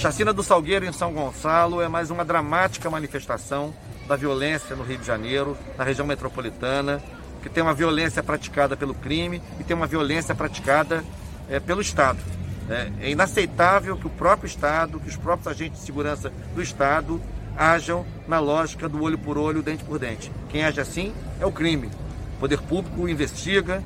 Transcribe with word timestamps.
Chacina 0.00 0.32
do 0.32 0.42
Salgueiro 0.42 0.86
em 0.86 0.92
São 0.94 1.12
Gonçalo 1.12 1.82
é 1.82 1.86
mais 1.86 2.10
uma 2.10 2.24
dramática 2.24 2.88
manifestação 2.88 3.74
da 4.08 4.16
violência 4.16 4.74
no 4.74 4.82
Rio 4.82 4.96
de 4.96 5.06
Janeiro, 5.06 5.58
na 5.76 5.84
região 5.84 6.06
metropolitana, 6.06 7.02
que 7.42 7.50
tem 7.50 7.62
uma 7.62 7.74
violência 7.74 8.22
praticada 8.22 8.74
pelo 8.74 8.94
crime 8.94 9.42
e 9.60 9.64
tem 9.64 9.76
uma 9.76 9.86
violência 9.86 10.34
praticada 10.34 11.04
é, 11.50 11.60
pelo 11.60 11.82
Estado. 11.82 12.18
É, 12.70 12.90
é 13.02 13.10
inaceitável 13.10 13.94
que 13.94 14.06
o 14.06 14.10
próprio 14.10 14.46
Estado, 14.46 14.98
que 14.98 15.10
os 15.10 15.18
próprios 15.18 15.48
agentes 15.48 15.80
de 15.80 15.84
segurança 15.84 16.32
do 16.54 16.62
Estado 16.62 17.20
ajam 17.54 18.06
na 18.26 18.40
lógica 18.40 18.88
do 18.88 19.02
olho 19.02 19.18
por 19.18 19.36
olho, 19.36 19.62
dente 19.62 19.84
por 19.84 19.98
dente. 19.98 20.32
Quem 20.48 20.64
age 20.64 20.80
assim 20.80 21.12
é 21.38 21.44
o 21.44 21.52
crime. 21.52 21.90
O 22.36 22.40
poder 22.40 22.62
público 22.62 23.06
investiga, 23.06 23.84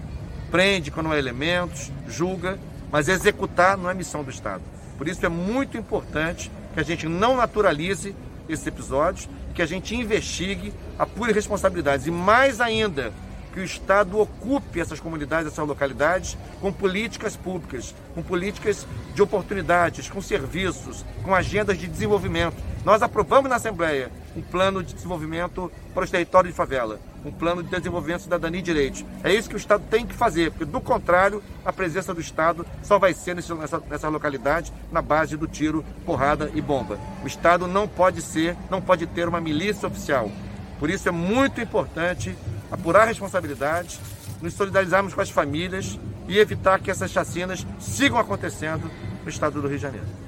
prende 0.49 0.93
quando 0.93 1.11
há 1.11 1.19
elementos, 1.19 1.91
julga, 2.07 2.57
mas 2.93 3.09
executar 3.09 3.77
não 3.77 3.91
é 3.91 3.95
missão 3.95 4.23
do 4.23 4.31
Estado. 4.31 4.63
Por 4.97 5.09
isso 5.09 5.25
é 5.25 5.29
muito 5.29 5.77
importante 5.77 6.51
que 6.73 6.81
a 6.81 6.83
gente 6.83 7.09
não 7.09 7.37
naturalize 7.37 8.15
esses 8.49 8.67
episódios, 8.67 9.29
que 9.55 9.63
a 9.63 9.67
gente 9.67 9.95
investigue, 9.95 10.73
apure 10.99 11.33
responsabilidades 11.33 12.07
e 12.07 12.11
mais 12.11 12.61
ainda 12.61 13.13
que 13.55 13.61
o 13.61 13.65
Estado 13.65 14.19
ocupe 14.19 14.81
essas 14.81 14.99
comunidades, 14.99 15.53
essas 15.53 15.67
localidades 15.67 16.37
com 16.61 16.73
políticas 16.73 17.37
públicas, 17.37 17.95
com 18.13 18.21
políticas 18.21 18.85
de 19.15 19.23
oportunidades, 19.23 20.11
com 20.11 20.21
serviços, 20.21 21.05
com 21.23 21.33
agendas 21.33 21.79
de 21.79 21.87
desenvolvimento. 21.87 22.57
Nós 22.85 23.01
aprovamos 23.01 23.49
na 23.49 23.57
Assembleia 23.57 24.11
um 24.37 24.43
plano 24.43 24.83
de 24.83 24.93
desenvolvimento 24.93 25.71
para 25.95 26.03
os 26.03 26.11
territórios 26.11 26.53
de 26.53 26.57
favela, 26.57 26.99
um 27.25 27.31
plano 27.31 27.63
de 27.63 27.71
desenvolvimento 27.71 28.23
cidadania 28.23 28.61
e 28.61 28.63
direitos. 28.63 29.05
É 29.23 29.33
isso 29.33 29.49
que 29.49 29.55
o 29.55 29.59
Estado 29.59 29.85
tem 29.91 30.07
que 30.07 30.15
fazer, 30.15 30.51
porque 30.51 30.65
do 30.65 30.81
contrário, 30.81 31.43
a 31.65 31.73
presença 31.73 32.13
do 32.13 32.21
Estado 32.21 32.67
só 32.83 32.99
vai 32.99 33.15
ser 33.15 33.35
nessa, 33.35 33.55
nessa 33.89 34.09
localidade 34.09 34.73
na 34.93 35.01
base 35.01 35.37
do 35.37 35.47
tiro, 35.47 35.85
porrada 36.05 36.51
e 36.55 36.61
bomba. 36.61 36.99
O 37.23 37.27
Estado 37.27 37.67
não 37.67 37.89
pode 37.89 38.21
ser, 38.21 38.57
não 38.71 38.81
pode 38.81 39.07
ter 39.07 39.29
uma 39.29 39.41
milícia 39.41 39.89
oficial. 39.89 40.31
Por 40.79 40.91
isso 40.91 41.09
é 41.09 41.13
muito 41.13 41.61
importante 41.61 42.37
apurar 42.71 43.07
responsabilidades, 43.07 44.01
nos 44.43 44.55
solidarizarmos 44.55 45.15
com 45.15 45.21
as 45.21 45.31
famílias 45.31 45.99
e 46.29 46.39
evitar 46.39 46.81
que 46.81 46.91
essas 46.91 47.11
chacinas 47.11 47.67
sigam 47.79 48.19
acontecendo 48.19 48.91
no 49.23 49.31
estado 49.31 49.61
do 49.61 49.69
Rio 49.69 49.77
de 49.77 49.83
Janeiro. 49.83 50.24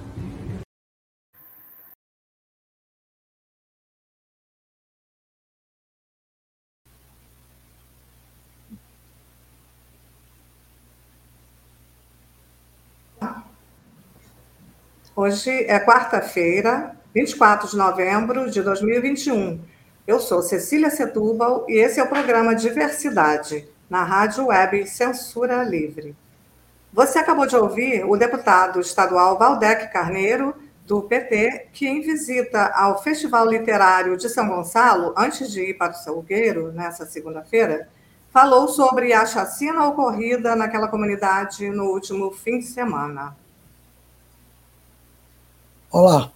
Hoje 15.18 15.64
é 15.64 15.80
quarta-feira, 15.80 16.94
24 17.14 17.70
de 17.70 17.74
novembro 17.78 18.50
de 18.50 18.60
2021. 18.60 19.58
Eu 20.06 20.20
sou 20.20 20.42
Cecília 20.42 20.90
Setúbal 20.90 21.64
e 21.66 21.78
esse 21.78 21.98
é 21.98 22.02
o 22.02 22.06
programa 22.06 22.54
Diversidade, 22.54 23.66
na 23.88 24.04
Rádio 24.04 24.48
Web 24.48 24.86
Censura 24.86 25.62
Livre. 25.62 26.14
Você 26.92 27.18
acabou 27.18 27.46
de 27.46 27.56
ouvir 27.56 28.04
o 28.04 28.14
deputado 28.14 28.78
estadual 28.78 29.38
Valdec 29.38 29.90
Carneiro, 29.90 30.54
do 30.84 31.00
PT, 31.00 31.68
que 31.72 31.88
em 31.88 32.02
visita 32.02 32.66
ao 32.74 33.02
Festival 33.02 33.48
Literário 33.48 34.18
de 34.18 34.28
São 34.28 34.46
Gonçalo, 34.46 35.14
antes 35.16 35.50
de 35.50 35.62
ir 35.62 35.78
para 35.78 35.92
o 35.92 35.94
Salgueiro, 35.94 36.72
nessa 36.72 37.06
segunda-feira, 37.06 37.88
falou 38.28 38.68
sobre 38.68 39.14
a 39.14 39.24
chacina 39.24 39.86
ocorrida 39.86 40.54
naquela 40.54 40.88
comunidade 40.88 41.70
no 41.70 41.84
último 41.84 42.32
fim 42.32 42.58
de 42.58 42.66
semana. 42.66 43.34
Olá, 45.98 46.30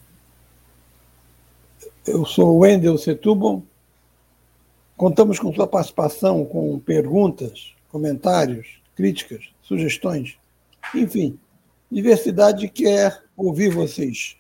eu 2.07 2.25
sou 2.25 2.61
Wendel 2.61 2.97
Setúbal. 2.97 3.63
Contamos 4.97 5.39
com 5.39 5.53
sua 5.53 5.67
participação, 5.67 6.47
com 6.47 6.79
perguntas, 6.79 7.75
comentários, 7.91 8.81
críticas, 8.97 9.51
sugestões, 9.61 10.39
enfim, 10.95 11.39
diversidade 11.93 12.71
quer 12.71 13.23
ouvir 13.37 13.69
vocês. 13.69 14.35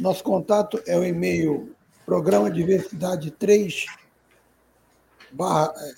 Nosso 0.00 0.24
contato 0.24 0.82
é 0.86 0.96
o 0.96 1.04
e-mail 1.04 1.76
programa 2.06 2.50
diversidade 2.50 3.30
3 3.32 3.84
barra, 5.32 5.74
eh, 5.76 5.94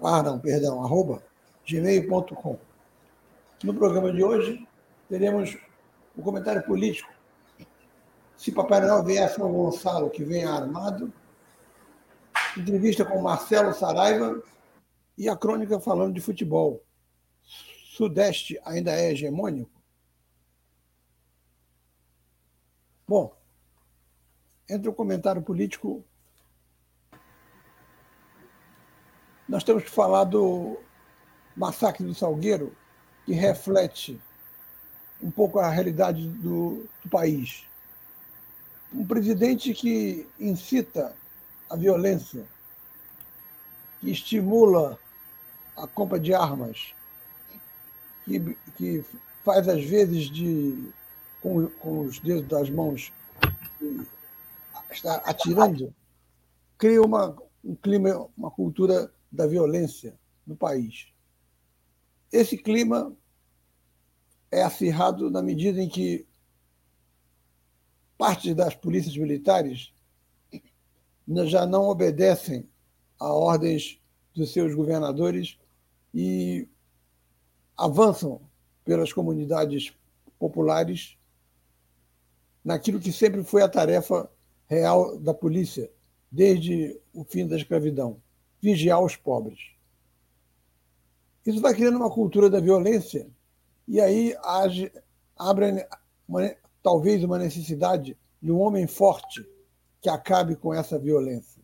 barra 0.00 0.22
não, 0.24 0.40
perdão, 0.40 0.82
arroba 0.82 1.22
gmail.com. 1.64 2.58
No 3.62 3.72
programa 3.72 4.12
de 4.12 4.24
hoje 4.24 4.66
teremos 5.08 5.56
o 6.16 6.20
um 6.20 6.24
comentário 6.24 6.64
político 6.64 7.19
se 8.40 8.50
Papai 8.50 8.80
Noel 8.80 9.04
vier 9.04 9.22
a 9.22 9.28
São 9.28 9.52
Gonçalo, 9.52 10.08
que 10.08 10.24
vem 10.24 10.46
armado. 10.46 11.12
Entrevista 12.56 13.04
com 13.04 13.20
Marcelo 13.20 13.74
Saraiva 13.74 14.42
e 15.18 15.28
a 15.28 15.36
crônica 15.36 15.78
falando 15.78 16.14
de 16.14 16.22
futebol. 16.22 16.82
Sudeste 17.44 18.58
ainda 18.64 18.92
é 18.92 19.12
hegemônico? 19.12 19.70
Bom, 23.06 23.36
entre 24.66 24.88
o 24.88 24.94
comentário 24.94 25.42
político, 25.42 26.02
nós 29.46 29.62
temos 29.62 29.84
que 29.84 29.90
falar 29.90 30.24
do 30.24 30.80
massacre 31.54 32.06
do 32.06 32.14
Salgueiro, 32.14 32.74
que 33.26 33.34
reflete 33.34 34.18
um 35.22 35.30
pouco 35.30 35.58
a 35.58 35.68
realidade 35.68 36.26
do, 36.26 36.88
do 37.02 37.10
país 37.10 37.68
um 38.92 39.06
presidente 39.06 39.72
que 39.72 40.26
incita 40.38 41.14
a 41.68 41.76
violência, 41.76 42.44
que 44.00 44.10
estimula 44.10 44.98
a 45.76 45.86
compra 45.86 46.18
de 46.18 46.34
armas, 46.34 46.92
que, 48.24 48.56
que 48.76 49.04
faz 49.44 49.68
às 49.68 49.84
vezes 49.84 50.30
de 50.30 50.92
com, 51.40 51.66
com 51.78 52.00
os 52.00 52.18
dedos 52.18 52.46
das 52.48 52.68
mãos 52.68 53.12
está 54.90 55.16
atirando, 55.24 55.94
cria 56.76 57.00
uma, 57.00 57.36
um 57.64 57.74
clima, 57.74 58.28
uma 58.36 58.50
cultura 58.50 59.12
da 59.30 59.46
violência 59.46 60.18
no 60.46 60.56
país. 60.56 61.08
Esse 62.32 62.56
clima 62.56 63.14
é 64.50 64.62
acirrado 64.62 65.30
na 65.30 65.42
medida 65.42 65.80
em 65.80 65.88
que 65.88 66.26
parte 68.20 68.52
das 68.52 68.74
polícias 68.74 69.16
militares 69.16 69.94
já 71.46 71.64
não 71.64 71.84
obedecem 71.84 72.68
a 73.18 73.32
ordens 73.32 73.98
dos 74.34 74.52
seus 74.52 74.74
governadores 74.74 75.58
e 76.12 76.68
avançam 77.74 78.42
pelas 78.84 79.10
comunidades 79.10 79.94
populares 80.38 81.16
naquilo 82.62 83.00
que 83.00 83.10
sempre 83.10 83.42
foi 83.42 83.62
a 83.62 83.68
tarefa 83.70 84.30
real 84.66 85.16
da 85.18 85.32
polícia 85.32 85.90
desde 86.30 87.00
o 87.14 87.24
fim 87.24 87.46
da 87.46 87.56
escravidão, 87.56 88.20
vigiar 88.60 89.02
os 89.02 89.16
pobres. 89.16 89.60
Isso 91.46 91.62
vai 91.62 91.72
criando 91.74 91.96
uma 91.96 92.10
cultura 92.10 92.50
da 92.50 92.60
violência 92.60 93.26
e 93.88 93.98
aí 93.98 94.36
age, 94.44 94.92
abre 95.38 95.88
uma, 96.28 96.54
talvez 96.82 97.22
uma 97.22 97.38
necessidade 97.38 98.16
de 98.40 98.52
um 98.52 98.60
homem 98.60 98.86
forte 98.86 99.46
que 100.00 100.08
acabe 100.08 100.56
com 100.56 100.72
essa 100.72 100.98
violência. 100.98 101.62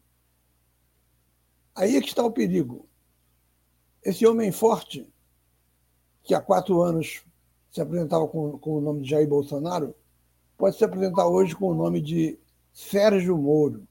Aí 1.74 1.96
é 1.96 2.00
que 2.00 2.08
está 2.08 2.24
o 2.24 2.30
perigo. 2.30 2.88
Esse 4.02 4.26
homem 4.26 4.52
forte, 4.52 5.10
que 6.22 6.34
há 6.34 6.40
quatro 6.40 6.82
anos 6.82 7.24
se 7.70 7.80
apresentava 7.80 8.26
com, 8.28 8.58
com 8.58 8.78
o 8.78 8.80
nome 8.80 9.02
de 9.02 9.10
Jair 9.10 9.28
Bolsonaro, 9.28 9.94
pode 10.56 10.76
se 10.76 10.84
apresentar 10.84 11.26
hoje 11.26 11.54
com 11.54 11.68
o 11.68 11.74
nome 11.74 12.00
de 12.00 12.38
Sérgio 12.72 13.36
Moro. 13.36 13.86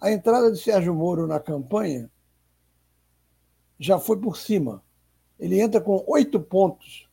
A 0.00 0.10
entrada 0.10 0.50
de 0.50 0.58
Sérgio 0.58 0.94
Moro 0.94 1.26
na 1.26 1.38
campanha 1.38 2.10
já 3.78 3.98
foi 3.98 4.18
por 4.20 4.36
cima. 4.36 4.82
Ele 5.38 5.60
entra 5.60 5.80
com 5.80 6.04
oito 6.06 6.40
pontos 6.40 7.09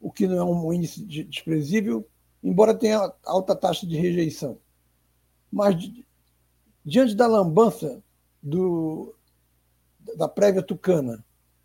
o 0.00 0.10
que 0.10 0.26
não 0.26 0.36
é 0.38 0.44
um 0.44 0.72
índice 0.72 1.04
desprezível, 1.04 2.06
embora 2.42 2.74
tenha 2.74 3.12
alta 3.24 3.54
taxa 3.54 3.86
de 3.86 3.96
rejeição. 3.96 4.58
Mas, 5.50 5.76
diante 6.84 7.14
da 7.14 7.26
lambança 7.26 8.02
do, 8.42 9.14
da 10.16 10.28
prévia 10.28 10.62
tucana, 10.62 11.24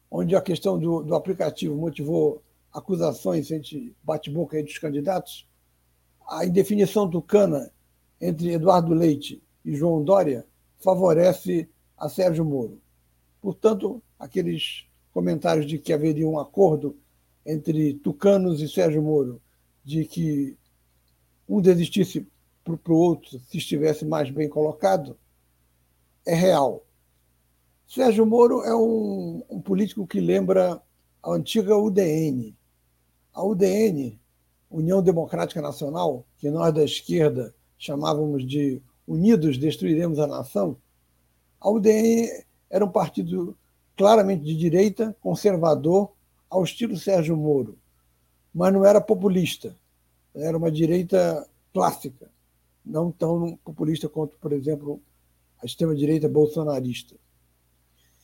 onde 0.09 0.35
a 0.35 0.41
questão 0.41 0.79
do, 0.79 1.03
do 1.03 1.15
aplicativo 1.15 1.75
motivou 1.75 2.41
acusações 2.71 3.51
entre 3.51 3.95
bate-boca 4.03 4.61
dos 4.61 4.77
candidatos, 4.77 5.47
a 6.27 6.45
indefinição 6.45 7.09
tucana 7.09 7.71
entre 8.19 8.53
Eduardo 8.53 8.93
Leite 8.93 9.43
e 9.63 9.75
João 9.75 10.03
Dória 10.03 10.45
favorece 10.79 11.69
a 11.97 12.09
Sérgio 12.09 12.43
Moro. 12.43 12.81
Portanto, 13.41 14.01
aqueles 14.17 14.85
comentários 15.13 15.65
de 15.65 15.77
que 15.77 15.93
haveria 15.93 16.27
um 16.27 16.39
acordo 16.39 16.97
entre 17.45 17.93
tucanos 17.95 18.61
e 18.61 18.69
Sérgio 18.69 19.01
Moro, 19.01 19.41
de 19.83 20.05
que 20.05 20.57
um 21.47 21.61
desistisse 21.61 22.25
para 22.63 22.93
o 22.93 22.95
outro 22.95 23.39
se 23.39 23.57
estivesse 23.57 24.05
mais 24.05 24.29
bem 24.29 24.47
colocado, 24.47 25.17
é 26.25 26.33
real. 26.33 26.85
Sérgio 27.85 28.25
Moro 28.25 28.63
é 28.63 28.75
um, 28.75 29.43
um 29.49 29.61
político 29.61 30.07
que 30.07 30.19
lembra 30.19 30.81
a 31.21 31.31
antiga 31.31 31.77
UDN. 31.77 32.55
A 33.33 33.43
UDN, 33.43 34.19
União 34.71 35.01
Democrática 35.01 35.61
Nacional, 35.61 36.25
que 36.37 36.49
nós 36.49 36.73
da 36.73 36.83
esquerda 36.83 37.53
chamávamos 37.77 38.47
de 38.47 38.81
Unidos 39.05 39.57
Destruiremos 39.57 40.17
a 40.19 40.27
Nação, 40.27 40.77
a 41.59 41.69
UDN 41.69 42.29
era 42.69 42.83
um 42.83 42.89
partido 42.89 43.57
claramente 43.95 44.43
de 44.43 44.55
direita, 44.55 45.15
conservador, 45.21 46.12
ao 46.53 46.63
estilo 46.63 46.95
Sérgio 46.95 47.35
Moro, 47.35 47.79
mas 48.53 48.71
não 48.71 48.85
era 48.85 49.01
populista. 49.01 49.75
Era 50.35 50.55
uma 50.55 50.71
direita 50.71 51.47
clássica, 51.73 52.29
não 52.85 53.11
tão 53.11 53.57
populista 53.63 54.07
quanto, 54.07 54.37
por 54.37 54.53
exemplo, 54.53 55.01
a 55.61 55.65
extrema-direita 55.65 56.29
bolsonarista. 56.29 57.15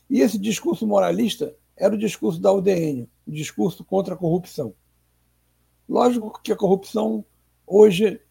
E 0.08 0.22
esse 0.22 0.38
discurso 0.38 0.86
moralista 0.86 1.56
era 1.76 1.96
o 1.96 1.98
discurso 1.98 2.40
da 2.40 2.54
UDN, 2.54 3.10
o 3.28 3.32
discurso 3.32 3.84
contra 3.84 4.14
a 4.14 4.18
corrupção. 4.18 4.76
Lógico 5.88 6.40
que 6.44 6.52
a 6.52 6.56
corrupção 6.56 7.26
hoje 7.66 8.22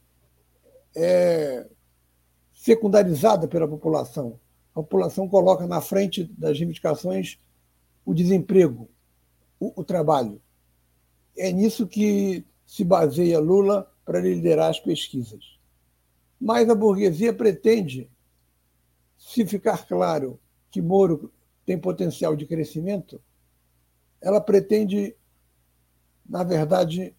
é 0.94 1.66
secundarizada 2.52 3.48
pela 3.48 3.66
população. 3.66 4.38
A 4.72 4.80
população 4.80 5.28
coloca 5.28 5.66
na 5.66 5.80
frente 5.80 6.24
das 6.24 6.56
reivindicações 6.56 7.38
o 8.04 8.14
desemprego, 8.14 8.88
o, 9.58 9.80
o 9.80 9.84
trabalho. 9.84 10.40
É 11.36 11.52
nisso 11.52 11.86
que 11.86 12.44
se 12.66 12.84
baseia 12.84 13.38
Lula 13.38 13.90
para 14.04 14.20
liderar 14.20 14.70
as 14.70 14.80
pesquisas. 14.80 15.58
Mas 16.40 16.68
a 16.68 16.74
burguesia 16.74 17.32
pretende, 17.32 18.10
se 19.16 19.44
ficar 19.44 19.86
claro 19.86 20.38
que 20.70 20.80
Moro 20.80 21.32
tem 21.66 21.78
potencial 21.78 22.36
de 22.36 22.46
crescimento, 22.46 23.20
ela 24.20 24.40
pretende, 24.40 25.16
na 26.28 26.42
verdade, 26.44 27.14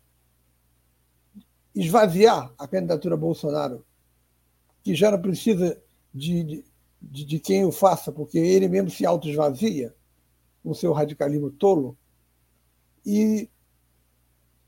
esvaziar 1.75 2.53
a 2.57 2.67
candidatura 2.67 3.15
Bolsonaro, 3.15 3.85
que 4.83 4.95
já 4.95 5.11
não 5.11 5.21
precisa 5.21 5.81
de, 6.13 6.63
de, 7.01 7.25
de 7.25 7.39
quem 7.39 7.65
o 7.65 7.71
faça, 7.71 8.11
porque 8.11 8.37
ele 8.37 8.67
mesmo 8.67 8.89
se 8.89 9.05
auto-esvazia 9.05 9.95
com 10.63 10.73
seu 10.73 10.91
radicalismo 10.91 11.51
tolo, 11.51 11.97
e 13.09 13.49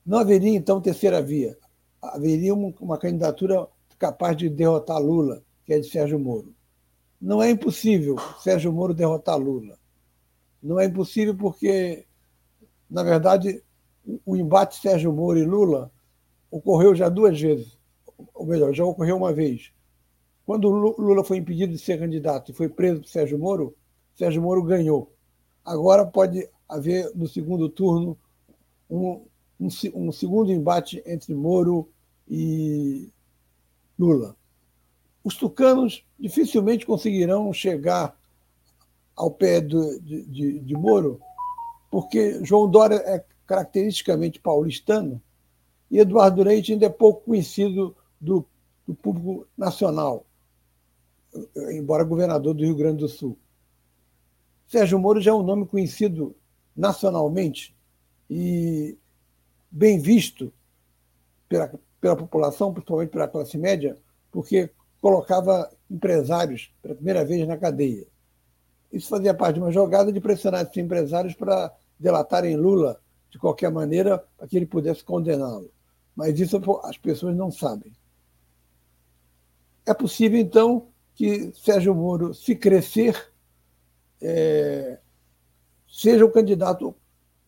não 0.04 0.18
haveria, 0.18 0.58
então, 0.58 0.82
terceira 0.82 1.22
via. 1.22 1.56
Haveria 2.02 2.56
uma, 2.56 2.98
candidatura 2.98 3.68
capaz 4.00 4.36
de 4.36 4.50
derrotar 4.50 5.00
Lula, 5.00 5.44
que 5.64 5.74
é 5.74 5.80
de 5.80 5.88
Sérgio 5.88 6.18
Moro. 6.18 6.52
Não 7.22 7.40
é 7.42 7.52
impossível 7.52 8.16
Sérgio 8.40 8.74
Moro 8.74 8.96
derrotar 8.96 9.38
Lula. 9.38 9.78
Não 10.62 10.80
é 10.80 10.86
impossível 10.86 11.38
porque, 11.38 12.04
na 12.90 13.04
verdade, 13.04 13.64
o 14.26 14.36
embate 14.36 14.82
Sérgio 14.82 15.14
Moro 15.14 15.38
e 15.38 15.46
Lula 15.46 15.92
ocorreu 16.50 16.96
já 16.96 17.10
duas 17.10 17.40
vezes. 17.40 17.78
Ou 18.34 18.48
melhor, 18.48 18.74
já 18.74 18.84
ocorreu 18.84 19.18
uma 19.18 19.32
vez. 19.32 19.72
Quando 20.48 20.68
Lula 20.68 21.24
foi 21.24 21.38
impedido 21.38 21.74
de 21.74 21.80
ser 21.80 22.00
candidato 22.00 22.50
e 22.50 22.56
foi 22.56 22.68
preso 22.68 23.02
por 23.02 23.08
Sérgio 23.08 23.38
Moro, 23.38 23.76
Sérgio 24.16 24.42
Moro 24.42 24.64
ganhou. 24.64 25.14
Agora 25.64 26.04
pode 26.08 26.50
haver, 26.68 27.12
no 27.14 27.28
segundo 27.28 27.70
turno, 27.70 28.18
um, 28.92 29.26
um, 29.60 29.68
um 29.96 30.12
segundo 30.12 30.52
embate 30.52 31.02
entre 31.06 31.34
Moro 31.34 31.90
e 32.28 33.10
Lula 33.98 34.36
os 35.24 35.36
tucanos 35.36 36.04
dificilmente 36.20 36.86
conseguirão 36.86 37.52
chegar 37.54 38.18
ao 39.16 39.30
pé 39.30 39.62
do, 39.62 40.00
de, 40.00 40.24
de, 40.24 40.60
de, 40.60 40.76
Moro, 40.76 41.22
porque 41.92 42.44
João 42.44 42.70
Dória 42.70 42.96
é 42.96 43.24
caracteristicamente 43.46 44.40
paulistano 44.40 45.22
e 45.90 46.00
Eduardo 46.00 46.44
Leite 46.44 46.74
ainda 46.74 46.86
é 46.86 46.90
pouco 46.90 47.26
conhecido 47.26 47.96
do, 48.20 48.46
do 48.88 48.96
público 48.96 49.46
nacional, 49.58 50.26
embora 51.72 52.04
governador 52.04 52.54
do 52.54 52.64
Rio 52.64 52.76
Grande 52.76 53.00
do 53.00 53.10
Sul. 53.10 53.38
Sérgio 54.68 54.98
Moro 54.98 55.22
já 55.22 55.32
é 55.32 55.34
um 55.34 55.44
nome 55.44 55.66
conhecido 55.66 56.34
nacionalmente 56.76 57.76
e 58.34 58.98
bem 59.70 60.00
visto 60.00 60.54
pela, 61.50 61.70
pela 62.00 62.16
população, 62.16 62.74
principalmente 62.74 63.10
pela 63.10 63.28
classe 63.28 63.58
média, 63.58 63.98
porque 64.32 64.70
colocava 65.02 65.70
empresários 65.90 66.74
pela 66.82 66.96
primeira 66.96 67.26
vez 67.26 67.46
na 67.46 67.58
cadeia. 67.58 68.08
Isso 68.90 69.10
fazia 69.10 69.34
parte 69.34 69.56
de 69.56 69.60
uma 69.60 69.72
jogada 69.72 70.14
de 70.14 70.22
pressionar 70.22 70.62
esses 70.62 70.78
empresários 70.78 71.34
para 71.34 71.76
delatarem 72.00 72.56
Lula 72.56 73.02
de 73.30 73.38
qualquer 73.38 73.70
maneira, 73.70 74.24
para 74.38 74.48
que 74.48 74.56
ele 74.56 74.66
pudesse 74.66 75.04
condená-lo. 75.04 75.70
Mas 76.16 76.40
isso 76.40 76.62
as 76.86 76.98
pessoas 76.98 77.36
não 77.36 77.52
sabem. 77.52 77.92
É 79.86 79.94
possível, 79.94 80.40
então, 80.40 80.88
que 81.16 81.52
Sérgio 81.54 81.94
Moro, 81.94 82.34
se 82.34 82.56
crescer, 82.56 83.30
é, 84.22 85.00
seja 85.86 86.24
o 86.24 86.32
candidato 86.32 86.96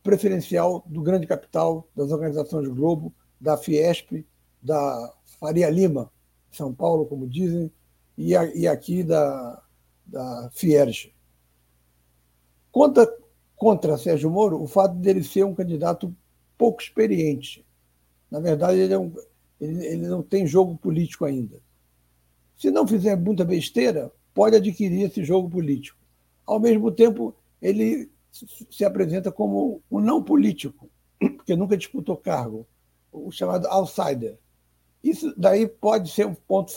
preferencial 0.03 0.83
do 0.85 1.01
grande 1.01 1.25
capital, 1.25 1.87
das 1.95 2.11
organizações 2.11 2.67
Globo, 2.67 3.13
da 3.39 3.57
Fiesp, 3.57 4.25
da 4.61 5.13
Faria 5.39 5.69
Lima, 5.69 6.11
são 6.51 6.73
Paulo, 6.73 7.05
como 7.05 7.27
dizem, 7.27 7.71
e, 8.17 8.35
a, 8.35 8.45
e 8.55 8.67
aqui 8.67 9.03
da, 9.03 9.63
da 10.05 10.49
Fierge. 10.53 11.13
Conta 12.71 13.11
contra 13.55 13.97
Sérgio 13.97 14.29
Moro 14.29 14.61
o 14.61 14.67
fato 14.67 14.95
dele 14.95 15.23
ser 15.23 15.45
um 15.45 15.55
candidato 15.55 16.15
pouco 16.57 16.81
experiente. 16.81 17.65
Na 18.29 18.39
verdade, 18.39 18.79
ele, 18.79 18.93
é 18.93 18.99
um, 18.99 19.13
ele, 19.59 19.85
ele 19.85 20.07
não 20.07 20.21
tem 20.21 20.45
jogo 20.45 20.77
político 20.77 21.25
ainda. 21.25 21.59
Se 22.57 22.69
não 22.69 22.87
fizer 22.87 23.15
muita 23.15 23.43
besteira, 23.43 24.11
pode 24.33 24.55
adquirir 24.55 25.03
esse 25.03 25.23
jogo 25.23 25.49
político. 25.49 25.97
Ao 26.45 26.59
mesmo 26.59 26.91
tempo, 26.91 27.35
ele 27.61 28.11
se 28.69 28.83
apresenta 28.83 29.31
como 29.31 29.81
um 29.91 29.99
não 29.99 30.23
político, 30.23 30.89
porque 31.19 31.55
nunca 31.55 31.77
disputou 31.77 32.17
cargo, 32.17 32.67
o 33.11 33.31
chamado 33.31 33.67
outsider. 33.67 34.37
Isso 35.03 35.33
daí 35.37 35.67
pode 35.67 36.09
ser 36.09 36.25
um 36.25 36.33
ponto 36.33 36.73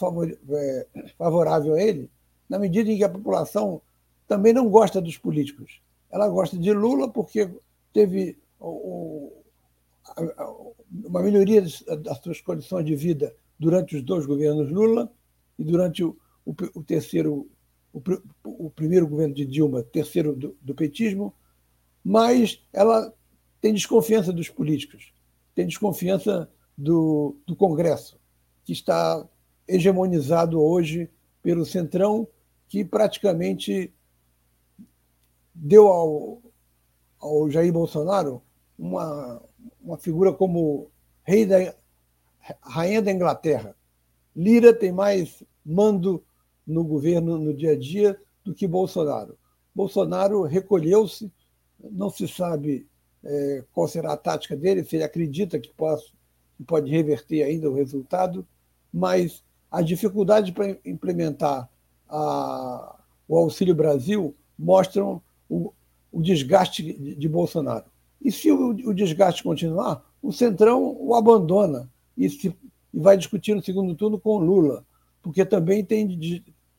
é, 0.51 0.87
favorável 1.17 1.75
a 1.75 1.83
ele, 1.83 2.11
na 2.49 2.59
medida 2.59 2.91
em 2.91 2.99
que 2.99 3.05
a 3.05 3.09
população 3.09 3.81
também 4.29 4.53
não 4.53 4.69
gosta 4.69 5.01
dos 5.01 5.17
políticos. 5.17 5.81
Ela 6.11 6.29
gosta 6.29 6.59
de 6.59 6.73
Lula 6.73 7.09
porque 7.09 7.49
teve 7.93 8.37
uma 11.05 11.23
melhoria 11.23 11.63
das 11.63 12.19
suas 12.19 12.41
condições 12.41 12.85
de 12.85 12.95
vida 12.95 13.35
durante 13.59 13.97
os 13.97 14.03
dois 14.03 14.27
governos 14.27 14.71
Lula 14.71 15.11
e 15.59 15.65
durante 15.65 16.05
o, 16.05 16.17
o 16.45 16.83
terceiro, 16.83 17.49
o, 17.93 18.03
o, 18.45 18.71
primeiro 18.71 19.07
governo 19.09 19.35
de 19.35 19.45
Dilma, 19.45 19.83
terceiro 19.83 20.35
do, 20.35 20.57
do 20.61 20.75
petismo, 20.75 21.35
mas 22.09 22.65
ela 22.73 23.13
tem 23.61 23.75
desconfiança 23.75 24.33
dos 24.33 24.49
políticos, 24.49 25.13
tem 25.57 25.67
desconfiança 25.67 26.49
do, 26.79 27.37
do 27.45 27.57
Congresso, 27.57 28.17
que 28.65 28.73
está 28.73 29.29
hegemonizado 29.67 30.63
hoje 30.63 31.11
pelo 31.43 31.67
Centrão, 31.67 32.29
que 32.69 32.85
praticamente 32.85 33.93
deu 35.53 35.89
ao, 35.89 36.41
ao 37.19 37.51
Jair 37.51 37.73
Bolsonaro 37.73 38.41
uma, 38.79 39.43
uma 39.83 39.99
figura 39.99 40.33
como 40.33 40.89
rei 41.25 41.45
da, 41.45 41.75
rainha 42.63 43.03
da 43.03 43.11
Inglaterra. 43.11 43.75
Lira 44.37 44.73
tem 44.73 44.93
mais 44.93 45.43
mando 45.65 46.23
no 46.65 46.85
governo 46.85 47.37
no 47.37 47.53
dia 47.53 47.73
a 47.73 47.77
dia 47.77 48.17
do 48.45 48.55
que 48.55 48.69
Bolsonaro. 48.69 49.37
Bolsonaro 49.75 50.45
recolheu-se, 50.45 51.33
não 51.79 52.11
se 52.11 52.27
sabe 52.27 52.87
é, 53.25 53.65
qual 53.73 53.89
será 53.89 54.13
a 54.13 54.17
tática 54.17 54.57
dele, 54.57 54.85
se 54.85 54.97
ele 54.97 55.05
acredita 55.05 55.59
que, 55.59 55.73
possa, 55.73 56.07
que 56.57 56.65
pode 56.65 56.91
reverter 56.91 57.43
ainda 57.43 57.71
o 57.71 57.75
resultado, 57.75 58.47
mas 58.93 59.43
as 59.71 59.85
dificuldades 59.85 60.51
para 60.53 60.77
implementar 60.85 61.69
a, 62.09 62.99
o 63.29 63.37
Auxílio 63.37 63.75
Brasil 63.75 64.35
mostram 64.59 65.21
o, 65.49 65.73
o 66.11 66.23
desgaste 66.23 66.83
de, 66.83 67.15
de, 67.15 67.29
Bolsonaro. 67.29 67.85
E 68.23 68.31
se 68.33 68.51
o, 68.51 68.71
o, 68.71 68.95
desgaste 68.95 69.43
continuar, 69.43 70.05
o 70.23 70.33
Centrão 70.33 70.97
o 70.99 71.15
abandona 71.15 71.91
e, 72.17 72.31
se, 72.31 72.55
e 72.95 72.99
vai 72.99 73.17
discutir 73.17 73.55
no 73.55 73.63
segundo 73.63 73.95
turno 73.95 74.19
com 74.19 74.39
Lula, 74.39 74.85
porque 75.23 75.45
também 75.45 75.85
tem 75.85 76.19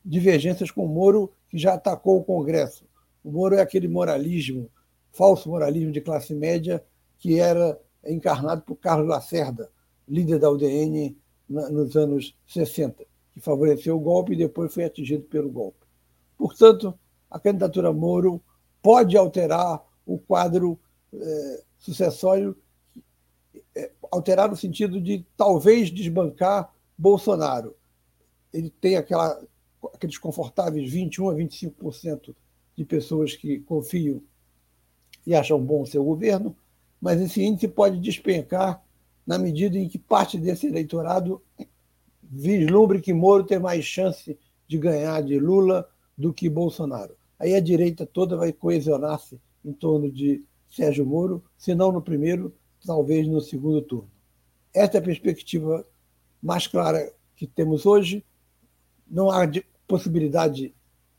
divergências 0.04 0.72
com 0.72 0.86
o 0.86 0.90
Moro, 0.90 1.32
que 1.50 1.58
já 1.58 1.74
atacou 1.74 2.18
o 2.18 2.24
Congresso. 2.24 2.86
O 3.24 3.32
Moro 3.32 3.56
é 3.56 3.62
aquele 3.62 3.88
moralismo, 3.88 4.70
falso 5.18 5.50
moralismo 5.50 5.92
de 5.92 6.00
classe 6.00 6.34
média, 6.34 6.84
que 7.18 7.40
era 7.40 7.78
encarnado 8.06 8.62
por 8.62 8.76
Carlos 8.76 9.10
Lacerda, 9.10 9.70
líder 10.08 10.38
da 10.38 10.52
UDN 10.52 11.18
nos 11.50 11.96
anos 11.98 12.38
60, 12.46 13.04
que 13.34 13.40
favoreceu 13.40 13.98
o 13.98 14.00
golpe 14.00 14.34
e 14.34 14.38
depois 14.38 14.72
foi 14.72 14.86
atingido 14.86 15.24
pelo 15.24 15.50
golpe. 15.50 15.80
Portanto, 16.38 16.98
a 17.32 17.40
candidatura 17.40 17.92
Moro 17.92 18.42
pode 18.82 19.18
alterar 19.18 19.84
o 20.06 20.20
quadro 20.20 20.80
é, 21.12 21.64
sucessório, 21.80 22.56
é, 23.76 23.92
alterar 24.12 24.50
no 24.50 24.56
sentido 24.56 25.02
de 25.02 25.26
talvez 25.36 25.90
desbancar 25.90 26.72
Bolsonaro. 26.96 27.76
Ele 28.54 28.70
tem 28.70 28.96
aquela, 28.96 29.42
aqueles 29.96 30.18
confortáveis 30.18 30.92
21 30.92 31.30
a 31.30 31.34
25% 31.34 32.36
de 32.76 32.86
pessoas 32.86 33.36
que 33.36 33.60
confiam 33.62 34.22
e 35.28 35.36
acham 35.36 35.60
bom 35.60 35.82
o 35.82 35.86
seu 35.86 36.06
governo, 36.06 36.56
mas 37.02 37.20
esse 37.20 37.44
índice 37.44 37.68
pode 37.68 38.00
despencar 38.00 38.82
na 39.26 39.38
medida 39.38 39.78
em 39.78 39.90
que 39.90 40.00
parte 40.00 40.40
desse 40.40 40.68
eleitorado 40.68 41.42
vislumbre 42.24 43.02
que 43.02 43.14
Moro 43.14 43.44
tem 43.44 43.60
mais 43.60 43.84
chance 43.84 44.40
de 44.66 44.78
ganhar 44.78 45.22
de 45.22 45.38
Lula 45.38 45.86
do 46.18 46.34
que 46.34 46.50
Bolsonaro. 46.50 47.14
Aí 47.38 47.54
a 47.54 47.60
direita 47.60 48.06
toda 48.06 48.38
vai 48.38 48.54
coesionar-se 48.54 49.38
em 49.66 49.74
torno 49.74 50.10
de 50.10 50.46
Sérgio 50.66 51.06
Moro, 51.06 51.44
se 51.58 51.76
não 51.76 51.92
no 51.92 52.02
primeiro, 52.02 52.56
talvez 52.86 53.28
no 53.28 53.42
segundo 53.42 53.82
turno. 53.82 54.10
Esta 54.74 54.98
é 54.98 55.02
a 55.02 55.04
perspectiva 55.04 55.86
mais 56.42 56.68
clara 56.68 57.12
que 57.36 57.46
temos 57.46 57.86
hoje. 57.86 58.24
Não 59.06 59.30
há 59.30 59.42
possibilidade 59.86 60.74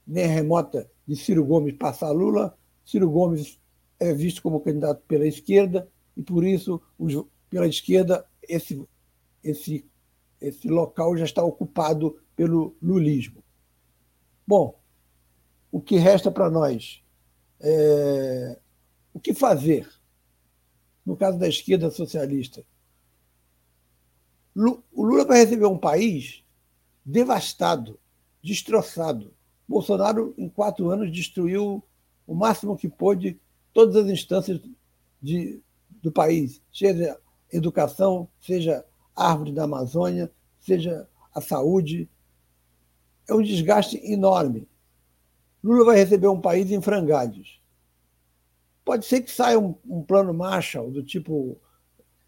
nem 0.06 0.26
remota 0.26 0.90
de 1.06 1.14
Ciro 1.14 1.44
Gomes 1.44 1.74
passar 1.74 2.10
Lula. 2.10 2.56
Ciro 2.86 3.10
Gomes 3.10 3.58
é 3.98 4.12
visto 4.12 4.42
como 4.42 4.60
candidato 4.60 5.02
pela 5.06 5.26
esquerda 5.26 5.88
e, 6.16 6.22
por 6.22 6.44
isso, 6.44 6.80
os 6.98 7.14
pela 7.50 7.66
esquerda, 7.66 8.26
esse, 8.42 8.86
esse, 9.42 9.84
esse 10.40 10.68
local 10.68 11.16
já 11.16 11.24
está 11.24 11.42
ocupado 11.42 12.20
pelo 12.36 12.76
lulismo. 12.80 13.42
Bom, 14.46 14.78
o 15.70 15.80
que 15.80 15.96
resta 15.96 16.30
para 16.30 16.50
nós? 16.50 17.02
É, 17.60 18.58
o 19.12 19.20
que 19.20 19.34
fazer? 19.34 19.88
No 21.04 21.16
caso 21.16 21.38
da 21.38 21.48
esquerda 21.48 21.90
socialista, 21.90 22.64
o 24.54 25.04
Lula 25.04 25.24
vai 25.24 25.38
receber 25.38 25.66
um 25.66 25.78
país 25.78 26.44
devastado, 27.04 27.98
destroçado. 28.42 29.32
Bolsonaro, 29.66 30.34
em 30.36 30.48
quatro 30.48 30.90
anos, 30.90 31.12
destruiu 31.12 31.82
o 32.26 32.34
máximo 32.34 32.76
que 32.76 32.88
pôde 32.88 33.40
todas 33.78 33.94
as 33.94 34.10
instâncias 34.10 34.60
de, 35.22 35.62
do 36.02 36.10
país, 36.10 36.60
seja 36.72 37.16
educação, 37.52 38.28
seja 38.40 38.84
árvore 39.14 39.52
da 39.52 39.62
Amazônia, 39.62 40.32
seja 40.58 41.08
a 41.32 41.40
saúde. 41.40 42.10
É 43.28 43.32
um 43.32 43.40
desgaste 43.40 43.96
enorme. 44.02 44.66
Lula 45.62 45.84
vai 45.84 45.96
receber 45.96 46.26
um 46.26 46.40
país 46.40 46.72
em 46.72 46.82
frangalhos. 46.82 47.62
Pode 48.84 49.06
ser 49.06 49.20
que 49.20 49.30
saia 49.30 49.60
um, 49.60 49.76
um 49.86 50.02
plano 50.02 50.34
Marshall, 50.34 50.90
do 50.90 51.04
tipo 51.04 51.56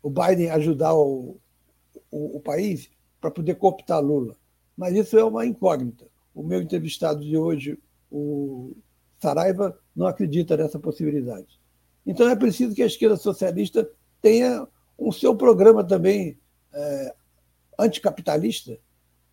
o 0.00 0.08
Biden 0.08 0.50
ajudar 0.50 0.94
o, 0.94 1.36
o, 2.12 2.36
o 2.36 2.40
país 2.40 2.88
para 3.20 3.32
poder 3.32 3.56
cooptar 3.56 4.00
Lula. 4.00 4.36
Mas 4.76 4.94
isso 4.94 5.18
é 5.18 5.24
uma 5.24 5.44
incógnita. 5.44 6.06
O 6.32 6.44
meu 6.44 6.62
entrevistado 6.62 7.18
de 7.18 7.36
hoje, 7.36 7.76
o 8.08 8.76
Saraiva, 9.20 9.78
não 9.94 10.06
acredita 10.06 10.56
nessa 10.56 10.78
possibilidade. 10.78 11.60
Então 12.06 12.28
é 12.28 12.34
preciso 12.34 12.74
que 12.74 12.82
a 12.82 12.86
esquerda 12.86 13.16
socialista 13.16 13.88
tenha 14.20 14.66
um 14.98 15.12
seu 15.12 15.36
programa 15.36 15.84
também 15.84 16.38
é, 16.72 17.14
anticapitalista, 17.78 18.78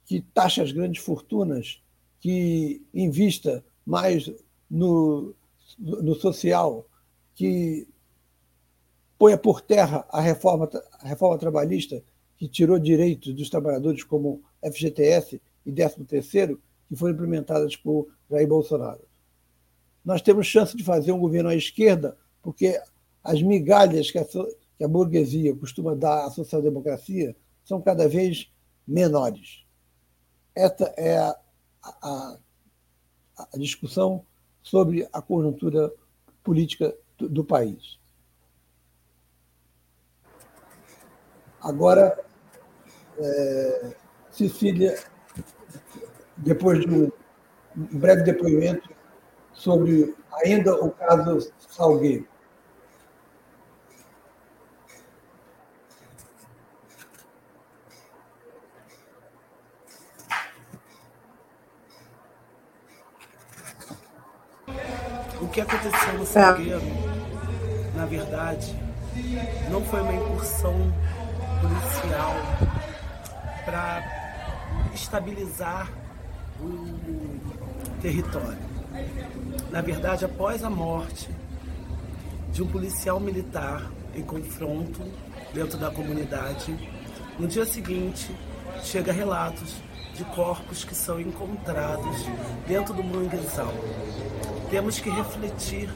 que 0.06 0.22
taxa 0.34 0.64
as 0.64 0.72
grandes 0.72 1.02
fortunas, 1.02 1.82
que 2.20 2.86
invista 2.94 3.64
mais 3.86 4.32
no, 4.70 5.34
no 5.78 6.16
social, 6.16 6.86
que 7.36 7.88
ponha 9.18 9.38
por 9.38 9.62
terra 9.62 10.06
a 10.10 10.22
reforma, 10.22 10.70
a 11.00 11.08
reforma 11.08 11.38
trabalhista, 11.38 12.04
que 12.38 12.48
tirou 12.48 12.78
direitos 12.78 13.34
dos 13.34 13.50
trabalhadores 13.50 14.04
como 14.04 14.42
FGTS 14.64 15.42
e 15.66 15.72
13º, 15.72 16.58
que 16.88 16.96
foram 16.96 17.14
implementadas 17.14 17.76
por 17.76 18.08
Jair 18.30 18.48
Bolsonaro. 18.48 19.07
Nós 20.08 20.22
temos 20.22 20.48
chance 20.48 20.78
de 20.78 20.86
fazer 20.86 21.12
um 21.12 21.20
governo 21.20 21.50
à 21.50 21.56
esquerda, 21.56 22.18
porque 22.42 22.82
as 23.22 23.42
migalhas 23.42 24.10
que 24.10 24.18
a, 24.18 24.24
que 24.24 24.82
a 24.82 24.88
burguesia 24.88 25.54
costuma 25.54 25.94
dar 25.94 26.26
à 26.26 26.32
social-democracia 26.32 27.36
são 27.66 27.82
cada 27.82 28.08
vez 28.08 28.50
menores. 28.88 29.66
Esta 30.56 30.86
é 30.96 31.18
a, 31.18 31.36
a, 31.84 32.38
a 33.36 33.58
discussão 33.58 34.26
sobre 34.64 35.06
a 35.12 35.22
conjuntura 35.22 35.92
política 36.42 36.96
do, 37.18 37.28
do 37.28 37.44
país. 37.44 38.00
Agora, 41.60 42.18
é, 43.20 43.94
Cecília, 44.32 44.98
depois 46.38 46.80
de 46.86 46.96
um 46.96 47.12
breve 47.76 48.24
depoimento 48.24 48.96
sobre 49.58 50.16
ainda 50.44 50.74
o 50.76 50.92
caso 50.92 51.52
Salgueiro. 51.68 52.28
que 65.58 65.62
aconteceu 65.62 66.14
no 66.20 66.26
Salgueiro, 66.28 66.82
na 67.96 68.06
verdade, 68.06 68.76
não 69.72 69.84
foi 69.84 70.02
uma 70.02 70.14
incursão 70.14 70.76
policial 71.60 72.36
para 73.66 74.04
estabilizar 74.94 75.92
o 76.62 78.00
território. 78.00 78.77
Na 79.72 79.82
verdade, 79.82 80.26
após 80.26 80.64
a 80.64 80.70
morte 80.70 81.30
de 82.52 82.64
um 82.64 82.68
policial 82.68 83.20
militar 83.20 83.92
em 84.16 84.24
confronto 84.24 85.02
dentro 85.54 85.78
da 85.78 85.92
comunidade, 85.92 86.76
no 87.38 87.48
dia 87.48 87.66
seguinte 87.66 88.34
chega 88.82 89.12
relatos 89.12 89.76
de 90.16 90.24
corpos 90.26 90.84
que 90.84 90.96
são 90.96 91.20
encontrados 91.20 92.26
dentro 92.68 92.94
do 92.94 93.04
manguezal. 93.04 93.74
Temos 94.70 95.00
que 95.00 95.10
refletir 95.10 95.90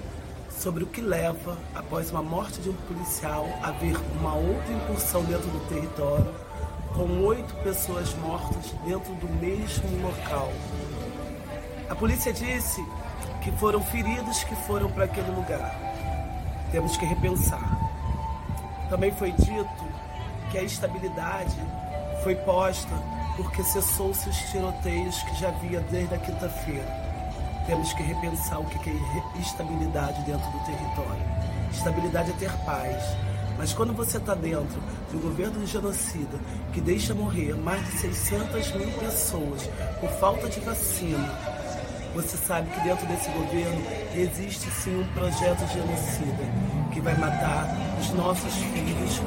sobre 0.49 0.83
o 0.83 0.87
que 0.87 1.01
leva, 1.01 1.57
após 1.73 2.11
uma 2.11 2.21
morte 2.21 2.61
de 2.61 2.69
um 2.69 2.73
policial, 2.73 3.47
a 3.63 3.69
haver 3.69 3.97
uma 4.19 4.35
outra 4.35 4.71
incursão 4.71 5.23
dentro 5.23 5.49
do 5.49 5.67
território, 5.67 6.31
com 6.93 7.25
oito 7.25 7.53
pessoas 7.63 8.13
mortas 8.15 8.71
dentro 8.85 9.11
do 9.15 9.27
mesmo 9.39 9.89
local. 10.03 10.51
A 11.91 11.95
polícia 11.95 12.31
disse 12.31 12.81
que 13.41 13.51
foram 13.51 13.83
feridos 13.83 14.45
que 14.45 14.55
foram 14.55 14.89
para 14.89 15.03
aquele 15.03 15.29
lugar. 15.29 15.77
Temos 16.71 16.95
que 16.95 17.05
repensar. 17.05 17.77
Também 18.89 19.11
foi 19.11 19.33
dito 19.33 19.85
que 20.49 20.57
a 20.57 20.63
estabilidade 20.63 21.57
foi 22.23 22.33
posta 22.33 22.95
porque 23.35 23.61
cessou-se 23.61 24.29
os 24.29 24.37
tiroteios 24.51 25.21
que 25.23 25.35
já 25.35 25.49
havia 25.49 25.81
desde 25.81 26.15
a 26.15 26.17
quinta-feira. 26.17 26.87
Temos 27.67 27.91
que 27.91 28.03
repensar 28.03 28.61
o 28.61 28.65
que 28.67 28.89
é 28.89 29.41
estabilidade 29.41 30.21
dentro 30.21 30.49
do 30.49 30.59
território. 30.59 31.25
Estabilidade 31.73 32.31
é 32.31 32.33
ter 32.35 32.51
paz. 32.59 33.03
Mas 33.57 33.73
quando 33.73 33.93
você 33.93 34.15
está 34.15 34.33
dentro 34.33 34.81
de 35.09 35.17
um 35.17 35.19
governo 35.19 35.59
de 35.59 35.65
genocida 35.69 36.39
que 36.71 36.79
deixa 36.79 37.13
morrer 37.13 37.53
mais 37.55 37.85
de 37.85 37.97
600 37.97 38.75
mil 38.75 38.91
pessoas 38.93 39.69
por 39.99 40.09
falta 40.11 40.47
de 40.47 40.61
vacina, 40.61 41.60
você 42.13 42.35
sabe 42.35 42.69
que 42.71 42.81
dentro 42.81 43.05
desse 43.07 43.29
governo 43.31 43.81
existe 44.13 44.69
sim 44.71 44.99
um 44.99 45.07
projeto 45.13 45.65
genocida 45.67 46.43
que 46.91 46.99
vai 46.99 47.15
matar 47.17 47.73
os 47.99 48.09
nossos 48.11 48.53
filhos 48.53 49.21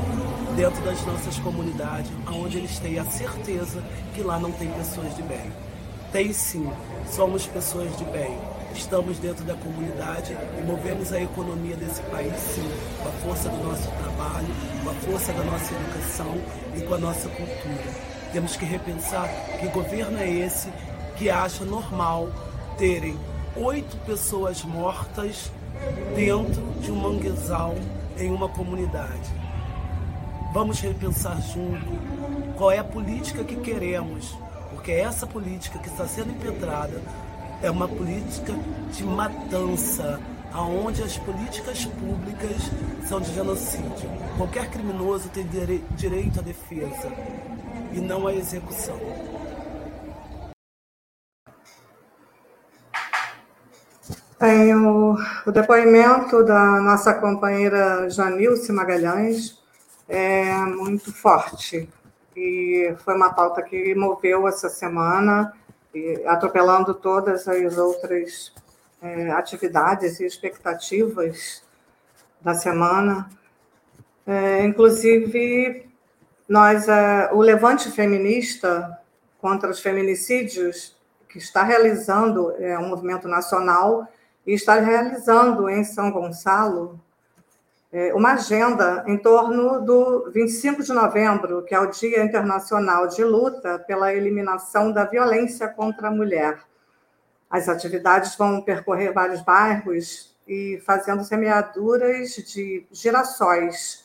dentro 0.55 0.83
das 0.83 1.05
nossas 1.07 1.39
comunidades, 1.39 2.11
onde 2.29 2.59
eles 2.59 2.79
têm 2.79 2.99
a 2.99 3.05
certeza 3.05 3.83
que 4.15 4.23
lá 4.23 4.39
não 4.39 4.53
tem 4.53 4.71
pessoas 4.71 5.17
de 5.17 5.23
bem. 5.23 5.51
Tem 6.13 6.33
sim, 6.33 6.71
somos 7.11 7.47
pessoas 7.47 7.97
de 7.97 8.05
bem. 8.05 8.39
Estamos 8.75 9.19
dentro 9.19 9.45
da 9.45 9.55
comunidade 9.55 10.37
e 10.59 10.63
movemos 10.63 11.13
a 11.13 11.21
economia 11.21 11.77
desse 11.77 12.03
país, 12.03 12.35
sim, 12.37 12.69
com 13.03 13.09
a 13.09 13.13
força 13.13 13.49
do 13.49 13.65
nosso 13.65 13.89
trabalho, 13.89 14.47
com 14.83 14.91
a 14.91 14.95
força 14.95 15.33
da 15.33 15.45
nossa 15.45 15.73
educação 15.73 16.35
e 16.77 16.81
com 16.83 16.95
a 16.95 16.99
nossa 16.99 17.29
cultura. 17.29 18.15
Temos 18.33 18.57
que 18.57 18.65
repensar 18.65 19.29
que 19.61 19.69
governo 19.69 20.19
é 20.19 20.29
esse 20.29 20.69
que 21.17 21.31
acha 21.31 21.65
normal 21.65 22.29
terem 22.77 23.17
oito 23.57 23.97
pessoas 23.99 24.65
mortas 24.65 25.51
dentro 26.15 26.63
de 26.81 26.91
um 26.91 26.97
manguezal 26.97 27.75
em 28.19 28.31
uma 28.31 28.49
comunidade. 28.49 29.33
Vamos 30.53 30.81
repensar 30.81 31.41
junto 31.41 31.85
qual 32.57 32.71
é 32.71 32.79
a 32.79 32.85
política 32.85 33.43
que 33.45 33.57
queremos, 33.57 34.37
porque 34.71 34.93
essa 34.93 35.27
política 35.27 35.79
que 35.79 35.89
está 35.89 36.07
sendo 36.07 36.31
impetrada 36.31 37.01
é 37.63 37.71
uma 37.71 37.89
política 37.89 38.55
de 38.93 39.05
matança, 39.05 40.21
aonde 40.53 41.03
as 41.03 41.17
políticas 41.19 41.85
públicas 41.87 42.71
são 43.09 43.21
de 43.21 43.35
genocídio. 43.35 44.09
Qualquer 44.37 44.71
criminoso 44.71 45.29
tem 45.29 45.47
direito 45.97 46.39
à 46.39 46.43
defesa 46.43 47.13
e 47.93 48.01
não 48.01 48.27
à 48.27 48.35
execução. 48.35 48.99
Tem 54.45 54.77
o, 54.77 55.17
o 55.47 55.51
depoimento 55.51 56.45
da 56.45 56.79
nossa 56.79 57.15
companheira 57.15 58.11
Janilce 58.11 58.71
Magalhães 58.73 59.59
é 60.07 60.53
muito 60.67 61.11
forte 61.15 61.89
e 62.37 62.95
foi 62.99 63.15
uma 63.15 63.33
pauta 63.33 63.63
que 63.63 63.95
moveu 63.95 64.47
essa 64.47 64.69
semana, 64.69 65.55
atropelando 66.27 66.93
todas 66.93 67.49
as 67.49 67.79
outras 67.79 68.53
é, 69.01 69.31
atividades 69.31 70.21
e 70.21 70.27
expectativas 70.27 71.63
da 72.39 72.53
semana. 72.53 73.31
É, 74.27 74.63
inclusive, 74.63 75.89
nós, 76.47 76.87
é, 76.87 77.31
o 77.33 77.41
Levante 77.41 77.91
Feminista 77.91 79.01
contra 79.41 79.71
os 79.71 79.81
Feminicídios, 79.81 80.95
que 81.31 81.39
está 81.39 81.63
realizando 81.63 82.53
é, 82.59 82.79
um 82.79 82.89
movimento 82.89 83.27
nacional, 83.27 84.07
e 84.47 84.53
está 84.53 84.75
realizando 84.75 85.69
em 85.69 85.85
São 85.85 86.11
Gonçalo 86.11 87.01
é, 87.95 88.13
uma 88.13 88.33
agenda 88.33 89.05
em 89.07 89.17
torno 89.17 89.81
do 89.81 90.29
25 90.33 90.83
de 90.83 90.93
novembro, 90.93 91.63
que 91.63 91.73
é 91.73 91.79
o 91.79 91.91
Dia 91.91 92.25
Internacional 92.25 93.07
de 93.07 93.23
Luta 93.23 93.79
pela 93.79 94.13
Eliminação 94.13 94.91
da 94.91 95.05
Violência 95.05 95.69
contra 95.69 96.09
a 96.09 96.11
Mulher. 96.11 96.59
As 97.49 97.69
atividades 97.69 98.35
vão 98.35 98.61
percorrer 98.61 99.13
vários 99.13 99.43
bairros 99.43 100.37
e 100.47 100.83
fazendo 100.85 101.23
semeaduras 101.23 102.31
de 102.35 102.85
girassóis 102.91 104.05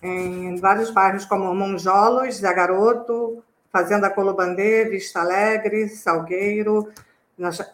em 0.00 0.54
vários 0.60 0.90
bairros 0.90 1.24
como 1.24 1.52
Monjolos, 1.52 2.36
Zé 2.36 2.54
Garoto, 2.54 3.42
Fazenda 3.72 4.08
Colobandê, 4.08 4.84
Vista 4.84 5.20
Alegre, 5.20 5.88
Salgueiro, 5.88 6.92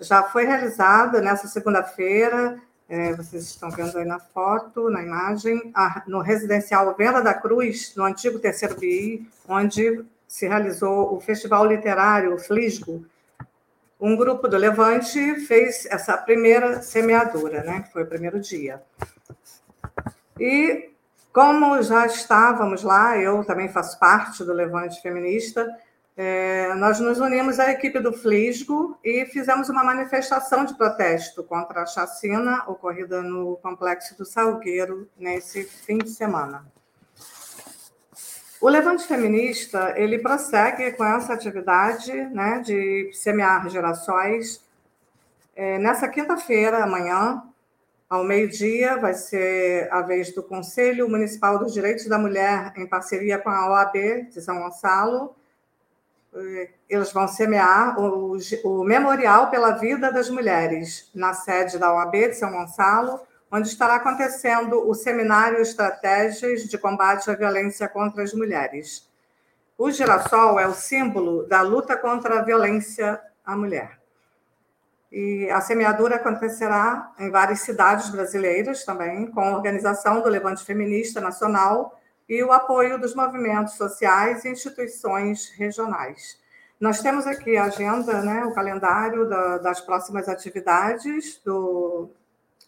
já 0.00 0.22
foi 0.24 0.44
realizada 0.44 1.20
nessa 1.20 1.48
segunda-feira, 1.48 2.60
é, 2.88 3.12
vocês 3.14 3.42
estão 3.42 3.68
vendo 3.70 3.98
aí 3.98 4.04
na 4.04 4.20
foto, 4.20 4.88
na 4.88 5.02
imagem, 5.02 5.72
no 6.06 6.20
residencial 6.20 6.94
Venda 6.94 7.20
da 7.20 7.34
Cruz, 7.34 7.92
no 7.96 8.04
antigo 8.04 8.38
Terceiro 8.38 8.78
BI, 8.78 9.28
onde 9.48 10.04
se 10.28 10.46
realizou 10.46 11.14
o 11.14 11.20
Festival 11.20 11.66
Literário 11.66 12.38
Flisgo. 12.38 13.04
Um 14.00 14.16
grupo 14.16 14.46
do 14.46 14.56
Levante 14.56 15.34
fez 15.46 15.86
essa 15.86 16.16
primeira 16.16 16.82
semeadura, 16.82 17.64
né, 17.64 17.82
que 17.82 17.92
foi 17.92 18.04
o 18.04 18.06
primeiro 18.06 18.38
dia. 18.38 18.82
E 20.38 20.90
como 21.32 21.82
já 21.82 22.06
estávamos 22.06 22.82
lá, 22.82 23.18
eu 23.18 23.44
também 23.44 23.68
faço 23.68 23.98
parte 23.98 24.44
do 24.44 24.52
Levante 24.52 25.02
Feminista, 25.02 25.66
é, 26.16 26.72
nós 26.76 26.98
nos 26.98 27.20
unimos 27.20 27.60
à 27.60 27.70
equipe 27.70 28.00
do 28.00 28.10
Flisgo 28.10 28.98
e 29.04 29.26
fizemos 29.26 29.68
uma 29.68 29.84
manifestação 29.84 30.64
de 30.64 30.74
protesto 30.74 31.44
contra 31.44 31.82
a 31.82 31.86
chacina 31.86 32.64
ocorrida 32.66 33.20
no 33.22 33.58
complexo 33.58 34.16
do 34.16 34.24
Salgueiro 34.24 35.06
nesse 35.18 35.64
fim 35.64 35.98
de 35.98 36.08
semana. 36.08 36.64
O 38.58 38.68
Levante 38.70 39.06
Feminista 39.06 39.92
ele 39.96 40.18
prossegue 40.18 40.90
com 40.92 41.04
essa 41.04 41.34
atividade 41.34 42.10
né, 42.10 42.60
de 42.60 43.10
semear 43.12 43.68
gerações. 43.68 44.64
É, 45.54 45.78
nessa 45.78 46.08
quinta-feira, 46.08 46.82
amanhã, 46.82 47.42
ao 48.08 48.24
meio-dia, 48.24 48.96
vai 48.96 49.12
ser 49.12 49.92
a 49.92 50.00
vez 50.00 50.34
do 50.34 50.42
Conselho 50.42 51.10
Municipal 51.10 51.58
dos 51.58 51.74
Direitos 51.74 52.06
da 52.06 52.18
Mulher, 52.18 52.72
em 52.74 52.86
parceria 52.86 53.38
com 53.38 53.50
a 53.50 53.68
OAB 53.68 54.30
de 54.30 54.40
São 54.40 54.58
Gonçalo, 54.58 55.36
eles 56.88 57.12
vão 57.12 57.26
semear 57.26 57.98
o, 57.98 58.36
o, 58.64 58.84
Memorial 58.84 59.48
pela 59.50 59.72
Vida 59.72 60.12
das 60.12 60.28
Mulheres, 60.28 61.10
na 61.14 61.32
sede 61.32 61.78
da 61.78 61.92
OAB 61.92 62.12
de 62.12 62.34
São 62.34 62.50
Gonçalo, 62.50 63.20
onde 63.50 63.68
estará 63.68 63.96
acontecendo 63.96 64.88
o 64.88 64.94
Seminário 64.94 65.60
Estratégias 65.60 66.64
de 66.64 66.76
Combate 66.76 67.30
à 67.30 67.34
Violência 67.34 67.88
contra 67.88 68.22
as 68.22 68.34
Mulheres. 68.34 69.08
O 69.78 69.90
girassol 69.90 70.58
é 70.58 70.66
o 70.66 70.74
símbolo 70.74 71.46
da 71.46 71.60
luta 71.60 71.96
contra 71.96 72.38
a 72.38 72.42
violência 72.42 73.20
à 73.44 73.56
mulher. 73.56 73.98
E 75.12 75.48
a 75.50 75.60
semeadura 75.60 76.16
acontecerá 76.16 77.12
em 77.18 77.30
várias 77.30 77.60
cidades 77.60 78.10
brasileiras 78.10 78.84
também, 78.84 79.30
com 79.30 79.40
a 79.40 79.56
organização 79.56 80.20
do 80.20 80.28
Levante 80.28 80.64
Feminista 80.64 81.20
Nacional 81.20 81.95
e 82.28 82.42
o 82.42 82.52
apoio 82.52 82.98
dos 82.98 83.14
movimentos 83.14 83.74
sociais 83.74 84.44
e 84.44 84.48
instituições 84.48 85.50
regionais. 85.56 86.38
Nós 86.78 87.00
temos 87.00 87.26
aqui 87.26 87.56
a 87.56 87.64
agenda, 87.64 88.20
né, 88.22 88.44
o 88.44 88.52
calendário 88.52 89.28
da, 89.28 89.58
das 89.58 89.80
próximas 89.80 90.28
atividades 90.28 91.40
do, 91.44 92.10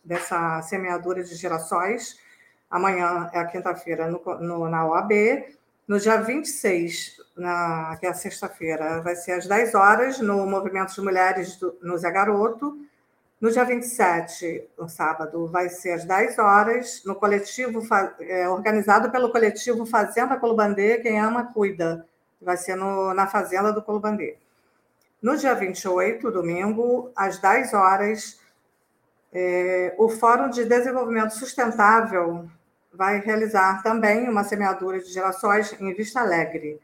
dessa 0.02 0.62
semeadura 0.62 1.22
de 1.22 1.34
girassóis. 1.34 2.18
Amanhã 2.70 3.28
é 3.32 3.38
a 3.38 3.46
quinta-feira 3.46 4.10
na 4.70 4.86
OAB. 4.86 5.12
No 5.86 5.98
dia 5.98 6.20
26, 6.20 7.16
na, 7.36 7.96
que 7.98 8.06
é 8.06 8.10
a 8.10 8.14
sexta-feira, 8.14 9.00
vai 9.00 9.16
ser 9.16 9.32
às 9.32 9.46
10 9.46 9.74
horas, 9.74 10.20
no 10.20 10.46
Movimento 10.46 10.94
de 10.94 11.00
Mulheres 11.00 11.56
do, 11.56 11.76
no 11.82 11.96
Zé 11.98 12.10
Garoto. 12.10 12.78
No 13.40 13.52
dia 13.52 13.64
27, 13.64 14.68
no 14.76 14.88
sábado, 14.88 15.46
vai 15.46 15.68
ser 15.68 15.92
às 15.92 16.04
10 16.04 16.38
horas, 16.38 17.02
no 17.04 17.14
coletivo 17.14 17.80
é, 18.20 18.48
organizado 18.48 19.10
pelo 19.12 19.30
coletivo 19.30 19.86
Fazenda 19.86 20.36
Colubandê, 20.36 20.98
Quem 20.98 21.20
Ama 21.20 21.52
Cuida. 21.52 22.04
Vai 22.42 22.56
ser 22.56 22.74
no, 22.74 23.14
na 23.14 23.28
Fazenda 23.28 23.72
do 23.72 23.80
Colubandê. 23.80 24.36
No 25.22 25.36
dia 25.36 25.54
28, 25.54 26.30
domingo, 26.32 27.12
às 27.14 27.38
10 27.38 27.74
horas, 27.74 28.40
é, 29.32 29.94
o 29.98 30.08
Fórum 30.08 30.50
de 30.50 30.64
Desenvolvimento 30.64 31.30
Sustentável 31.30 32.48
vai 32.92 33.20
realizar 33.20 33.82
também 33.84 34.28
uma 34.28 34.42
semeadura 34.42 34.98
de 34.98 35.12
gerações 35.12 35.80
em 35.80 35.92
Vista 35.94 36.20
Alegre. 36.20 36.80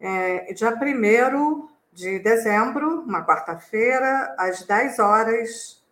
É, 0.00 0.52
dia 0.54 0.70
1 0.74 1.68
de 1.92 2.18
dezembro, 2.18 3.02
uma 3.02 3.24
quarta-feira, 3.24 4.34
às 4.38 4.62
10 4.62 4.98
horas, 4.98 5.84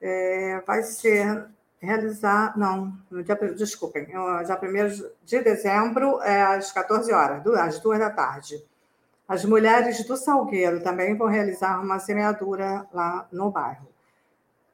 é, 0.00 0.62
vai 0.66 0.82
ser 0.82 1.46
realizar. 1.80 2.56
Não, 2.56 2.92
no 3.10 3.22
dia, 3.22 3.36
desculpem, 3.56 4.06
dia 4.06 4.20
1 4.20 5.10
de 5.24 5.42
dezembro, 5.42 6.20
é 6.22 6.42
às 6.42 6.70
14 6.70 7.12
horas, 7.12 7.46
às 7.58 7.80
2 7.80 7.98
da 7.98 8.10
tarde. 8.10 8.64
As 9.26 9.44
mulheres 9.44 10.04
do 10.04 10.16
Salgueiro 10.16 10.82
também 10.82 11.16
vão 11.16 11.28
realizar 11.28 11.80
uma 11.80 11.98
semeadura 11.98 12.86
lá 12.92 13.28
no 13.30 13.50
bairro. 13.50 13.88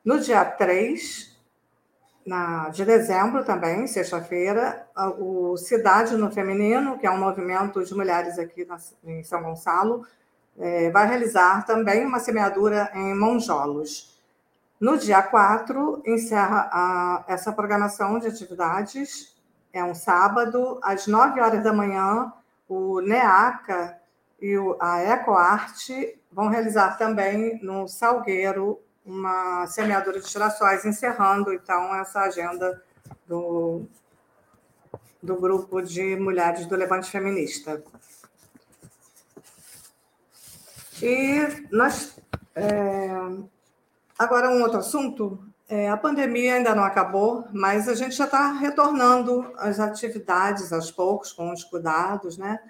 No 0.04 0.18
dia 0.18 0.44
3 0.44 1.36
na, 2.26 2.68
de 2.70 2.84
dezembro 2.84 3.44
também, 3.44 3.86
sexta-feira, 3.86 4.86
o 5.18 5.56
Cidade 5.56 6.16
no 6.16 6.30
Feminino, 6.30 6.98
que 6.98 7.06
é 7.06 7.10
um 7.10 7.18
movimento 7.18 7.84
de 7.84 7.94
mulheres 7.94 8.38
aqui 8.38 8.64
na, 8.64 8.78
em 9.04 9.22
São 9.22 9.42
Gonçalo, 9.42 10.06
é, 10.58 10.90
vai 10.90 11.06
realizar 11.06 11.64
também 11.66 12.04
uma 12.04 12.18
semeadura 12.18 12.90
em 12.94 13.14
Monjolos. 13.14 14.16
No 14.80 14.98
dia 14.98 15.22
4, 15.22 16.02
encerra 16.04 16.68
a, 16.72 17.24
essa 17.28 17.52
programação 17.52 18.18
de 18.18 18.26
atividades, 18.26 19.34
é 19.72 19.82
um 19.82 19.94
sábado, 19.94 20.78
às 20.82 21.06
9 21.06 21.40
horas 21.40 21.62
da 21.62 21.72
manhã, 21.72 22.32
o 22.68 23.00
NEACA 23.00 23.98
e 24.40 24.56
o, 24.56 24.76
a 24.80 25.02
EcoArte 25.02 26.18
vão 26.30 26.48
realizar 26.48 26.98
também 26.98 27.58
no 27.62 27.88
Salgueiro 27.88 28.80
uma 29.04 29.66
semeadura 29.66 30.20
de 30.20 30.28
girassóis, 30.28 30.84
encerrando 30.84 31.52
então 31.52 31.94
essa 31.94 32.20
agenda 32.20 32.82
do, 33.26 33.86
do 35.22 35.36
grupo 35.36 35.80
de 35.80 36.16
mulheres 36.16 36.66
do 36.66 36.74
Levante 36.74 37.10
Feminista. 37.10 37.82
E 41.02 41.66
nós. 41.70 42.18
É, 42.54 43.08
agora, 44.18 44.50
um 44.50 44.62
outro 44.62 44.78
assunto. 44.78 45.38
É, 45.68 45.90
a 45.90 45.96
pandemia 45.96 46.54
ainda 46.54 46.76
não 46.76 46.84
acabou, 46.84 47.44
mas 47.52 47.88
a 47.88 47.94
gente 47.96 48.14
já 48.14 48.24
está 48.24 48.52
retornando 48.52 49.52
às 49.58 49.80
atividades 49.80 50.72
aos 50.72 50.92
poucos, 50.92 51.32
com 51.32 51.52
os 51.52 51.64
cuidados, 51.64 52.38
né? 52.38 52.60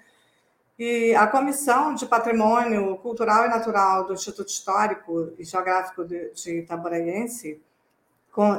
E 0.79 1.13
a 1.15 1.27
Comissão 1.27 1.93
de 1.93 2.07
Patrimônio 2.07 2.97
Cultural 2.97 3.45
e 3.45 3.49
Natural 3.49 4.05
do 4.05 4.13
Instituto 4.13 4.49
Histórico 4.49 5.31
e 5.37 5.43
Geográfico 5.43 6.03
de, 6.05 6.31
de 6.31 6.59
Itaboraense 6.59 7.61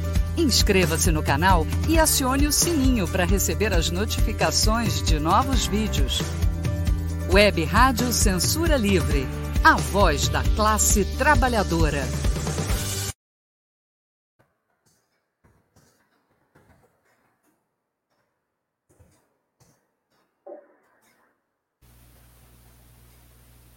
Inscreva-se 0.41 1.11
no 1.11 1.21
canal 1.21 1.67
e 1.87 1.99
acione 1.99 2.47
o 2.47 2.51
sininho 2.51 3.07
para 3.07 3.25
receber 3.25 3.71
as 3.73 3.91
notificações 3.91 5.03
de 5.03 5.19
novos 5.19 5.67
vídeos. 5.67 6.19
Web 7.31 7.63
Rádio 7.63 8.11
Censura 8.11 8.75
Livre 8.75 9.27
a 9.63 9.75
voz 9.75 10.27
da 10.27 10.41
classe 10.55 11.05
trabalhadora. 11.19 12.01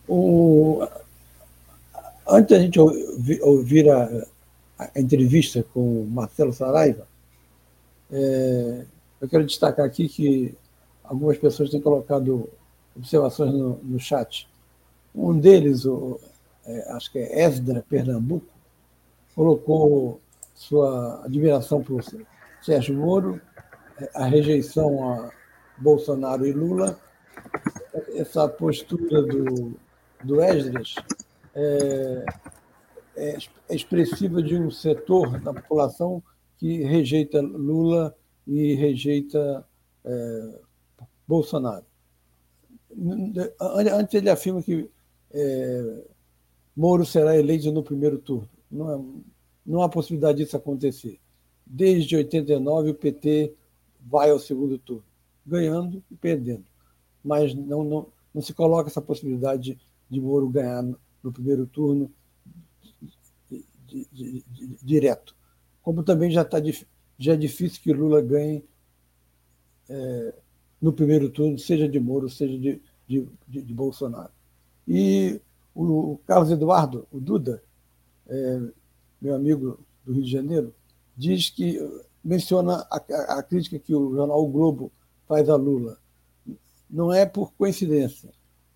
O... 0.08 0.88
Antes 2.26 2.48
da 2.48 2.58
gente 2.58 2.80
ouvir 2.80 3.90
a, 3.90 4.08
a 4.78 5.00
entrevista 5.00 5.64
com 5.72 6.02
o 6.02 6.06
Marcelo 6.06 6.52
Saraiva, 6.52 7.06
é, 8.10 8.84
eu 9.20 9.28
quero 9.28 9.44
destacar 9.44 9.86
aqui 9.86 10.08
que 10.08 10.54
algumas 11.02 11.38
pessoas 11.38 11.70
têm 11.70 11.80
colocado 11.80 12.48
observações 12.96 13.52
no, 13.52 13.78
no 13.82 13.98
chat. 13.98 14.48
Um 15.14 15.38
deles, 15.38 15.84
o, 15.84 16.18
é, 16.66 16.92
acho 16.92 17.10
que 17.10 17.18
é 17.18 17.44
Esdra 17.44 17.84
Pernambuco, 17.88 18.46
colocou 19.34 20.20
sua 20.54 21.24
admiração 21.24 21.82
por 21.82 22.02
Sérgio 22.62 22.96
Moro, 22.96 23.40
a 24.14 24.26
rejeição 24.26 25.12
a 25.12 25.30
Bolsonaro 25.78 26.46
e 26.46 26.52
Lula, 26.52 26.98
essa 28.14 28.48
postura 28.48 29.22
do, 29.22 29.74
do 30.22 30.40
Esdras 30.40 30.94
é 31.54 32.24
expressiva 33.70 34.42
de 34.42 34.56
um 34.56 34.70
setor 34.70 35.40
da 35.40 35.52
população 35.52 36.22
que 36.56 36.82
rejeita 36.82 37.40
Lula 37.40 38.14
e 38.46 38.74
rejeita 38.74 39.66
é, 40.04 40.60
Bolsonaro. 41.26 41.84
Antes 43.60 44.14
ele 44.14 44.30
afirma 44.30 44.62
que 44.62 44.88
é, 45.32 46.04
Moro 46.76 47.04
será 47.04 47.36
eleito 47.36 47.70
no 47.72 47.82
primeiro 47.82 48.18
turno. 48.18 48.48
Não, 48.70 48.92
é, 48.92 49.04
não 49.64 49.82
há 49.82 49.88
possibilidade 49.88 50.38
disso 50.38 50.56
acontecer. 50.56 51.20
Desde 51.66 52.16
89, 52.16 52.90
o 52.90 52.94
PT 52.94 53.54
vai 54.00 54.30
ao 54.30 54.38
segundo 54.38 54.78
turno, 54.78 55.04
ganhando 55.46 56.02
e 56.10 56.16
perdendo. 56.16 56.64
Mas 57.24 57.54
não, 57.54 57.82
não, 57.82 58.06
não 58.34 58.42
se 58.42 58.52
coloca 58.52 58.90
essa 58.90 59.00
possibilidade 59.00 59.78
de 60.10 60.20
Moro 60.20 60.48
ganhar 60.48 60.82
no 60.82 61.32
primeiro 61.32 61.66
turno 61.66 62.10
direto. 64.82 65.34
Como 65.82 66.02
também 66.02 66.30
já, 66.30 66.44
tá, 66.44 66.58
já 67.18 67.32
é 67.32 67.36
difícil 67.36 67.82
que 67.82 67.92
Lula 67.92 68.20
ganhe 68.22 68.64
é, 69.88 70.34
no 70.80 70.92
primeiro 70.92 71.30
turno, 71.30 71.58
seja 71.58 71.88
de 71.88 72.00
Moro, 72.00 72.28
seja 72.28 72.58
de, 72.58 72.80
de, 73.06 73.26
de 73.46 73.74
Bolsonaro. 73.74 74.30
E 74.86 75.40
o 75.74 76.18
Carlos 76.26 76.50
Eduardo, 76.50 77.06
o 77.10 77.18
Duda, 77.18 77.62
é, 78.26 78.60
meu 79.20 79.34
amigo 79.34 79.78
do 80.04 80.12
Rio 80.12 80.22
de 80.22 80.30
Janeiro, 80.30 80.74
diz 81.16 81.50
que 81.50 81.80
menciona 82.22 82.86
a, 82.90 82.96
a, 82.96 83.38
a, 83.38 83.42
crítica 83.42 83.78
que 83.78 83.94
o 83.94 84.14
jornal 84.14 84.42
o 84.42 84.48
Globo 84.48 84.92
faz 85.26 85.48
a 85.48 85.56
Lula. 85.56 85.98
Não 86.88 87.12
é 87.12 87.26
por 87.26 87.52
coincidência. 87.52 88.30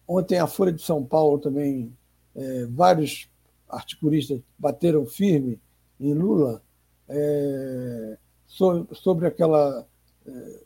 Ontem 0.06 0.38
a 0.38 0.46
Folha 0.46 0.72
de 0.72 0.82
São 0.82 1.04
Paulo 1.04 1.38
também, 1.38 1.92
é, 2.34 2.66
vários 2.66 3.28
articulistas 3.68 4.40
bateram 4.58 5.06
firme 5.06 5.60
em 6.00 6.14
Lula 6.14 6.62
é, 7.08 8.18
sobre, 8.46 9.26
aquela 9.26 9.86
é, 10.26 10.60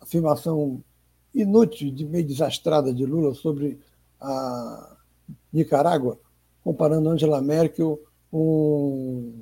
afirmação 0.00 0.82
inútil, 1.34 1.92
de 1.92 2.04
meio 2.04 2.26
desastrada 2.26 2.92
de 2.92 3.06
Lula 3.06 3.34
sobre 3.34 3.78
a 4.20 4.96
Nicarágua, 5.52 6.18
comparando 6.62 7.08
Angela 7.08 7.40
Merkel 7.40 8.00
com 8.30 9.32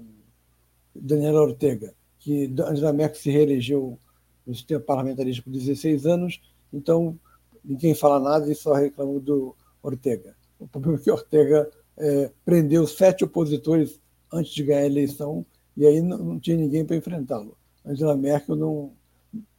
Daniela 0.95 1.41
Ortega, 1.41 1.95
que 2.19 2.53
Angela 2.67 2.93
Merkel 2.93 3.21
se 3.21 3.31
reelegeu 3.31 3.99
no 4.47 4.55
sistema 4.55 4.81
parlamentarista 4.81 5.43
por 5.43 5.51
16 5.51 6.07
anos, 6.07 6.41
então 6.73 7.19
ninguém 7.65 7.95
fala 7.95 8.19
nada 8.19 8.51
e 8.51 8.55
só 8.55 8.73
reclama 8.75 9.21
do 9.21 9.55
Ortega. 9.83 10.35
O 10.59 10.67
problema 10.67 10.99
é 10.99 11.01
que 11.01 11.11
Ortega 11.11 11.71
é, 12.01 12.33
prendeu 12.45 12.87
sete 12.87 13.25
opositores 13.25 14.01
antes 14.33 14.53
de 14.53 14.65
ganhar 14.65 14.81
a 14.81 14.87
eleição, 14.87 15.45
e 15.77 15.87
aí 15.87 16.01
não, 16.01 16.19
não 16.19 16.41
tinha 16.41 16.57
ninguém 16.57 16.85
para 16.85 16.97
enfrentá-lo. 16.97 17.57
Angela 17.85 18.17
Merkel 18.17 18.57
não, 18.57 18.93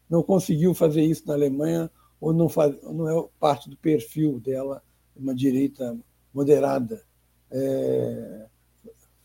não 0.09 0.23
conseguiu 0.23 0.73
fazer 0.73 1.03
isso 1.03 1.23
na 1.27 1.33
Alemanha, 1.33 1.89
ou 2.19 2.33
não, 2.33 2.49
faz, 2.49 2.75
não 2.83 3.07
é 3.07 3.27
parte 3.39 3.69
do 3.69 3.77
perfil 3.77 4.39
dela, 4.39 4.83
uma 5.15 5.35
direita 5.35 5.97
moderada, 6.33 7.03
é, 7.51 8.45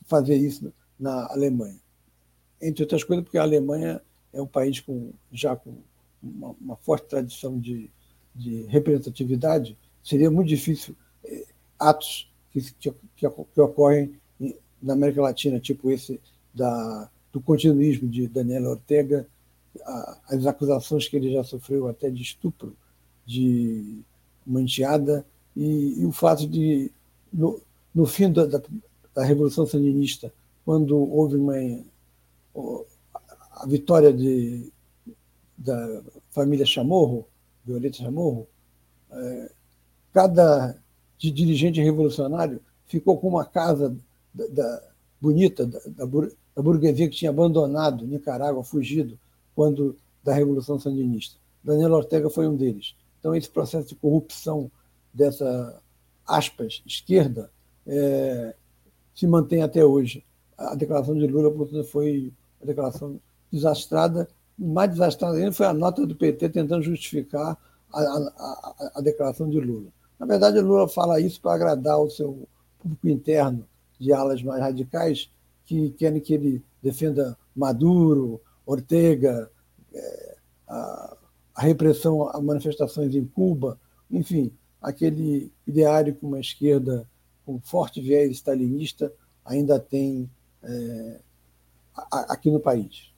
fazer 0.05 0.37
isso 0.37 0.73
na 0.99 1.27
Alemanha. 1.31 1.81
Entre 2.61 2.83
outras 2.83 3.05
coisas, 3.05 3.25
porque 3.25 3.39
a 3.39 3.43
Alemanha 3.43 4.01
é 4.33 4.41
um 4.41 4.47
país 4.47 4.81
com, 4.81 5.13
já 5.33 5.57
com 5.57 5.75
uma, 6.23 6.55
uma 6.61 6.77
forte 6.77 7.07
tradição 7.09 7.59
de, 7.59 7.91
de, 8.35 8.63
representatividade, 8.67 9.77
seria 10.03 10.31
muito 10.31 10.49
difícil 10.49 10.97
é, 11.25 11.47
atos 11.79 12.31
que, 12.61 12.91
que, 13.17 13.29
que, 13.55 13.61
ocorrem 13.61 14.15
na 14.83 14.95
América 14.95 15.23
Latina, 15.23 15.61
tipo 15.61 15.91
esse 15.91 16.21
da, 16.55 17.11
do 17.33 17.41
continuismo 17.41 18.09
de 18.09 18.27
Daniel 18.27 18.71
Ortega, 18.71 19.27
as 20.29 20.47
acusações 20.47 21.07
que 21.07 21.17
ele 21.17 21.33
já 21.33 21.45
sofreu 21.45 21.87
até 21.87 22.09
de 22.09 22.23
estupro 22.23 22.75
de 23.27 24.01
manteada 24.47 25.27
e, 25.55 26.01
e 26.01 26.07
o 26.07 26.13
fato 26.13 26.47
de, 26.47 26.91
no, 27.33 27.61
no 27.95 28.07
fim 28.07 28.33
da, 28.33 28.47
da, 28.47 28.63
da, 29.15 29.25
Revolução 29.25 29.67
Sandinista, 29.67 30.33
quando 30.65 30.97
houve 30.97 31.37
uma, 31.37 31.55
a 33.53 33.67
vitória 33.67 34.13
de, 34.13 34.73
da 35.59 36.03
família 36.31 36.65
Chamorro, 36.65 37.27
Violeta 37.65 37.99
Chamorro, 37.99 38.47
é, 39.11 39.51
cada 40.13 40.77
de 41.19 41.31
dirigente 41.31 41.81
revolucionário 41.81 42.61
ficou 42.87 43.19
com 43.19 43.29
uma 43.29 43.45
casa 43.45 43.97
da, 44.33 44.47
da 44.49 44.83
bonita 45.21 45.67
da, 45.67 45.79
da, 45.87 46.63
burguesia 46.63 47.09
que 47.09 47.17
tinha 47.17 47.31
abandonado 47.31 48.07
Nicarágua, 48.07 48.63
fugido 48.63 49.19
quando 49.55 49.97
da 50.23 50.35
Revolução 50.35 50.79
Sandinista. 50.79 51.37
Daniel 51.63 51.93
Ortega 51.93 52.29
foi 52.29 52.47
um 52.47 52.57
deles. 52.57 52.95
Então, 53.19 53.35
esse 53.35 53.49
processo 53.49 53.89
de 53.89 53.95
corrupção 53.95 54.71
dessa, 55.13 55.81
aspas, 56.27 56.83
esquerda, 56.87 57.51
é, 57.87 58.55
se 59.15 59.27
mantém 59.27 59.63
até 59.63 59.85
hoje. 59.85 60.25
A 60.57 60.75
declaração 60.75 61.15
de 61.15 61.27
Lula, 61.27 61.51
portanto, 61.51 61.85
foi 61.85 62.33
uma 62.61 62.67
declaração 62.67 63.19
desastrada. 63.53 64.29
Mais 64.59 64.91
desastrada 64.91 65.37
ainda 65.37 65.53
foi 65.53 65.67
a 65.67 65.75
nota 65.75 66.07
do 66.07 66.15
PT 66.15 66.51
tentando 66.51 66.83
justificar 66.83 67.57
a, 67.93 68.01
a, 68.01 68.93
a 68.97 69.01
declaração 69.01 69.49
de 69.49 69.61
Lula. 69.61 69.89
Na 70.19 70.27
verdade, 70.27 70.61
Lula 70.61 70.89
fala 70.89 71.21
isso 71.21 71.41
para 71.41 71.55
agradar 71.55 72.01
o 72.01 72.11
seu 72.11 72.49
público 72.79 73.09
interno 73.09 73.67
de 73.99 74.13
alas 74.13 74.43
mais 74.43 74.61
radicais, 74.61 75.31
que 75.65 75.91
querem 75.91 76.21
que 76.21 76.35
ele 76.35 76.63
defenda 76.83 77.37
Maduro, 77.55 78.41
Ortega, 78.65 79.51
é, 79.93 80.37
a, 80.69 81.17
repressão 81.57 82.29
a 82.29 82.41
manifestações 82.41 83.15
em 83.15 83.25
Cuba, 83.25 83.79
enfim, 84.11 84.53
aquele 84.81 85.53
ideário 85.67 86.15
que 86.15 86.25
uma 86.25 86.41
esquerda 86.41 87.09
com 87.45 87.61
forte 87.61 88.01
viés 88.01 88.31
stalinista 88.33 89.13
ainda 89.45 89.79
tem 89.79 90.29
é, 90.63 91.21
aqui 92.11 92.51
no 92.51 92.61
país. 92.61 93.13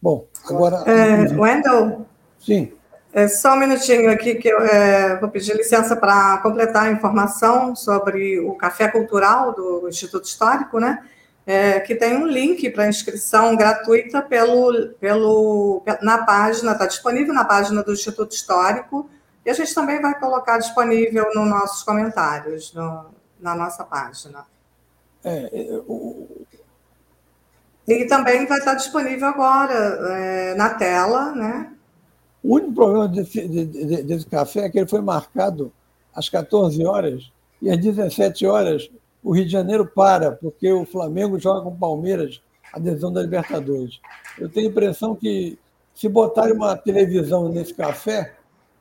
Bom, 0.00 0.26
agora. 0.46 0.78
É, 0.90 1.32
Wendel? 1.38 2.06
Sim. 2.38 2.72
É, 3.12 3.28
só 3.28 3.52
um 3.52 3.58
minutinho 3.58 4.10
aqui 4.10 4.36
que 4.36 4.48
eu 4.48 4.58
é, 4.60 5.18
vou 5.20 5.28
pedir 5.28 5.54
licença 5.54 5.94
para 5.94 6.38
completar 6.38 6.86
a 6.86 6.90
informação 6.90 7.76
sobre 7.76 8.40
o 8.40 8.54
Café 8.54 8.88
Cultural 8.88 9.52
do 9.52 9.86
Instituto 9.86 10.24
Histórico, 10.24 10.80
né? 10.80 11.04
É, 11.44 11.80
que 11.80 11.94
tem 11.94 12.16
um 12.16 12.26
link 12.26 12.70
para 12.70 12.88
inscrição 12.88 13.54
gratuita 13.54 14.22
pelo, 14.22 14.94
pelo, 15.00 15.82
na 16.00 16.24
página, 16.24 16.72
está 16.72 16.86
disponível 16.86 17.34
na 17.34 17.44
página 17.44 17.82
do 17.82 17.92
Instituto 17.92 18.32
Histórico, 18.32 19.10
e 19.44 19.50
a 19.50 19.52
gente 19.52 19.74
também 19.74 20.00
vai 20.00 20.18
colocar 20.18 20.56
disponível 20.58 21.26
nos 21.34 21.48
nossos 21.48 21.82
comentários, 21.82 22.72
no, 22.72 23.06
na 23.40 23.54
nossa 23.54 23.84
página. 23.84 24.46
É, 25.24 25.50
o... 25.86 26.46
E 27.86 28.06
também 28.06 28.46
vai 28.46 28.58
estar 28.58 28.74
disponível 28.74 29.26
agora 29.26 29.74
é, 29.74 30.54
na 30.54 30.70
tela, 30.70 31.32
né? 31.32 31.71
O 32.42 32.56
único 32.56 32.72
problema 32.72 33.08
desse, 33.08 33.46
desse 34.02 34.26
café 34.26 34.66
é 34.66 34.68
que 34.68 34.78
ele 34.78 34.88
foi 34.88 35.00
marcado 35.00 35.72
às 36.14 36.28
14 36.28 36.84
horas 36.84 37.30
e 37.60 37.70
às 37.70 37.78
17 37.78 38.46
horas 38.46 38.90
o 39.22 39.32
Rio 39.32 39.44
de 39.44 39.52
Janeiro 39.52 39.86
para, 39.86 40.32
porque 40.32 40.70
o 40.72 40.84
Flamengo 40.84 41.38
joga 41.38 41.60
com 41.62 41.68
o 41.68 41.76
Palmeiras 41.76 42.42
a 42.72 42.78
decisão 42.78 43.12
da 43.12 43.22
Libertadores. 43.22 44.00
Eu 44.38 44.48
tenho 44.48 44.66
a 44.66 44.70
impressão 44.70 45.14
que 45.14 45.58
se 45.94 46.08
botarem 46.08 46.54
uma 46.54 46.76
televisão 46.76 47.48
nesse 47.48 47.74
café, 47.74 48.34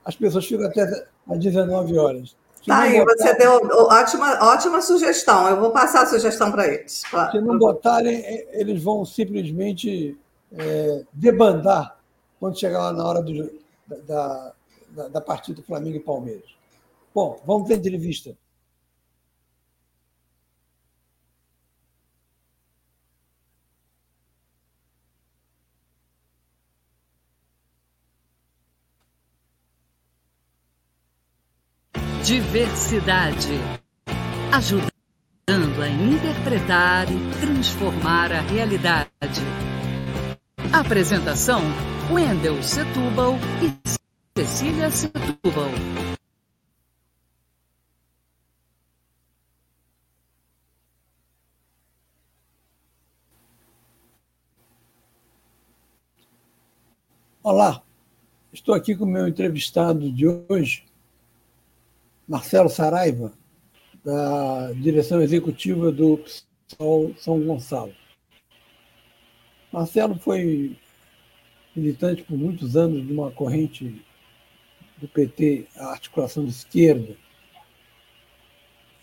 as 0.04 0.16
pessoas 0.16 0.46
ficam 0.46 0.66
até 0.66 1.06
às 1.30 1.38
19 1.38 1.98
horas. 1.98 2.36
tá 2.66 2.80
aí, 2.80 3.00
botar... 3.00 3.16
você 3.18 3.36
deu 3.36 3.52
ótima, 3.88 4.52
ótima 4.54 4.82
sugestão. 4.82 5.48
Eu 5.48 5.60
vou 5.60 5.72
passar 5.72 6.04
a 6.04 6.06
sugestão 6.08 6.52
para 6.52 6.68
eles. 6.68 7.04
Se 7.32 7.42
não 7.42 7.60
botarem, 7.60 8.24
eles 8.54 8.82
vão 8.82 9.06
simplesmente 9.06 10.18
é, 10.54 11.04
debandar 11.14 12.01
quando 12.42 12.60
chegar 12.60 12.80
lá 12.80 12.92
na 12.92 13.08
hora 13.08 13.22
do, 13.22 13.62
da, 14.08 14.54
da, 14.90 15.08
da 15.10 15.22
partida 15.22 15.62
Flamengo 15.62 15.98
e 15.98 16.00
Palmeiras. 16.00 16.50
Bom, 17.14 17.40
vamos 17.46 17.68
ter 17.68 17.76
entrevista. 17.76 18.36
Diversidade. 32.24 33.60
Ajudando 34.52 35.82
a 35.82 35.88
interpretar 35.88 37.06
e 37.12 37.40
transformar 37.40 38.32
a 38.32 38.42
realidade. 38.42 39.42
Apresentação: 40.74 41.62
Wendel 42.12 42.62
Setúbal 42.62 43.36
e 43.64 44.38
Cecília 44.38 44.92
Setúbal. 44.92 45.70
Olá, 57.42 57.82
estou 58.52 58.76
aqui 58.76 58.94
com 58.94 59.06
o 59.06 59.08
meu 59.08 59.26
entrevistado 59.26 60.12
de 60.12 60.28
hoje, 60.28 60.86
Marcelo 62.28 62.68
Saraiva, 62.68 63.32
da 64.04 64.74
direção 64.74 65.22
executiva 65.22 65.90
do 65.94 66.18
PSOL 66.18 67.16
São 67.16 67.40
Gonçalo. 67.40 67.96
Marcelo 69.72 70.20
foi 70.20 70.78
militante 71.76 72.24
por 72.24 72.38
muitos 72.38 72.76
anos 72.76 73.06
de 73.06 73.14
uma 73.14 73.32
corrente 73.32 74.02
do 74.98 75.08
PT, 75.08 75.68
a 75.76 75.92
articulação 75.92 76.46
de 76.46 76.52
esquerda, 76.52 77.16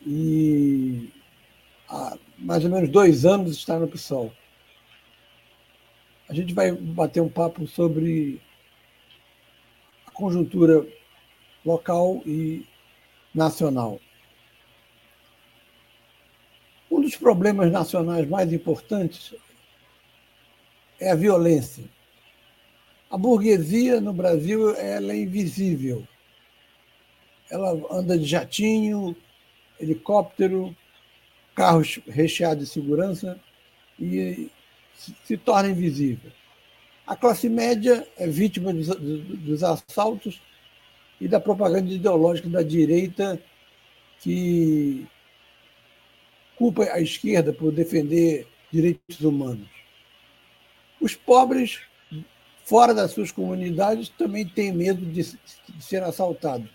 e 0.07 1.11
há 1.89 2.17
mais 2.39 2.65
ou 2.65 2.71
menos 2.71 2.89
dois 2.89 3.25
anos 3.25 3.57
está 3.57 3.79
no 3.79 3.89
PSOL. 3.89 4.33
A 6.29 6.35
gente 6.35 6.55
vai 6.55 6.73
bater 6.73 7.21
um 7.21 7.29
papo 7.29 7.67
sobre 7.67 8.41
a 10.07 10.11
conjuntura 10.11 10.87
local 11.65 12.23
e 12.25 12.67
nacional. 13.35 13.99
Um 16.91 17.01
dos 17.01 17.17
problemas 17.17 17.73
nacionais 17.73 18.29
mais 18.29 18.53
importantes 18.53 19.35
é 21.01 21.11
a 21.11 21.15
violência. 21.15 21.85
A 23.11 23.17
burguesia 23.17 24.01
no 24.01 24.13
Brasil 24.13 24.75
ela 24.77 25.13
é 25.13 25.17
invisível. 25.17 26.07
Ela 27.51 27.71
anda 27.91 28.19
de 28.19 28.27
jatinho, 28.27 29.17
helicóptero, 29.81 30.77
carros 31.55 31.99
recheados 32.07 32.67
de 32.67 32.71
segurança 32.71 33.41
e 33.99 34.51
se 35.25 35.37
torna 35.37 35.71
invisível. 35.71 36.31
A 37.07 37.17
classe 37.17 37.49
média 37.49 38.07
é 38.19 38.27
vítima 38.27 38.73
dos, 38.73 38.89
dos 38.89 39.65
assaltos 39.65 40.41
e 41.21 41.27
da 41.27 41.41
propaganda 41.41 41.91
ideológica 41.91 42.49
da 42.49 42.63
direita 42.63 43.41
que 44.21 45.07
culpa 46.57 46.83
a 46.93 47.01
esquerda 47.01 47.53
por 47.53 47.73
defender 47.73 48.47
direitos 48.71 49.21
humanos. 49.21 49.69
Os 51.01 51.15
pobres, 51.15 51.81
fora 52.69 52.93
das 52.93 53.13
suas 53.13 53.33
comunidades, 53.33 54.11
também 54.11 54.47
têm 54.47 54.71
medo 54.73 55.01
de, 55.07 55.23
de 55.23 55.83
ser 55.83 56.03
assaltados. 56.03 56.69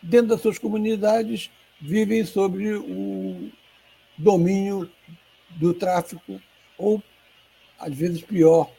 Dentro 0.00 0.28
das 0.28 0.40
suas 0.40 0.58
comunidades, 0.58 1.50
vivem 1.80 2.24
sobre 2.24 2.72
o 2.74 3.50
domínio 4.16 4.88
do 5.50 5.74
tráfico 5.74 6.40
ou, 6.78 7.02
às 7.80 7.92
vezes, 7.96 8.22
pior, 8.22 8.70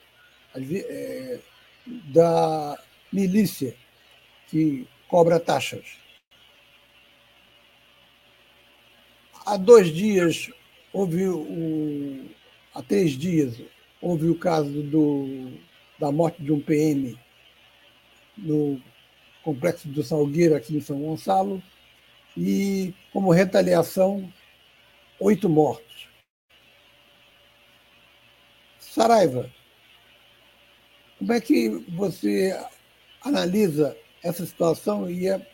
é, 0.55 1.39
da 2.05 2.81
milícia 3.11 3.75
que 4.47 4.87
cobra 5.09 5.41
taxas. 5.41 5.97
Há 9.45 9.57
dois 9.57 9.93
dias 9.93 10.49
houve 10.93 11.27
o, 11.27 12.29
há 12.73 12.81
três 12.81 13.11
dias 13.11 13.61
houve 14.01 14.29
o 14.29 14.35
caso 14.35 14.83
do, 14.83 15.51
da 15.99 16.11
morte 16.11 16.41
de 16.41 16.51
um 16.51 16.59
PM 16.59 17.17
no 18.37 18.81
complexo 19.43 19.87
do 19.87 20.03
Salgueiro 20.03 20.55
aqui 20.55 20.75
em 20.75 20.81
São 20.81 20.99
Gonçalo 20.99 21.61
e 22.35 22.93
como 23.11 23.31
retaliação 23.31 24.31
oito 25.19 25.49
mortos. 25.49 26.07
Saraiva, 28.79 29.51
como 31.17 31.33
é 31.33 31.41
que 31.41 31.69
você 31.89 32.57
analisa 33.21 33.97
essa 34.23 34.45
situação 34.45 35.09
e 35.09 35.27
é, 35.27 35.45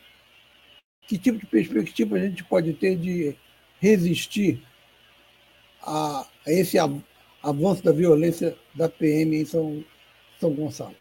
que 1.07 1.17
tipo 1.17 1.39
de 1.39 1.45
perspectiva 1.45 2.15
a 2.15 2.19
gente 2.19 2.43
pode 2.43 2.73
ter 2.73 2.97
de 2.97 3.35
resistir 3.79 4.61
a, 5.81 6.27
a 6.45 6.51
esse 6.51 6.77
avanço 7.41 7.83
da 7.83 7.91
violência 7.91 8.57
da 8.73 8.87
PM 8.87 9.35
em 9.35 9.45
São, 9.45 9.83
São 10.43 10.53
Gonçalo? 10.53 10.97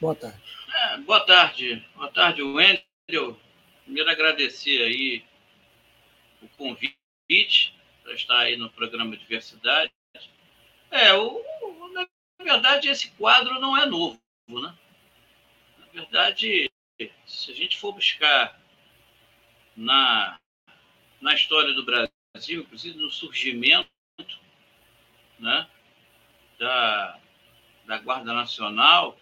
Boa 0.00 0.14
tarde. 0.14 0.40
É, 0.72 0.98
boa 0.98 1.26
tarde. 1.26 1.84
Boa 1.96 2.12
tarde, 2.12 2.42
Wendel. 2.44 3.36
Primeiro 3.82 4.08
agradecer 4.08 4.80
aí 4.84 5.24
o 6.40 6.48
convite 6.50 7.74
para 8.04 8.12
estar 8.14 8.38
aí 8.38 8.56
no 8.56 8.70
programa 8.70 9.16
Diversidade. 9.16 9.90
É, 10.92 11.12
o, 11.12 11.42
na 11.92 12.06
verdade, 12.40 12.88
esse 12.88 13.10
quadro 13.16 13.58
não 13.58 13.76
é 13.76 13.84
novo, 13.84 14.20
né? 14.48 14.78
Na 15.76 15.86
verdade, 15.92 16.70
se 17.26 17.50
a 17.50 17.54
gente 17.56 17.80
for 17.80 17.92
buscar 17.92 18.62
na, 19.76 20.38
na 21.20 21.34
história 21.34 21.74
do 21.74 21.84
Brasil, 21.84 22.60
inclusive 22.60 22.96
no 22.96 23.10
surgimento 23.10 23.90
né, 25.40 25.68
da, 26.56 27.20
da 27.90 27.98
Guarda 27.98 28.32
Nacional, 28.32 29.18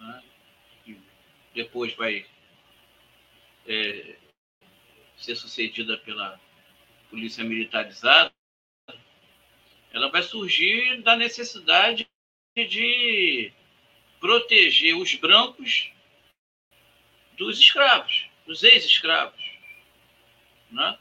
né, 0.00 0.22
que 0.82 0.98
depois 1.54 1.94
vai 1.94 2.24
é, 3.66 4.16
ser 5.18 5.36
sucedida 5.36 5.98
pela 5.98 6.40
Polícia 7.10 7.44
Militarizada, 7.44 8.32
ela 9.92 10.10
vai 10.10 10.22
surgir 10.22 11.02
da 11.02 11.14
necessidade 11.14 12.08
de 12.56 13.52
proteger 14.18 14.96
os 14.96 15.14
brancos 15.16 15.92
dos 17.36 17.60
escravos, 17.60 18.30
dos 18.46 18.62
ex-escravos, 18.62 19.44
né? 20.70 20.98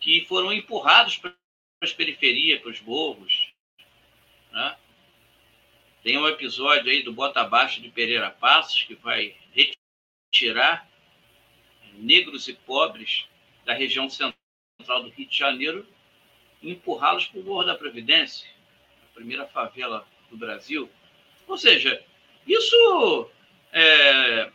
que 0.00 0.24
foram 0.26 0.52
empurrados 0.52 1.16
para 1.16 1.34
as 1.82 1.92
periferias, 1.92 2.60
para 2.60 2.70
os 2.70 2.80
morros. 2.80 3.52
Né? 4.52 4.76
Tem 6.06 6.16
um 6.16 6.28
episódio 6.28 6.88
aí 6.88 7.02
do 7.02 7.12
Bota 7.12 7.40
Abaixo 7.40 7.80
de 7.80 7.88
Pereira 7.90 8.30
Passos 8.30 8.84
que 8.84 8.94
vai 8.94 9.34
retirar 10.32 10.88
negros 11.94 12.46
e 12.46 12.52
pobres 12.52 13.26
da 13.64 13.74
região 13.74 14.08
central 14.08 15.02
do 15.02 15.08
Rio 15.08 15.26
de 15.26 15.36
Janeiro 15.36 15.84
empurrá-los 16.62 17.26
para 17.26 17.40
o 17.40 17.42
Morro 17.42 17.64
da 17.64 17.74
Previdência, 17.74 18.48
a 19.02 19.14
primeira 19.14 19.48
favela 19.48 20.06
do 20.30 20.36
Brasil. 20.36 20.88
Ou 21.48 21.58
seja, 21.58 22.00
isso 22.46 23.28
é, 23.72 24.52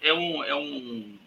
é, 0.00 0.12
um, 0.12 0.42
é, 0.42 0.54
um, 0.56 1.18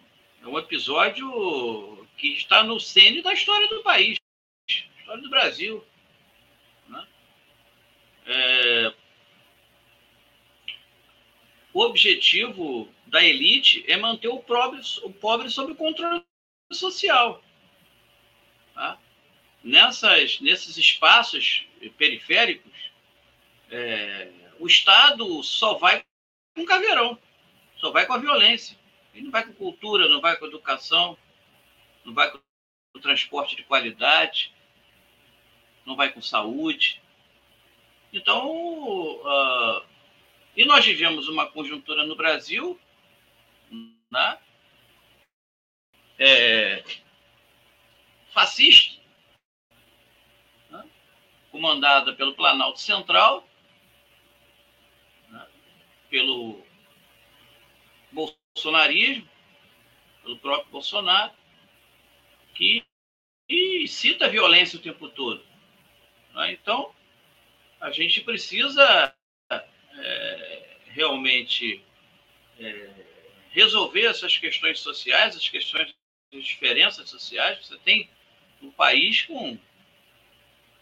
é 0.42 0.46
um 0.48 0.58
episódio 0.58 2.06
que 2.18 2.34
está 2.34 2.62
no 2.62 2.78
centro 2.78 3.22
da 3.22 3.32
história 3.32 3.68
do 3.68 3.82
país, 3.82 4.18
história 4.68 5.22
do 5.22 5.30
Brasil. 5.30 5.82
É, 8.26 8.94
o 11.72 11.80
objetivo 11.82 12.88
da 13.06 13.22
elite 13.22 13.84
é 13.88 13.96
manter 13.96 14.28
o 14.28 14.38
pobre, 14.38 14.80
o 15.02 15.12
pobre 15.12 15.50
sob 15.50 15.74
controle 15.74 16.24
social. 16.72 17.42
Tá? 18.74 18.98
Nessas, 19.62 20.40
nesses 20.40 20.76
espaços 20.76 21.66
periféricos, 21.96 22.72
é, 23.70 24.30
o 24.58 24.66
Estado 24.66 25.42
só 25.42 25.74
vai 25.74 26.04
com 26.54 26.64
caveirão, 26.64 27.18
só 27.76 27.90
vai 27.90 28.06
com 28.06 28.12
a 28.12 28.18
violência. 28.18 28.78
Ele 29.12 29.24
não 29.24 29.30
vai 29.30 29.44
com 29.44 29.52
cultura, 29.52 30.08
não 30.08 30.20
vai 30.20 30.36
com 30.36 30.46
educação, 30.46 31.16
não 32.04 32.14
vai 32.14 32.30
com 32.30 32.40
transporte 33.00 33.56
de 33.56 33.64
qualidade, 33.64 34.52
não 35.84 35.96
vai 35.96 36.12
com 36.12 36.22
saúde. 36.22 37.02
Então, 38.14 38.48
uh, 38.48 39.84
e 40.56 40.64
nós 40.64 40.86
vivemos 40.86 41.26
uma 41.26 41.50
conjuntura 41.50 42.06
no 42.06 42.14
Brasil, 42.14 42.78
né? 44.08 44.38
É, 46.16 46.84
fascista, 48.30 49.02
né? 50.70 50.88
comandada 51.50 52.12
pelo 52.12 52.36
Planalto 52.36 52.78
Central, 52.78 53.48
né? 55.28 55.48
pelo 56.08 56.64
bolsonarismo, 58.12 59.28
pelo 60.22 60.38
próprio 60.38 60.70
Bolsonaro, 60.70 61.32
que 62.54 62.86
cita 63.88 64.26
a 64.26 64.30
violência 64.30 64.78
o 64.78 64.82
tempo 64.82 65.08
todo. 65.08 65.44
Né? 66.32 66.52
Então, 66.52 66.93
a 67.80 67.90
gente 67.90 68.20
precisa 68.20 69.14
é, 69.50 70.76
realmente 70.86 71.82
é, 72.58 72.90
resolver 73.50 74.06
essas 74.06 74.36
questões 74.36 74.80
sociais, 74.80 75.36
as 75.36 75.48
questões 75.48 75.94
de 76.32 76.42
diferenças 76.42 77.08
sociais. 77.08 77.66
Você 77.66 77.78
tem 77.78 78.08
um 78.62 78.70
país 78.70 79.22
com, 79.22 79.58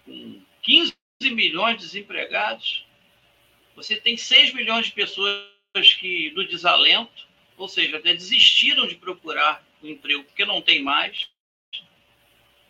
com 0.05 0.43
15 0.63 0.95
milhões 1.31 1.77
de 1.77 1.85
desempregados, 1.85 2.87
você 3.75 3.97
tem 3.97 4.17
6 4.17 4.53
milhões 4.55 4.87
de 4.87 4.93
pessoas 4.93 5.47
que 5.99 6.31
do 6.31 6.47
desalento, 6.47 7.27
ou 7.57 7.69
seja, 7.69 7.97
até 7.97 8.13
desistiram 8.15 8.87
de 8.87 8.97
procurar 8.97 9.65
um 9.83 9.89
emprego 9.89 10.25
porque 10.25 10.45
não 10.45 10.61
tem 10.61 10.83
mais. 10.83 11.29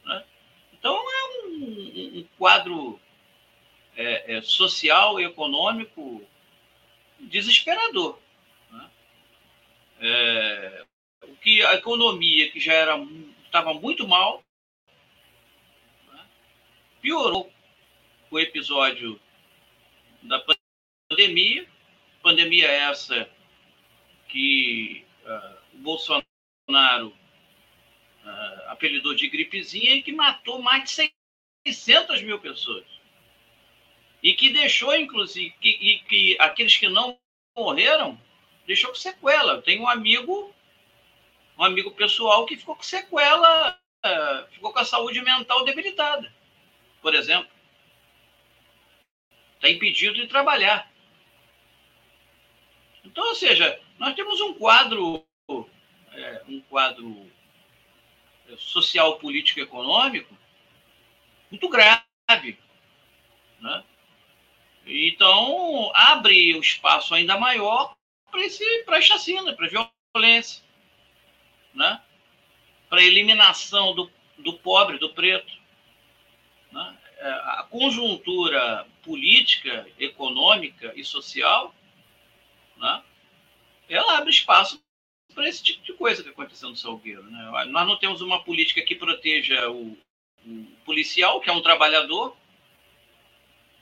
Né? 0.05 0.25
Então 0.73 0.95
é 0.95 1.47
um, 1.47 2.19
um 2.19 2.29
quadro 2.39 3.01
é, 3.97 4.37
é, 4.37 4.43
social 4.43 5.21
e 5.21 5.25
econômico 5.25 6.27
desesperador. 7.21 8.19
Né? 8.71 8.91
É, 10.01 10.85
o 11.25 11.37
que 11.37 11.63
a 11.63 11.75
economia 11.75 12.51
que 12.51 12.61
já 12.61 12.73
era 12.73 12.97
estava 13.45 13.75
muito 13.75 14.07
mal 14.09 14.43
piorou 17.01 17.53
o 18.31 18.39
episódio 18.39 19.21
da 20.23 20.43
pandemia. 21.11 21.69
Pandemia 22.23 22.69
essa 22.69 23.29
que 24.29 25.05
uh, 25.25 25.59
o 25.75 25.79
Bolsonaro 25.79 27.09
uh, 27.09 28.69
apelidou 28.69 29.15
de 29.15 29.29
gripezinha 29.29 29.97
e 29.97 30.03
que 30.03 30.13
matou 30.13 30.63
mais 30.63 30.89
de 30.89 31.13
600 31.67 32.23
mil 32.23 32.39
pessoas. 32.39 32.87
E 34.23 34.35
que 34.35 34.51
deixou, 34.51 34.95
inclusive, 34.95 35.51
que, 35.61 36.03
que 36.09 36.37
aqueles 36.39 36.77
que 36.77 36.89
não 36.89 37.19
morreram, 37.57 38.19
deixou 38.67 38.91
com 38.91 38.97
sequela. 38.97 39.55
Eu 39.55 39.63
tenho 39.63 39.83
um 39.83 39.89
amigo, 39.89 40.55
um 41.59 41.65
amigo 41.65 41.91
pessoal 41.91 42.47
que 42.47 42.57
ficou 42.57 42.77
com 42.77 42.83
sequela, 42.83 43.79
ficou 44.51 44.73
com 44.73 44.79
a 44.79 44.85
saúde 44.85 45.21
mental 45.21 45.65
debilitada 45.65 46.33
por 47.03 47.15
exemplo, 47.15 47.51
está 49.57 49.69
impedido 49.69 50.15
de 50.15 50.29
trabalhar. 50.29 50.91
Então, 53.05 53.27
ou 53.29 53.35
seja, 53.35 53.79
nós 53.99 54.15
temos 54.15 54.41
um 54.41 54.55
quadro, 54.55 55.27
é, 56.13 56.43
um 56.47 56.61
quadro 56.63 57.29
social, 58.57 59.19
político 59.19 59.59
econômico 59.61 60.39
muito 61.51 61.69
grave. 61.69 62.59
Né? 63.61 63.85
Então, 64.87 65.91
abre 65.95 66.55
o 66.55 66.59
um 66.59 66.61
espaço 66.61 67.15
ainda 67.15 67.39
maior 67.39 67.95
para 68.31 68.97
a 68.97 69.01
chacina, 69.01 69.53
para 69.53 69.67
a 69.67 69.89
violência, 70.15 70.63
né? 71.75 72.01
para 72.89 73.01
a 73.01 73.05
eliminação 73.05 73.95
do 73.95 74.11
do 74.43 74.55
pobre, 74.55 74.99
do 74.99 75.11
preto. 75.11 75.53
Né? 76.71 76.99
É, 77.19 77.29
a 77.31 77.67
conjuntura 77.71 78.87
política, 79.03 79.87
econômica 79.99 80.93
e 80.97 81.05
social, 81.05 81.75
né? 82.77 83.03
ela 83.89 84.19
abre 84.19 84.31
espaço 84.31 84.83
para 85.35 85.49
esse 85.49 85.63
tipo 85.63 85.83
de 85.83 85.93
coisa 85.95 86.23
que 86.23 86.29
aconteceu 86.29 86.69
no 86.69 86.77
Salgueiro. 86.77 87.23
Né? 87.25 87.67
Nós 87.69 87.87
não 87.87 87.97
temos 87.97 88.21
uma 88.21 88.43
política 88.43 88.83
que 88.83 88.95
proteja 88.95 89.71
o, 89.71 89.97
o 90.45 90.67
policial, 90.85 91.41
que 91.41 91.49
é 91.49 91.53
um 91.53 91.63
trabalhador. 91.63 92.37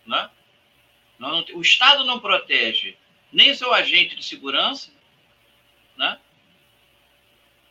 Né? 0.07 0.31
Não, 1.21 1.45
o 1.53 1.61
Estado 1.61 2.03
não 2.03 2.19
protege 2.19 2.97
nem 3.31 3.55
seu 3.55 3.75
agente 3.75 4.17
de 4.17 4.25
segurança, 4.25 4.91
né? 5.95 6.19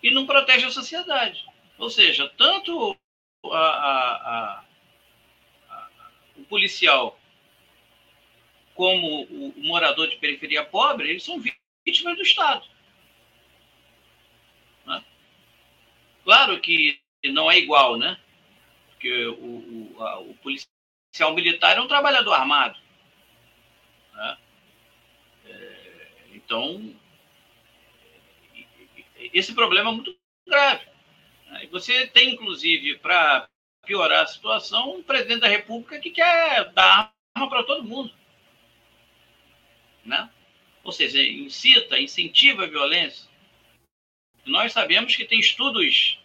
e 0.03 0.11
não 0.11 0.27
protege 0.27 0.67
a 0.67 0.71
sociedade. 0.71 1.43
Ou 1.79 1.89
seja, 1.89 2.31
tanto 2.37 2.95
a, 3.45 3.57
a, 3.57 4.63
a, 5.67 5.89
o 6.37 6.43
policial 6.43 7.19
como 8.75 9.23
o, 9.23 9.49
o 9.49 9.63
morador 9.63 10.07
de 10.07 10.17
periferia 10.17 10.63
pobre, 10.63 11.09
eles 11.09 11.23
são 11.23 11.39
vítimas 11.39 12.15
do 12.15 12.21
Estado. 12.21 12.63
Né? 14.85 15.03
Claro 16.23 16.61
que 16.61 17.01
não 17.25 17.49
é 17.49 17.57
igual, 17.57 17.97
né? 17.97 18.15
Porque 18.91 19.25
o, 19.25 19.95
o, 19.97 20.03
a, 20.03 20.19
o 20.19 20.35
policial 20.35 21.33
militar 21.33 21.77
é 21.77 21.81
um 21.81 21.87
trabalhador 21.87 22.33
armado. 22.33 22.79
Né? 24.19 24.37
É, 25.45 26.07
então, 26.33 26.93
esse 29.33 29.53
problema 29.55 29.89
é 29.89 29.93
muito 29.93 30.15
grave. 30.45 30.85
Né? 31.47 31.67
Você 31.71 32.07
tem, 32.07 32.33
inclusive, 32.33 32.97
para 32.97 33.47
piorar 33.85 34.23
a 34.23 34.27
situação, 34.27 34.97
um 34.97 35.03
presidente 35.03 35.41
da 35.41 35.47
República 35.47 35.99
que 35.99 36.11
quer 36.11 36.71
dar 36.73 37.13
arma 37.33 37.49
para 37.49 37.63
todo 37.63 37.87
mundo. 37.87 38.13
Né? 40.03 40.29
Ou 40.83 40.91
seja, 40.91 41.23
incita, 41.23 41.99
incentiva 41.99 42.63
a 42.63 42.67
violência. 42.67 43.29
Nós 44.45 44.73
sabemos 44.73 45.15
que 45.15 45.25
tem 45.25 45.39
estudos 45.39 46.19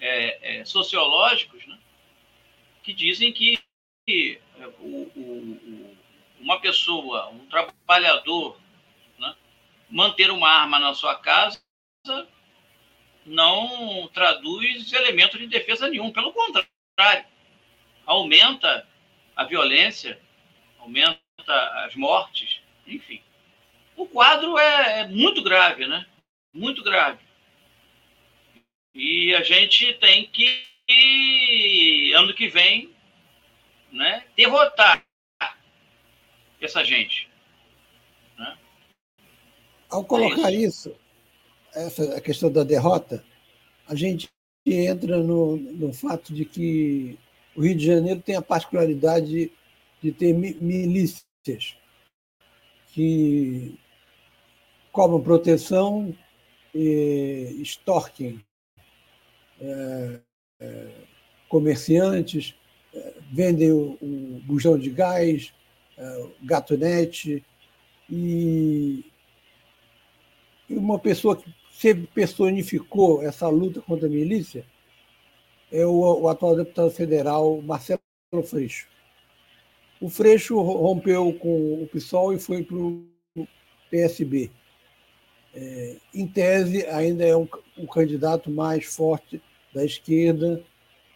é, 0.00 0.60
é, 0.60 0.64
sociológicos 0.64 1.66
né, 1.66 1.78
que 2.82 2.92
dizem 2.92 3.32
que, 3.32 3.58
que 4.06 4.40
é, 4.58 4.66
o, 4.80 5.10
o, 5.14 5.57
uma 6.48 6.58
pessoa, 6.58 7.28
um 7.28 7.44
trabalhador, 7.44 8.58
né, 9.18 9.36
manter 9.90 10.30
uma 10.30 10.48
arma 10.48 10.78
na 10.78 10.94
sua 10.94 11.14
casa 11.14 11.60
não 13.26 14.08
traduz 14.14 14.90
elemento 14.94 15.36
de 15.38 15.46
defesa 15.46 15.90
nenhum. 15.90 16.10
Pelo 16.10 16.32
contrário, 16.32 17.26
aumenta 18.06 18.88
a 19.36 19.44
violência, 19.44 20.18
aumenta 20.78 21.20
as 21.84 21.94
mortes, 21.94 22.62
enfim. 22.86 23.22
O 23.94 24.06
quadro 24.06 24.56
é, 24.56 25.00
é 25.00 25.06
muito 25.06 25.42
grave, 25.42 25.86
né? 25.86 26.06
Muito 26.50 26.82
grave. 26.82 27.22
E 28.94 29.34
a 29.34 29.42
gente 29.42 29.92
tem 29.94 30.26
que, 30.28 32.10
ano 32.14 32.32
que 32.32 32.48
vem, 32.48 32.96
né, 33.92 34.24
derrotar 34.34 35.07
essa 36.60 36.84
gente. 36.84 37.28
Né? 38.38 38.58
Ao 39.90 40.04
colocar 40.04 40.52
é 40.52 40.56
isso. 40.56 40.90
isso 40.90 41.08
essa 41.74 42.16
a 42.16 42.20
questão 42.20 42.50
da 42.50 42.64
derrota, 42.64 43.24
a 43.86 43.94
gente 43.94 44.28
entra 44.66 45.22
no, 45.22 45.56
no 45.56 45.92
fato 45.92 46.34
de 46.34 46.44
que 46.44 47.18
o 47.56 47.62
Rio 47.62 47.74
de 47.74 47.86
Janeiro 47.86 48.20
tem 48.20 48.36
a 48.36 48.42
particularidade 48.42 49.50
de 50.02 50.12
ter 50.12 50.32
milícias 50.32 51.76
que 52.88 53.78
cobram 54.92 55.20
proteção 55.20 56.14
e 56.74 57.56
extorquem 57.60 58.44
é, 59.60 60.20
é, 60.60 60.90
comerciantes, 61.48 62.54
é, 62.94 63.14
vendem 63.32 63.72
o, 63.72 63.98
o, 64.00 64.40
bujão 64.44 64.78
de 64.78 64.90
gás, 64.90 65.52
é, 65.98 66.18
o 66.18 66.32
gatonete, 66.42 67.44
e, 68.08 69.04
e 70.68 70.74
uma 70.74 70.98
pessoa 70.98 71.36
que 71.36 71.52
sempre 71.72 72.06
personificou 72.06 73.22
essa 73.22 73.48
luta 73.48 73.80
contra 73.82 74.06
a 74.06 74.10
milícia 74.10 74.64
é 75.70 75.84
o, 75.84 76.22
o 76.22 76.28
atual 76.28 76.56
deputado 76.56 76.90
federal 76.90 77.60
Marcelo 77.62 78.00
Freixo. 78.44 78.88
O 80.00 80.08
Freixo 80.08 80.60
rompeu 80.60 81.32
com 81.34 81.82
o 81.82 81.88
PSOL 81.88 82.32
e 82.32 82.38
foi 82.38 82.62
para 82.62 82.76
o 82.76 83.06
PSB. 83.90 84.50
É, 85.54 85.96
em 86.14 86.26
tese, 86.26 86.86
ainda 86.86 87.24
é 87.24 87.36
um, 87.36 87.48
um, 87.76 87.86
candidato 87.86 88.50
mais 88.50 88.84
forte 88.84 89.42
da 89.74 89.84
esquerda, 89.84 90.62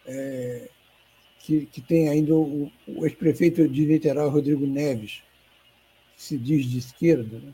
é, 0.05 0.69
que, 1.43 1.65
que, 1.65 1.81
tem 1.81 2.07
ainda 2.07 2.33
o, 2.33 2.71
o 2.87 3.05
ex-prefeito 3.05 3.67
de 3.67 3.85
Niterói, 3.85 4.29
Rodrigo 4.29 4.65
Neves, 4.65 5.21
que 6.15 6.23
se 6.23 6.37
diz 6.37 6.65
de 6.65 6.77
esquerda, 6.77 7.37
né, 7.37 7.53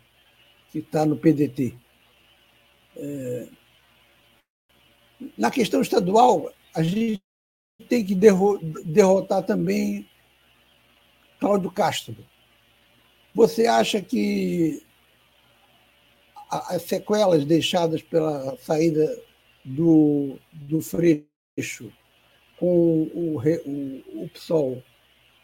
que 0.71 0.77
está 0.77 1.07
no 1.07 1.17
PDT. 1.17 1.73
É... 2.95 3.47
Na 5.35 5.49
questão 5.49 5.81
estadual, 5.81 6.53
a 6.73 6.83
gente 6.83 7.19
tem 7.89 8.05
que 8.05 8.13
derrotar 8.13 9.43
também 9.43 10.07
Cláudio 11.39 11.71
Castro. 11.71 12.15
Você 13.33 13.65
acha 13.65 14.01
que 14.01 14.83
as 16.49 16.83
sequelas 16.83 17.43
deixadas 17.43 18.03
pela 18.03 18.55
saída 18.57 19.19
do, 19.65 20.37
do 20.51 20.79
Freixo 20.79 21.91
com 22.59 23.03
o, 23.13 23.37
o, 23.37 24.23
o 24.23 24.29
PSOL 24.29 24.83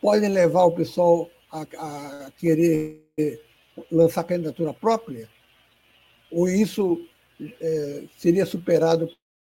podem 0.02 0.30
levar 0.30 0.66
o 0.66 0.72
PSOL 0.72 1.32
a, 1.52 1.62
a 1.62 2.32
querer 2.38 3.02
lançar 3.92 4.24
candidatura 4.24 4.74
própria? 4.74 5.30
Ou 6.32 6.48
isso 6.48 7.08
é, 7.62 8.04
seria 8.18 8.46
superado 8.46 9.10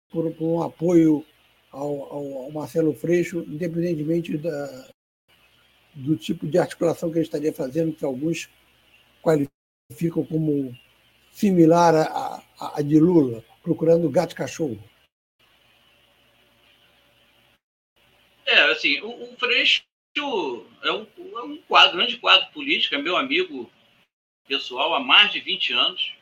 por, 0.10 0.32
por 0.34 0.48
um 0.48 0.62
apoio 0.62 1.26
ao, 1.72 2.14
ao, 2.14 2.52
Marcelo 2.52 2.94
Freixo, 2.94 3.40
independentemente 3.48 4.38
da, 4.38 4.88
do 5.96 6.16
tipo 6.16 6.48
de 6.48 6.58
articulação 6.58 7.12
que 7.12 7.18
ele 7.18 7.26
estaria 7.26 7.54
fazendo, 7.54 7.94
que 7.94 8.06
alguns 8.06 8.50
qualificam 9.22 10.26
como 10.26 10.76
similar 11.32 11.96
à, 12.60 12.82
de 12.82 13.00
Lula, 13.00 13.44
procurando 13.62 14.10
gato 14.10 14.32
e 14.32 14.36
cachorro. 14.36 14.80
É, 18.48 18.72
assim, 18.72 19.02
o, 19.02 19.34
o 19.34 19.38
Freixo 19.38 19.84
é 20.16 20.22
um, 20.92 21.06
é 21.18 21.42
um 21.42 21.58
quadro, 21.64 21.98
grande 21.98 22.18
quadro 22.18 22.50
político, 22.54 22.96
é 22.96 22.98
meu 22.98 23.18
amigo 23.18 23.70
pessoal 24.48 24.94
há 24.96 25.02
mais 25.02 25.34
de 25.34 25.42
20 25.42 25.74
anos. 25.74 26.14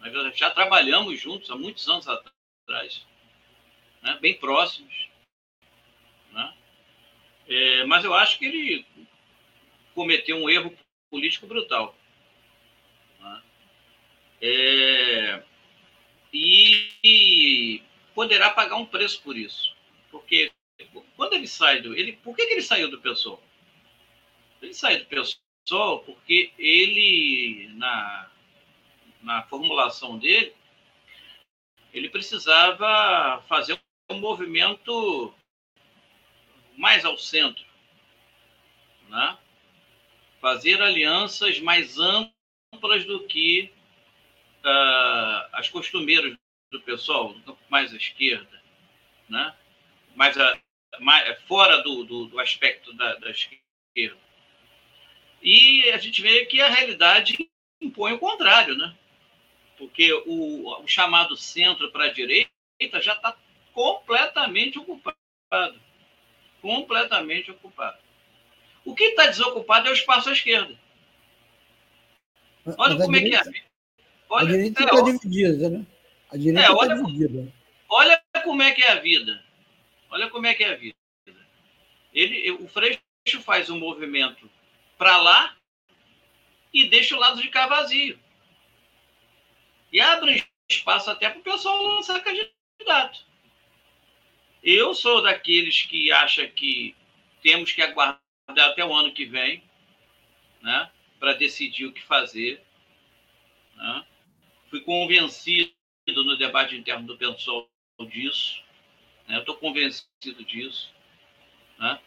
Nós 0.00 0.36
já 0.36 0.50
trabalhamos 0.50 1.20
juntos 1.20 1.48
há 1.50 1.56
muitos 1.56 1.88
anos 1.88 2.08
atrás, 2.08 3.06
né? 4.02 4.18
bem 4.20 4.34
próximos. 4.34 5.08
Né? 6.32 6.54
É, 7.46 7.84
mas 7.84 8.04
eu 8.04 8.12
acho 8.12 8.40
que 8.40 8.44
ele 8.44 8.84
cometeu 9.94 10.36
um 10.36 10.50
erro 10.50 10.76
político 11.08 11.46
brutal. 11.46 11.96
Né? 13.20 13.42
É, 14.42 15.42
e 16.32 17.80
poderá 18.16 18.50
pagar 18.50 18.74
um 18.74 18.86
preço 18.86 19.22
por 19.22 19.36
isso. 19.36 19.76
Porque 20.10 20.50
quando 21.22 21.34
ele 21.34 21.46
sai 21.46 21.80
do. 21.80 21.94
Ele, 21.94 22.14
por 22.14 22.34
que, 22.34 22.44
que 22.44 22.54
ele 22.54 22.62
saiu 22.62 22.90
do 22.90 23.00
pessoal? 23.00 23.40
Ele 24.60 24.74
saiu 24.74 24.98
do 24.98 25.06
pessoal 25.06 26.00
porque 26.00 26.52
ele, 26.58 27.70
na 27.74 28.28
na 29.20 29.40
formulação 29.44 30.18
dele, 30.18 30.52
ele 31.92 32.08
precisava 32.10 33.40
fazer 33.42 33.80
um 34.10 34.18
movimento 34.18 35.32
mais 36.76 37.04
ao 37.04 37.16
centro, 37.16 37.64
né? 39.08 39.38
fazer 40.40 40.82
alianças 40.82 41.60
mais 41.60 41.98
amplas 42.00 43.04
do 43.04 43.24
que 43.28 43.72
uh, 44.64 45.48
as 45.52 45.68
costumeiras 45.68 46.36
do 46.72 46.80
pessoal, 46.80 47.32
mais 47.70 47.94
à 47.94 47.96
esquerda, 47.96 48.60
né? 49.28 49.54
mais, 50.16 50.36
a, 50.36 50.58
fora 51.46 51.82
do, 51.82 52.04
do, 52.04 52.26
do 52.26 52.40
aspecto 52.40 52.92
da, 52.94 53.14
da 53.16 53.30
esquerda. 53.30 54.20
E 55.42 55.90
a 55.90 55.98
gente 55.98 56.22
vê 56.22 56.46
que 56.46 56.60
a 56.60 56.68
realidade 56.68 57.50
impõe 57.80 58.12
o 58.12 58.18
contrário, 58.18 58.76
né? 58.76 58.94
porque 59.82 60.12
o, 60.12 60.80
o 60.80 60.86
chamado 60.86 61.36
centro 61.36 61.90
para 61.90 62.04
a 62.04 62.12
direita 62.12 62.48
já 63.00 63.14
está 63.14 63.36
completamente 63.74 64.78
ocupado. 64.78 65.80
Completamente 66.60 67.50
ocupado. 67.50 67.98
O 68.84 68.94
que 68.94 69.02
está 69.02 69.26
desocupado 69.26 69.88
é 69.88 69.90
o 69.90 69.94
espaço 69.94 70.28
à 70.28 70.32
esquerda. 70.32 70.78
Olha 72.78 72.96
como 72.96 73.12
direita, 73.12 73.48
é 73.48 73.52
que 73.52 73.58
é. 73.58 73.62
Olha, 74.28 74.44
a 74.44 74.50
direita 74.52 74.84
está 74.84 74.96
é, 74.96 75.02
dividida, 75.02 75.68
né? 75.68 75.86
A 76.30 76.36
direita 76.36 76.72
está 76.72 76.84
é, 76.84 76.94
dividida. 76.94 77.52
Olha 77.88 78.22
como 78.44 78.62
é 78.62 78.70
que 78.70 78.82
é 78.82 78.92
a 78.92 79.00
vida. 79.00 79.42
Olha 80.12 80.28
como 80.28 80.46
é 80.46 80.52
que 80.54 80.62
é 80.62 80.74
a 80.74 80.76
vida. 80.76 80.94
Ele, 82.12 82.50
o 82.50 82.68
Freixo 82.68 83.00
faz 83.42 83.70
um 83.70 83.78
movimento 83.78 84.48
para 84.98 85.16
lá 85.16 85.56
e 86.70 86.86
deixa 86.86 87.16
o 87.16 87.18
lado 87.18 87.40
de 87.40 87.48
cá 87.48 87.66
vazio. 87.66 88.20
E 89.90 89.98
abre 90.00 90.46
espaço 90.70 91.10
até 91.10 91.30
para 91.30 91.40
o 91.40 91.42
pessoal 91.42 91.82
lançar 91.82 92.22
candidato. 92.22 93.24
Eu 94.62 94.94
sou 94.94 95.22
daqueles 95.22 95.80
que 95.82 96.12
acham 96.12 96.46
que 96.48 96.94
temos 97.42 97.72
que 97.72 97.80
aguardar 97.80 98.20
até 98.48 98.84
o 98.84 98.94
ano 98.94 99.14
que 99.14 99.24
vem, 99.24 99.62
né, 100.60 100.90
para 101.18 101.32
decidir 101.32 101.86
o 101.86 101.92
que 101.92 102.02
fazer. 102.02 102.62
Né? 103.74 104.06
Fui 104.68 104.82
convencido 104.82 105.72
no 106.06 106.36
debate 106.36 106.76
interno 106.76 107.06
do 107.06 107.16
PSOL 107.16 107.66
disso. 108.10 108.62
Né? 109.26 109.38
Estou 109.38 109.56
convencido 109.56 110.44
disso. 110.44 110.92
Né? 111.78 112.00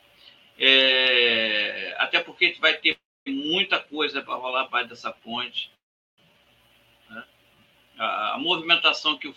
É, 0.58 1.96
até 1.98 2.22
porque 2.22 2.54
vai 2.60 2.78
ter 2.78 2.98
muita 3.28 3.80
coisa 3.80 4.22
para 4.22 4.36
rolar 4.36 4.62
abaixo 4.62 4.90
dessa 4.90 5.12
ponte. 5.12 5.72
Né? 7.10 7.24
A, 7.98 8.36
a, 8.36 8.38
movimentação 8.38 9.18
que 9.18 9.28
o 9.28 9.36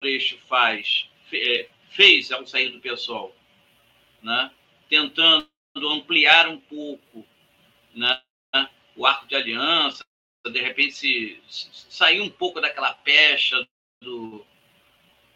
Freixo 0.00 0.38
faz, 0.48 1.08
fe, 1.28 1.68
fez 1.90 2.30
ao 2.32 2.46
sair 2.46 2.70
do 2.70 2.80
pessoal, 2.80 3.34
né? 4.22 4.50
tentando 4.88 5.48
ampliar 5.76 6.48
um 6.48 6.60
pouco 6.60 7.26
né? 7.94 8.20
o 8.96 9.06
arco 9.06 9.26
de 9.26 9.36
aliança, 9.36 10.04
de 10.44 10.60
repente 10.60 10.92
se, 10.92 11.42
se 11.48 11.68
sair 11.90 12.20
um 12.20 12.30
pouco 12.30 12.60
daquela 12.60 12.94
pecha 12.94 13.66
do, 14.00 14.44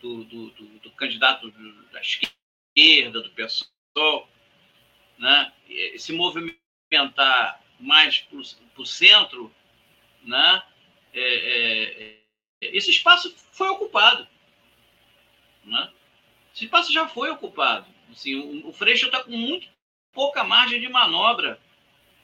do, 0.02 0.24
do, 0.24 0.50
do, 0.50 0.64
do 0.80 0.90
candidato 0.90 1.50
da 1.92 2.00
esquerda, 2.00 3.22
do 3.22 3.30
pessoal, 3.30 4.28
né? 5.16 5.52
se 5.96 6.12
movimentar 6.12 7.62
mais 7.78 8.18
para 8.18 8.82
o 8.82 8.86
centro, 8.86 9.54
né? 10.24 10.62
É, 11.14 11.20
é, 11.20 12.18
é, 12.60 12.76
esse 12.76 12.90
espaço 12.90 13.34
foi 13.52 13.68
ocupado. 13.68 14.26
Né? 15.64 15.92
Esse 16.54 16.64
espaço 16.64 16.92
já 16.92 17.06
foi 17.06 17.30
ocupado. 17.30 17.86
Assim, 18.10 18.34
o, 18.34 18.68
o 18.68 18.72
Freixo 18.72 19.06
está 19.06 19.22
com 19.22 19.36
muito 19.36 19.68
pouca 20.12 20.44
margem 20.44 20.80
de 20.80 20.88
manobra 20.88 21.60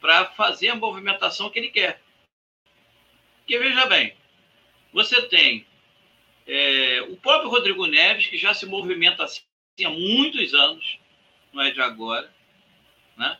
para 0.00 0.26
fazer 0.32 0.70
a 0.70 0.76
movimentação 0.76 1.50
que 1.50 1.58
ele 1.58 1.70
quer. 1.70 2.02
Porque, 3.38 3.58
veja 3.58 3.86
bem, 3.86 4.16
você 4.92 5.22
tem 5.22 5.66
é, 6.48 7.02
o 7.02 7.16
próprio 7.18 7.50
Rodrigo 7.50 7.86
Neves, 7.86 8.26
que 8.26 8.38
já 8.38 8.54
se 8.54 8.64
movimenta 8.64 9.22
assim 9.22 9.42
há 9.84 9.90
muitos 9.90 10.54
anos, 10.54 10.98
não 11.52 11.62
é 11.62 11.70
de 11.70 11.80
agora, 11.82 12.34
né? 13.16 13.38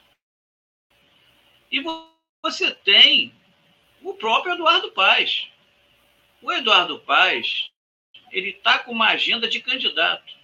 E 1.73 1.83
você 2.43 2.71
tem 2.71 3.35
o 4.03 4.13
próprio 4.13 4.53
Eduardo 4.53 4.93
Paes. 4.93 5.49
O 6.43 6.53
Eduardo 6.53 7.01
Paes, 7.01 7.71
ele 8.31 8.51
está 8.51 8.79
com 8.79 8.93
uma 8.93 9.09
agenda 9.09 9.49
de 9.49 9.61
candidato. 9.61 10.35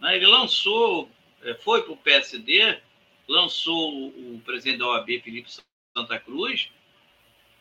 Né? 0.00 0.16
Ele 0.16 0.26
lançou, 0.26 1.08
é, 1.42 1.54
foi 1.54 1.84
para 1.84 1.92
o 1.92 1.96
PSD, 1.96 2.80
lançou 3.28 4.08
o 4.08 4.42
presidente 4.44 4.78
da 4.78 4.88
OAB, 4.88 5.20
Felipe 5.22 5.48
Santa 5.96 6.18
Cruz, 6.18 6.70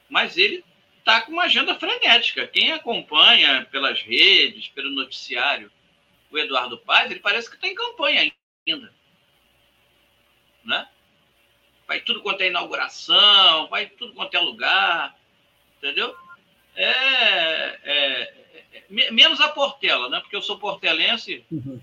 mas 0.10 0.36
ele 0.36 0.64
está 1.04 1.22
com 1.22 1.34
uma 1.34 1.44
agenda 1.44 1.76
frenética. 1.76 2.48
Quem 2.48 2.72
acompanha 2.72 3.68
pelas 3.70 4.02
redes, 4.02 4.70
pelo 4.70 4.90
noticiário, 4.90 5.70
o 6.32 6.38
Eduardo 6.38 6.78
Paz, 6.78 7.12
ele 7.12 7.20
parece 7.20 7.50
que 7.50 7.56
está 7.56 7.68
em 7.68 7.76
campanha 7.76 8.34
ainda. 8.66 8.94
Né? 10.64 10.88
Vai 11.86 12.00
tudo 12.00 12.22
quanto 12.22 12.42
é 12.42 12.48
inauguração, 12.48 13.68
vai 13.68 13.88
tudo 13.88 14.14
quanto 14.14 14.34
é 14.34 14.40
lugar, 14.40 15.16
entendeu? 15.78 16.16
É, 16.74 16.90
é, 17.84 18.34
é 18.74 19.12
menos 19.12 19.42
a 19.42 19.50
Portela, 19.50 20.10
né? 20.10 20.22
Porque 20.22 20.36
eu 20.36 20.42
sou 20.42 20.58
portelense, 20.58 21.46
uhum. 21.52 21.82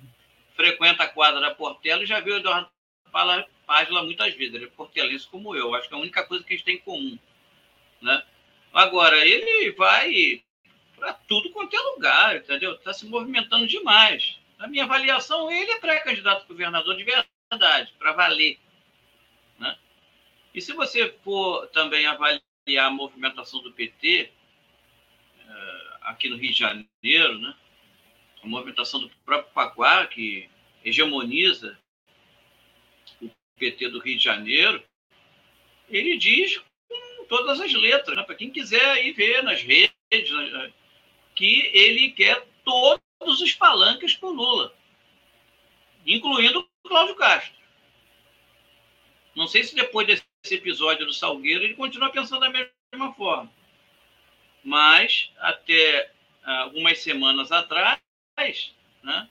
frequento 0.56 1.02
a 1.02 1.08
quadra 1.08 1.40
da 1.40 1.54
Portela 1.54 2.02
e 2.02 2.06
já 2.06 2.18
vi 2.20 2.32
o 2.32 2.38
Eduardo 2.38 2.70
Paz 3.12 3.90
lá 3.90 4.02
muitas 4.02 4.34
vezes. 4.34 4.54
Ele 4.54 4.64
é 4.64 4.68
portelense 4.68 5.28
como 5.28 5.54
eu. 5.54 5.74
Acho 5.74 5.88
que 5.88 5.94
é 5.94 5.98
a 5.98 6.00
única 6.00 6.24
coisa 6.24 6.42
que 6.42 6.54
a 6.54 6.56
gente 6.56 6.64
tem 6.64 6.76
em 6.76 6.80
comum, 6.80 7.18
né? 8.00 8.24
Agora, 8.72 9.26
ele 9.26 9.72
vai 9.72 10.42
para 10.96 11.14
tudo 11.14 11.50
quanto 11.50 11.74
é 11.74 11.80
lugar, 11.80 12.36
entendeu? 12.36 12.74
Está 12.74 12.92
se 12.92 13.06
movimentando 13.06 13.66
demais. 13.66 14.38
Na 14.58 14.68
minha 14.68 14.84
avaliação, 14.84 15.50
ele 15.50 15.70
é 15.70 15.80
pré-candidato 15.80 16.44
a 16.44 16.46
governador 16.46 16.96
de 16.96 17.04
verdade, 17.04 17.92
para 17.98 18.12
valer. 18.12 18.58
Né? 19.58 19.76
E 20.54 20.60
se 20.60 20.72
você 20.74 21.10
for 21.24 21.66
também 21.68 22.06
avaliar 22.06 22.42
a 22.78 22.90
movimentação 22.90 23.62
do 23.62 23.72
PT 23.72 24.30
eh, 25.38 25.96
aqui 26.02 26.28
no 26.28 26.36
Rio 26.36 26.52
de 26.52 26.58
Janeiro, 26.58 27.38
né? 27.38 27.54
a 28.42 28.46
movimentação 28.46 29.00
do 29.00 29.08
próprio 29.24 29.52
Paquá, 29.52 30.06
que 30.06 30.48
hegemoniza 30.84 31.78
o 33.20 33.30
PT 33.58 33.88
do 33.88 33.98
Rio 33.98 34.16
de 34.16 34.24
Janeiro, 34.24 34.84
ele 35.88 36.16
diz 36.16 36.60
todas 37.30 37.60
as 37.60 37.72
letras, 37.72 38.16
né? 38.16 38.24
para 38.24 38.34
quem 38.34 38.50
quiser 38.50 39.06
ir 39.06 39.12
ver 39.12 39.42
nas 39.44 39.62
redes, 39.62 39.92
né? 40.10 40.72
que 41.36 41.70
ele 41.72 42.10
quer 42.10 42.44
todos 42.64 43.40
os 43.40 43.52
palanques 43.52 44.16
para 44.16 44.28
o 44.28 44.32
Lula, 44.32 44.74
incluindo 46.04 46.58
o 46.58 46.88
Cláudio 46.88 47.14
Castro. 47.14 47.54
Não 49.36 49.46
sei 49.46 49.62
se 49.62 49.76
depois 49.76 50.08
desse 50.08 50.24
episódio 50.50 51.06
do 51.06 51.12
Salgueiro 51.12 51.62
ele 51.62 51.74
continua 51.74 52.10
pensando 52.10 52.40
da 52.40 52.50
mesma 52.50 53.14
forma. 53.14 53.50
Mas 54.64 55.30
até 55.38 56.10
algumas 56.42 56.98
semanas 56.98 57.52
atrás, 57.52 58.00
né, 59.04 59.30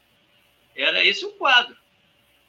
era 0.74 1.04
esse 1.04 1.26
o 1.26 1.34
quadro. 1.34 1.78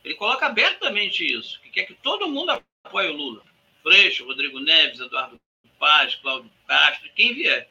Ele 0.05 0.15
coloca 0.15 0.47
abertamente 0.47 1.27
isso, 1.27 1.61
que 1.61 1.71
quer 1.71 1.87
que 1.87 1.95
todo 1.95 2.29
mundo 2.29 2.63
apoie 2.85 3.09
o 3.09 3.17
Lula. 3.17 3.50
Freixo, 3.83 4.27
Rodrigo 4.27 4.61
Neves, 4.61 5.01
Eduardo 5.01 5.41
Paz, 5.79 6.15
Cláudio 6.17 6.51
Castro, 6.67 7.11
quem 7.15 7.35
vier. 7.35 7.69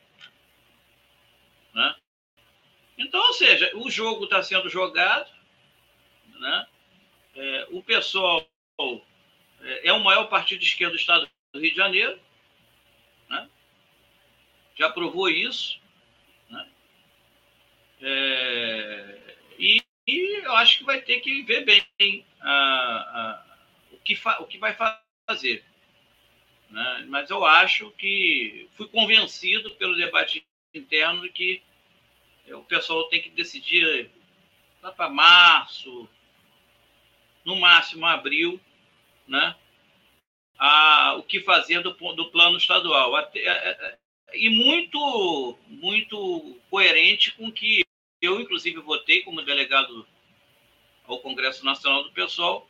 Né? 1.73 1.95
Então, 2.97 3.19
ou 3.21 3.33
seja, 3.33 3.71
o 3.75 3.89
jogo 3.89 4.25
está 4.25 4.41
sendo 4.43 4.69
jogado, 4.69 5.31
né? 6.39 6.67
É, 7.35 7.67
o 7.69 7.81
pessoal 7.83 8.45
é, 9.61 9.89
é, 9.89 9.93
o 9.93 10.03
maior 10.03 10.25
partido 10.25 10.59
de 10.59 10.65
esquerda 10.65 10.93
do 10.93 10.99
estado 10.99 11.29
do 11.53 11.59
Rio 11.59 11.71
de 11.71 11.77
Janeiro, 11.77 12.19
né? 13.29 13.49
já 14.75 14.89
provou 14.89 15.29
isso, 15.29 15.79
né? 16.49 16.67
É, 18.01 19.35
e, 19.57 19.81
e, 20.07 20.45
eu 20.45 20.53
acho 20.53 20.79
que 20.79 20.83
vai 20.85 21.01
ter 21.01 21.19
que 21.19 21.43
ver 21.43 21.65
bem 21.65 22.25
a, 22.39 22.51
a, 22.51 23.45
o, 23.91 23.97
que 23.99 24.15
fa, 24.15 24.41
o 24.41 24.47
que 24.47 24.57
vai 24.57 24.75
fazer. 25.27 25.63
Né? 26.69 27.05
Mas 27.07 27.29
eu 27.29 27.45
acho 27.45 27.91
que 27.91 28.69
fui 28.75 28.87
convencido 28.87 29.71
pelo 29.71 29.95
debate 29.95 30.45
interno 30.73 31.21
de 31.23 31.29
que 31.29 31.61
o 32.53 32.63
pessoal 32.63 33.07
tem 33.09 33.21
que 33.21 33.29
decidir 33.29 34.09
lá 34.81 34.91
para 34.91 35.09
março, 35.09 36.07
no 37.43 37.55
máximo 37.55 38.05
abril, 38.05 38.59
né? 39.27 39.55
A, 40.57 41.15
o 41.17 41.23
que 41.23 41.41
fazer 41.41 41.81
do, 41.81 41.91
do 41.91 42.31
plano 42.31 42.57
estadual. 42.57 43.15
Até, 43.15 43.39
é, 43.39 43.69
é, 43.69 43.97
e 44.33 44.49
muito, 44.49 45.57
muito 45.67 46.59
coerente 46.69 47.31
com 47.31 47.51
que 47.51 47.83
eu, 48.21 48.41
inclusive, 48.41 48.81
votei 48.81 49.23
como 49.23 49.41
delegado 49.41 50.05
ao 51.05 51.19
Congresso 51.19 51.63
Nacional 51.63 52.03
do 52.03 52.11
Pessoal 52.11 52.69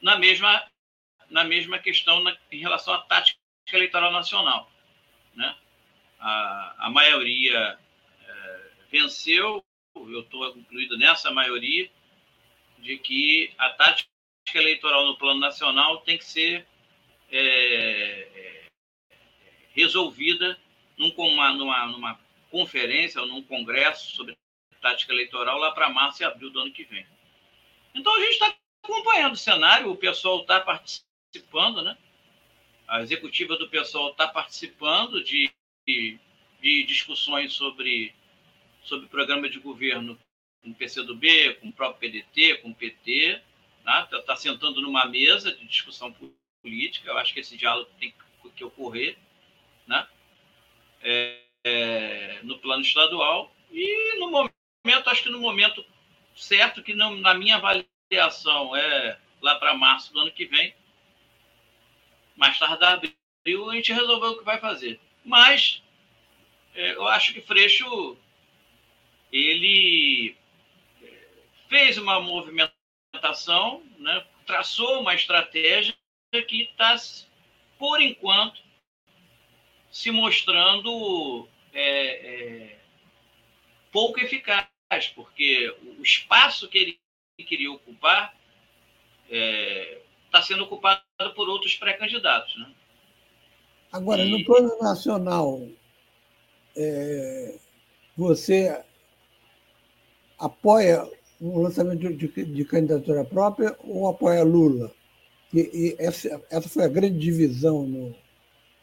na 0.00 0.16
mesma 0.16 0.64
na 1.32 1.44
mesma 1.44 1.78
questão 1.78 2.20
na, 2.20 2.36
em 2.50 2.58
relação 2.58 2.94
à 2.94 2.98
tática 2.98 3.38
eleitoral 3.72 4.12
nacional. 4.12 4.70
Né? 5.34 5.56
A, 6.20 6.86
a 6.86 6.90
maioria 6.90 7.78
é, 8.28 8.70
venceu, 8.90 9.64
eu 9.96 10.20
estou 10.20 10.56
incluído 10.56 10.96
nessa 10.96 11.30
maioria, 11.30 11.90
de 12.78 12.98
que 12.98 13.52
a 13.58 13.70
tática 13.70 14.08
eleitoral 14.54 15.06
no 15.06 15.16
plano 15.16 15.40
nacional 15.40 16.00
tem 16.02 16.18
que 16.18 16.24
ser 16.24 16.66
é, 17.30 17.38
é 17.38 18.66
resolvida 19.74 20.58
numa, 20.98 21.52
numa, 21.54 21.86
numa 21.86 22.20
conferência 22.50 23.20
ou 23.20 23.26
num 23.26 23.42
congresso 23.42 24.14
sobre 24.14 24.36
tática 24.82 25.12
eleitoral 25.12 25.58
lá 25.58 25.72
para 25.72 25.88
março 25.88 26.22
e 26.22 26.26
abril 26.26 26.50
do 26.50 26.60
ano 26.60 26.72
que 26.72 26.84
vem. 26.84 27.06
Então 27.94 28.14
a 28.14 28.20
gente 28.20 28.32
está 28.32 28.54
acompanhando 28.84 29.34
o 29.34 29.38
cenário, 29.38 29.90
o 29.90 29.96
pessoal 29.96 30.40
está 30.40 30.60
participando, 30.60 31.11
né? 31.82 31.96
A 32.86 33.00
executiva 33.00 33.56
do 33.56 33.68
pessoal 33.68 34.10
está 34.10 34.28
participando 34.28 35.22
de, 35.24 35.50
de, 35.86 36.18
de, 36.60 36.84
discussões 36.84 37.54
sobre, 37.54 38.14
sobre 38.82 39.08
programa 39.08 39.48
de 39.48 39.58
governo 39.58 40.18
com 40.62 40.70
o 40.70 40.74
PCdoB, 40.74 41.54
com 41.54 41.68
o 41.68 41.72
próprio 41.72 42.10
PDT, 42.10 42.58
com 42.58 42.70
o 42.70 42.74
PT, 42.74 43.40
está 43.78 44.08
né? 44.12 44.22
tá 44.26 44.36
sentando 44.36 44.80
numa 44.82 45.06
mesa 45.06 45.52
de 45.52 45.64
discussão 45.66 46.14
política. 46.62 47.10
Eu 47.10 47.18
acho 47.18 47.32
que 47.32 47.40
esse 47.40 47.56
diálogo 47.56 47.90
tem 47.98 48.14
que 48.54 48.64
ocorrer, 48.64 49.16
né? 49.86 50.06
É, 51.00 51.40
é, 51.64 52.40
no 52.42 52.58
plano 52.58 52.82
estadual 52.82 53.54
e 53.70 54.18
no 54.18 54.30
momento, 54.30 55.08
acho 55.08 55.22
que 55.22 55.30
no 55.30 55.40
momento 55.40 55.84
certo, 56.36 56.82
que 56.82 56.94
não, 56.94 57.16
na 57.16 57.34
minha 57.34 57.56
avaliação 57.56 58.76
é 58.76 59.18
lá 59.40 59.56
para 59.56 59.74
março 59.74 60.12
do 60.12 60.20
ano 60.20 60.30
que 60.30 60.46
vem, 60.46 60.74
mais 62.42 62.58
tarde 62.58 62.84
abril, 62.84 63.70
a 63.70 63.76
gente 63.76 63.92
resolveu 63.92 64.30
o 64.30 64.38
que 64.38 64.44
vai 64.44 64.58
fazer. 64.58 64.98
Mas 65.24 65.80
é, 66.74 66.94
eu 66.96 67.06
acho 67.06 67.32
que 67.32 67.40
Freixo 67.40 68.18
ele 69.32 70.36
é, 71.00 71.28
fez 71.68 71.98
uma 71.98 72.18
movimentação, 72.18 73.84
né, 73.96 74.26
traçou 74.44 75.00
uma 75.00 75.14
estratégia 75.14 75.94
que 76.48 76.62
está, 76.62 76.96
por 77.78 78.02
enquanto, 78.02 78.60
se 79.88 80.10
mostrando 80.10 81.48
é, 81.72 81.84
é, 81.84 82.78
pouco 83.92 84.18
eficaz, 84.18 84.66
porque 85.14 85.72
o 85.96 86.02
espaço 86.02 86.68
que 86.68 86.78
ele 86.78 87.00
queria 87.46 87.70
ocupar 87.70 88.34
está 89.24 89.30
é, 89.30 90.02
tá 90.32 90.42
sendo 90.42 90.64
ocupado 90.64 91.02
por 91.30 91.48
outros 91.48 91.74
pré-candidatos. 91.76 92.56
Né? 92.58 92.66
Agora, 93.92 94.22
e... 94.22 94.30
no 94.30 94.44
plano 94.44 94.76
nacional, 94.80 95.66
é, 96.76 97.58
você 98.16 98.82
apoia 100.38 101.08
um 101.40 101.62
lançamento 101.62 102.12
de, 102.14 102.28
de, 102.28 102.64
candidatura 102.64 103.24
própria 103.24 103.76
ou 103.80 104.08
apoia 104.08 104.44
Lula? 104.44 104.92
E, 105.52 105.60
e 105.60 105.96
essa, 105.98 106.42
essa 106.50 106.68
foi 106.68 106.84
a 106.84 106.88
grande 106.88 107.18
divisão 107.18 107.84
no, 107.84 108.14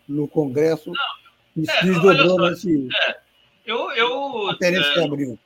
no 0.07 0.27
Congresso 0.27 0.91
Não, 0.91 1.63
que 1.63 1.71
se 1.71 1.77
é, 1.77 1.83
desdobrou 1.83 2.49
nesse. 2.49 2.89
É, 3.07 3.19
eu, 3.65 3.91
eu, 3.91 4.51
é, 4.51 4.55
que 4.55 4.99
abriu. 4.99 5.39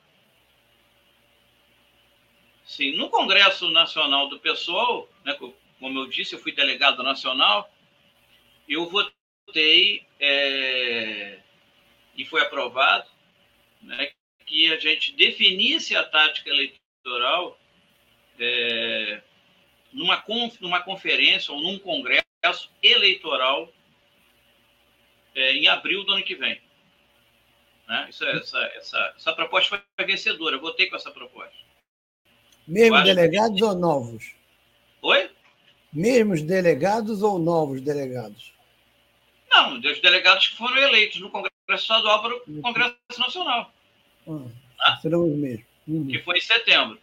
Sim, 2.64 2.96
no 2.96 3.08
Congresso 3.08 3.70
Nacional 3.70 4.28
do 4.28 4.40
PSOL, 4.40 5.08
né, 5.24 5.36
como 5.84 5.98
eu 5.98 6.06
disse, 6.06 6.34
eu 6.34 6.38
fui 6.38 6.50
delegado 6.50 7.02
nacional, 7.02 7.70
eu 8.66 8.88
votei 8.88 10.02
é, 10.18 11.38
e 12.16 12.24
foi 12.24 12.40
aprovado 12.40 13.06
né, 13.82 14.10
que 14.46 14.72
a 14.72 14.78
gente 14.78 15.12
definisse 15.12 15.94
a 15.94 16.02
tática 16.02 16.48
eleitoral 16.48 17.60
é, 18.40 19.20
numa, 19.92 20.24
numa 20.58 20.80
conferência 20.80 21.52
ou 21.52 21.60
num 21.60 21.78
congresso 21.78 22.24
eleitoral 22.82 23.70
é, 25.34 25.52
em 25.52 25.68
abril 25.68 26.02
do 26.02 26.12
ano 26.12 26.24
que 26.24 26.34
vem. 26.34 26.62
Né? 27.86 28.06
Isso, 28.08 28.24
é, 28.24 28.38
essa, 28.38 28.58
essa, 28.74 29.14
essa 29.18 29.32
proposta 29.34 29.84
foi 29.96 30.06
vencedora, 30.06 30.56
eu 30.56 30.62
votei 30.62 30.88
com 30.88 30.96
essa 30.96 31.10
proposta. 31.10 31.58
Mesmo 32.66 33.02
delegados 33.02 33.60
ou 33.60 33.74
novos? 33.74 34.34
Oi? 35.02 35.30
Mesmos 35.94 36.42
delegados 36.42 37.22
ou 37.22 37.38
novos 37.38 37.80
delegados? 37.80 38.52
Não, 39.48 39.78
os 39.78 40.00
delegados 40.00 40.48
que 40.48 40.56
foram 40.56 40.76
eleitos 40.76 41.20
no 41.20 41.30
Congresso 41.30 41.52
Estadual 41.70 42.20
para 42.20 42.36
o 42.36 42.62
Congresso 42.62 42.96
Nacional. 43.18 43.72
Ah, 44.80 44.96
serão 44.96 45.24
os 45.24 45.36
mesmos. 45.36 45.66
Uhum. 45.86 46.08
Que 46.08 46.18
foi 46.18 46.38
em 46.38 46.40
setembro. 46.40 46.98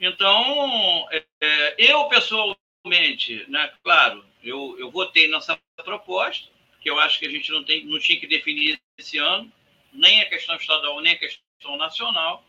Então, 0.00 1.06
é, 1.10 1.24
é, 1.40 1.92
eu 1.92 2.08
pessoalmente, 2.08 3.44
né, 3.48 3.72
claro, 3.82 4.24
eu, 4.42 4.76
eu 4.78 4.90
votei 4.90 5.28
nessa 5.28 5.58
proposta, 5.76 6.48
que 6.80 6.90
eu 6.90 6.98
acho 6.98 7.18
que 7.18 7.26
a 7.26 7.30
gente 7.30 7.50
não, 7.50 7.64
tem, 7.64 7.84
não 7.84 7.98
tinha 7.98 8.18
que 8.18 8.26
definir 8.26 8.80
esse 8.96 9.18
ano, 9.18 9.52
nem 9.92 10.20
a 10.20 10.28
questão 10.28 10.56
estadual, 10.56 11.00
nem 11.00 11.12
a 11.12 11.18
questão 11.18 11.76
nacional. 11.76 12.44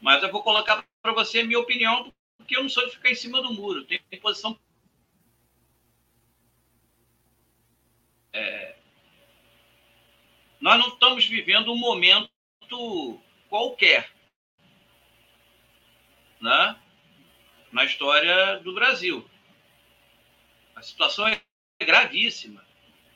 Mas 0.00 0.22
eu 0.22 0.30
vou 0.30 0.42
colocar 0.42 0.84
para 1.02 1.12
você 1.12 1.40
a 1.40 1.44
minha 1.44 1.58
opinião, 1.58 2.12
porque 2.46 2.56
eu 2.56 2.62
não 2.62 2.70
sou 2.70 2.86
de 2.86 2.92
ficar 2.92 3.10
em 3.10 3.14
cima 3.16 3.42
do 3.42 3.52
muro. 3.52 3.84
Tem, 3.84 4.00
posição. 4.20 4.56
É, 8.32 8.76
nós 10.60 10.78
não 10.78 10.88
estamos 10.88 11.26
vivendo 11.26 11.72
um 11.72 11.76
momento 11.76 12.30
qualquer 13.48 14.12
né, 16.40 16.80
na 17.72 17.84
história 17.84 18.60
do 18.60 18.72
Brasil. 18.72 19.28
A 20.76 20.82
situação 20.82 21.26
é 21.26 21.40
gravíssima. 21.80 22.64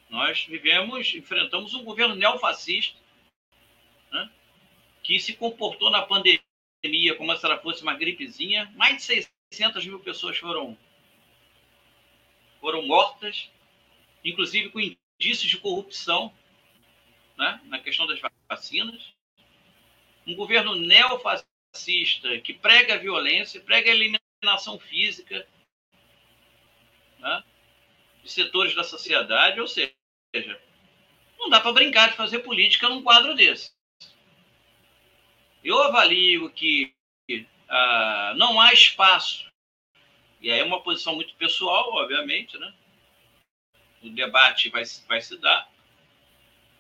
Nós 0.09 0.45
vivemos, 0.45 1.15
enfrentamos 1.15 1.73
um 1.75 1.85
governo 1.85 2.17
neofascista 2.17 2.99
né, 4.11 4.29
que 5.05 5.21
se 5.21 5.35
comportou 5.35 5.89
na 5.89 6.03
pandemia 6.03 6.50
como 7.17 7.37
se 7.37 7.45
ela 7.45 7.59
fosse 7.59 7.83
uma 7.83 7.95
gripezinha. 7.95 8.73
Mais 8.77 8.97
de 8.97 9.27
600 9.53 9.85
mil 9.87 10.01
pessoas 10.01 10.39
foram, 10.39 10.77
foram 12.61 12.87
mortas, 12.87 13.51
inclusive 14.25 14.71
com 14.71 14.81
indícios 14.81 15.51
de 15.51 15.59
corrupção 15.59 16.35
né, 17.37 17.61
na 17.65 17.79
questão 17.79 18.07
das 18.07 18.21
vacinas. 18.49 19.13
Um 20.27 20.35
governo 20.35 20.75
neofascista 20.75 22.39
que 22.43 22.55
prega 22.55 22.95
a 22.95 22.99
violência, 22.99 23.61
prega 23.61 23.91
a 23.91 23.95
eliminação 23.95 24.79
física 24.79 25.47
né, 27.19 27.45
de 28.23 28.31
setores 28.31 28.75
da 28.75 28.85
sociedade, 28.85 29.61
ou 29.61 29.69
seja, 29.69 29.93
não 31.39 31.49
dá 31.49 31.61
para 31.61 31.73
brincar 31.73 32.11
de 32.11 32.17
fazer 32.17 32.41
política 32.41 32.89
num 32.89 33.03
quadro 33.03 33.35
desse. 33.35 33.73
Eu 35.63 35.83
avalio 35.83 36.51
que 36.51 36.95
ah, 37.69 38.35
não 38.37 38.61
há 38.61 38.73
espaço, 38.73 39.51
e 40.41 40.51
aí 40.51 40.59
é 40.59 40.65
uma 40.65 40.83
posição 40.83 41.15
muito 41.15 41.35
pessoal, 41.35 41.93
obviamente, 41.95 42.59
né? 42.59 42.75
O 44.03 44.09
debate 44.09 44.71
vai, 44.71 44.83
vai 45.07 45.21
se 45.21 45.37
dar, 45.39 45.71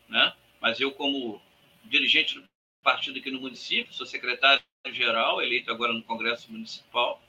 né? 0.09 0.35
Mas 0.61 0.81
eu, 0.81 0.93
como 0.93 1.41
dirigente 1.85 2.35
do 2.35 2.45
partido 2.83 3.18
aqui 3.18 3.31
no 3.31 3.41
município, 3.41 3.93
sou 3.93 4.07
secretário-geral, 4.07 5.43
eleito 5.43 5.70
agora 5.70 5.93
no 5.93 6.03
Congresso 6.03 6.51
Municipal 6.51 7.22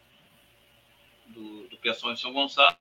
do, 1.27 1.67
do 1.67 1.77
PSOL 1.77 2.13
em 2.13 2.17
São 2.17 2.33
Gonçalo, 2.33 2.77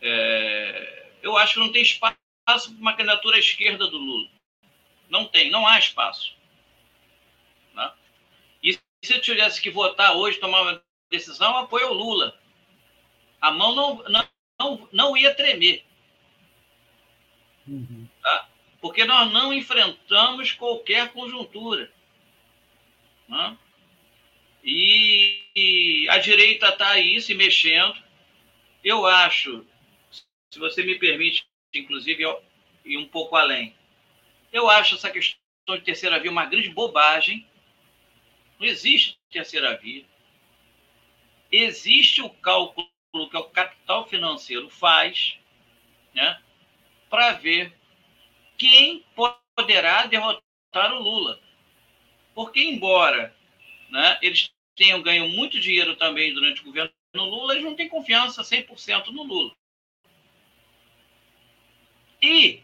é, 0.00 1.18
eu 1.22 1.36
acho 1.36 1.54
que 1.54 1.60
não 1.60 1.72
tem 1.72 1.82
espaço 1.82 2.16
para 2.44 2.58
uma 2.78 2.94
candidatura 2.94 3.36
à 3.36 3.38
esquerda 3.38 3.86
do 3.86 3.96
Lula. 3.96 4.28
Não 5.08 5.24
tem, 5.26 5.50
não 5.50 5.66
há 5.66 5.78
espaço. 5.78 6.36
E 9.04 9.06
se 9.06 9.12
eu 9.12 9.20
tivesse 9.20 9.60
que 9.60 9.68
votar 9.68 10.16
hoje, 10.16 10.40
tomar 10.40 10.62
uma 10.62 10.82
decisão, 11.10 11.58
apoio 11.58 11.90
o 11.90 11.92
Lula. 11.92 12.40
A 13.38 13.50
mão 13.50 13.74
não, 13.74 14.02
não, 14.08 14.28
não, 14.58 14.88
não 14.90 15.14
ia 15.14 15.34
tremer. 15.34 15.84
Uhum. 17.68 18.08
Tá? 18.22 18.48
Porque 18.80 19.04
nós 19.04 19.30
não 19.30 19.52
enfrentamos 19.52 20.52
qualquer 20.52 21.12
conjuntura. 21.12 21.92
Né? 23.28 23.58
E, 24.64 25.50
e 25.54 26.08
a 26.08 26.16
direita 26.16 26.70
está 26.70 26.88
aí 26.88 27.20
se 27.20 27.34
mexendo. 27.34 28.02
Eu 28.82 29.04
acho 29.04 29.66
se 30.50 30.58
você 30.58 30.82
me 30.82 30.98
permite, 30.98 31.46
inclusive, 31.74 32.24
ir 32.86 32.96
um 32.96 33.06
pouco 33.06 33.36
além. 33.36 33.76
Eu 34.50 34.70
acho 34.70 34.94
essa 34.94 35.10
questão 35.10 35.76
de 35.76 35.82
terceira 35.82 36.18
via 36.18 36.30
uma 36.30 36.46
grande 36.46 36.70
bobagem. 36.70 37.46
Não 38.58 38.66
existe 38.66 39.18
terceira 39.30 39.76
via. 39.76 40.04
Existe 41.50 42.22
o 42.22 42.30
cálculo 42.30 42.88
que 43.12 43.36
o 43.36 43.44
capital 43.50 44.08
financeiro 44.08 44.68
faz 44.68 45.38
né, 46.12 46.40
para 47.08 47.32
ver 47.32 47.72
quem 48.58 49.04
poderá 49.14 50.06
derrotar 50.06 50.92
o 50.92 51.02
Lula. 51.02 51.40
Porque, 52.34 52.60
embora 52.60 53.34
né, 53.90 54.18
eles 54.20 54.50
tenham 54.74 55.02
ganho 55.02 55.28
muito 55.28 55.60
dinheiro 55.60 55.94
também 55.96 56.34
durante 56.34 56.60
o 56.60 56.64
governo 56.64 56.92
Lula, 57.14 57.54
eles 57.54 57.64
não 57.64 57.76
têm 57.76 57.88
confiança 57.88 58.42
100% 58.42 59.06
no 59.08 59.22
Lula. 59.22 59.54
E, 62.20 62.62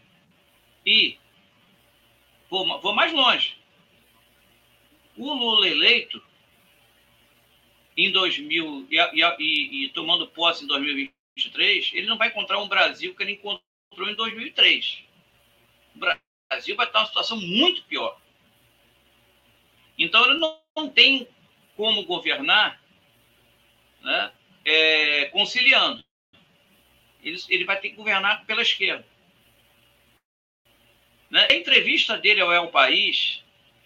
e 0.85 1.17
vou, 2.49 2.81
vou 2.81 2.93
mais 2.93 3.13
longe. 3.13 3.60
O 5.17 5.33
Lula 5.33 5.67
eleito 5.67 6.21
em 7.97 8.11
2000 8.11 8.87
e, 8.89 8.97
e, 8.97 9.85
e, 9.85 9.89
tomando 9.89 10.27
posse 10.27 10.63
em 10.63 10.67
2023, 10.67 11.91
ele 11.93 12.07
não 12.07 12.17
vai 12.17 12.29
encontrar 12.29 12.59
um 12.59 12.67
Brasil 12.67 13.15
que 13.15 13.23
ele 13.23 13.33
encontrou 13.33 14.09
em 14.09 14.15
2003. 14.15 15.03
O 15.95 15.99
Brasil 15.99 16.75
vai 16.75 16.85
estar 16.85 16.99
numa 16.99 17.07
situação 17.07 17.39
muito 17.39 17.83
pior. 17.83 18.19
Então, 19.97 20.25
ele 20.25 20.39
não, 20.39 20.59
não 20.75 20.89
tem 20.89 21.27
como 21.75 22.03
governar 22.05 22.81
né, 24.01 24.31
é, 24.65 25.25
conciliando. 25.25 26.03
Ele, 27.21 27.39
ele 27.49 27.65
vai 27.65 27.79
ter 27.79 27.89
que 27.89 27.95
governar 27.95 28.45
pela 28.45 28.61
esquerda. 28.61 29.05
Né? 31.29 31.47
A 31.49 31.53
entrevista 31.53 32.17
dele 32.17 32.41
ao 32.41 32.51
El 32.51 32.69
País, 32.69 33.43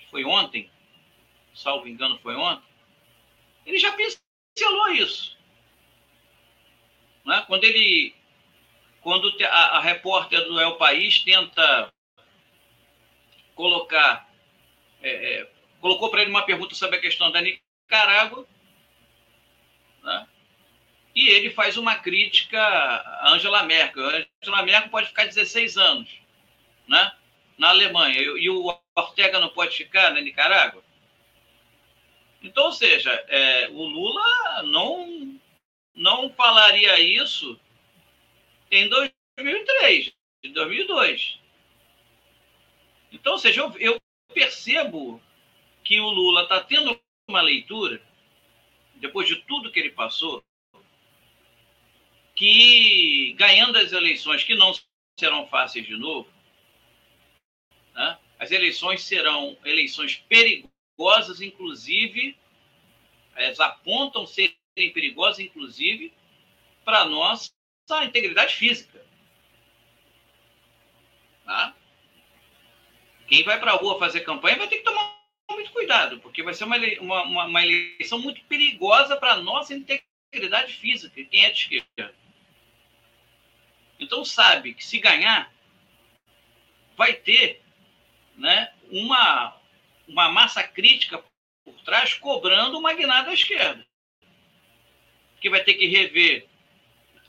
foi 0.09 0.23
ontem, 0.23 0.69
salvo 1.55 1.87
engano 1.87 2.19
foi 2.19 2.35
ontem, 2.35 2.67
ele 3.65 3.79
já 3.79 3.91
pincelou 3.93 4.89
isso. 4.89 5.35
Né? 7.25 7.43
Quando 7.47 7.63
ele. 7.63 8.13
Quando 9.01 9.31
a, 9.43 9.77
a 9.77 9.79
repórter 9.79 10.43
do 10.45 10.59
El 10.59 10.75
País 10.75 11.19
tenta 11.19 11.91
colocar. 13.55 14.29
É, 15.01 15.09
é, 15.09 15.51
colocou 15.79 16.09
para 16.09 16.21
ele 16.21 16.31
uma 16.31 16.45
pergunta 16.45 16.75
sobre 16.75 16.97
a 16.97 17.01
questão 17.01 17.31
da 17.31 17.41
Nicarágua. 17.41 18.47
Né? 20.03 20.27
E 21.15 21.29
ele 21.29 21.49
faz 21.49 21.77
uma 21.77 21.95
crítica 21.95 22.59
a 22.59 23.31
Angela 23.31 23.63
Merkel. 23.63 24.03
A 24.07 24.25
Angela 24.41 24.63
Merkel 24.63 24.89
pode 24.89 25.07
ficar 25.07 25.25
16 25.25 25.77
anos 25.77 26.09
né? 26.87 27.11
na 27.57 27.69
Alemanha 27.69 28.19
e 28.19 28.49
o 28.49 28.77
Ortega 28.95 29.39
não 29.39 29.49
pode 29.49 29.75
ficar 29.75 30.11
na 30.11 30.21
Nicarágua. 30.21 30.84
Então, 32.45 32.65
ou 32.65 32.71
seja, 32.71 33.11
é, 33.27 33.69
o 33.69 33.83
Lula 33.85 34.61
não, 34.63 35.39
não 35.95 36.29
falaria 36.29 36.99
isso 36.99 37.59
em 38.69 38.87
2003, 38.87 40.13
em 40.43 40.53
2002. 40.53 41.39
Então, 43.11 43.33
ou 43.33 43.39
seja, 43.39 43.61
eu, 43.61 43.75
eu 43.79 44.01
percebo 44.31 45.19
que 45.83 45.99
o 45.99 46.07
Lula 46.07 46.43
está 46.43 46.63
tendo 46.63 47.01
uma 47.27 47.41
leitura, 47.41 47.99
depois 48.97 49.27
de 49.27 49.37
tudo 49.37 49.71
que 49.71 49.79
ele 49.79 49.91
passou, 49.91 50.43
que 52.35 53.33
ganhando 53.39 53.79
as 53.79 53.91
eleições, 53.91 54.43
que 54.43 54.53
não 54.53 54.71
serão 55.19 55.47
fáceis 55.47 55.87
de 55.87 55.97
novo, 55.97 56.29
né, 57.95 58.19
as 58.37 58.51
eleições 58.51 59.01
serão 59.01 59.57
eleições 59.65 60.17
perigosas, 60.29 60.74
inclusive, 61.41 62.37
elas 63.35 63.59
apontam 63.59 64.25
serem 64.25 64.55
perigosas, 64.75 65.39
inclusive, 65.39 66.13
para 66.83 66.99
a 66.99 67.05
nossa 67.05 67.51
integridade 68.03 68.55
física. 68.55 69.05
Tá? 71.43 71.75
Quem 73.27 73.43
vai 73.43 73.59
para 73.59 73.71
a 73.71 73.75
rua 73.75 73.99
fazer 73.99 74.21
campanha 74.21 74.57
vai 74.57 74.67
ter 74.67 74.77
que 74.77 74.83
tomar 74.83 75.15
muito 75.51 75.71
cuidado, 75.71 76.19
porque 76.19 76.43
vai 76.43 76.53
ser 76.53 76.63
uma, 76.63 76.77
uma, 76.99 77.45
uma 77.45 77.65
eleição 77.65 78.19
muito 78.19 78.43
perigosa 78.45 79.15
para 79.17 79.33
a 79.33 79.41
nossa 79.41 79.73
integridade 79.73 80.73
física, 80.73 81.23
quem 81.23 81.45
é 81.45 81.49
de 81.49 81.59
esquerda. 81.59 82.15
Então 83.99 84.25
sabe 84.25 84.73
que 84.73 84.85
se 84.85 84.99
ganhar, 84.99 85.53
vai 86.97 87.13
ter 87.13 87.61
né, 88.35 88.73
uma, 88.91 89.55
uma 90.07 90.29
massa 90.29 90.63
crítica 90.63 91.23
por 91.63 91.73
trás 91.83 92.13
cobrando 92.13 92.77
o 92.77 92.81
magnata 92.81 93.27
da 93.27 93.33
esquerda. 93.33 93.85
Que 95.39 95.49
vai 95.49 95.63
ter 95.63 95.75
que 95.75 95.87
rever 95.87 96.47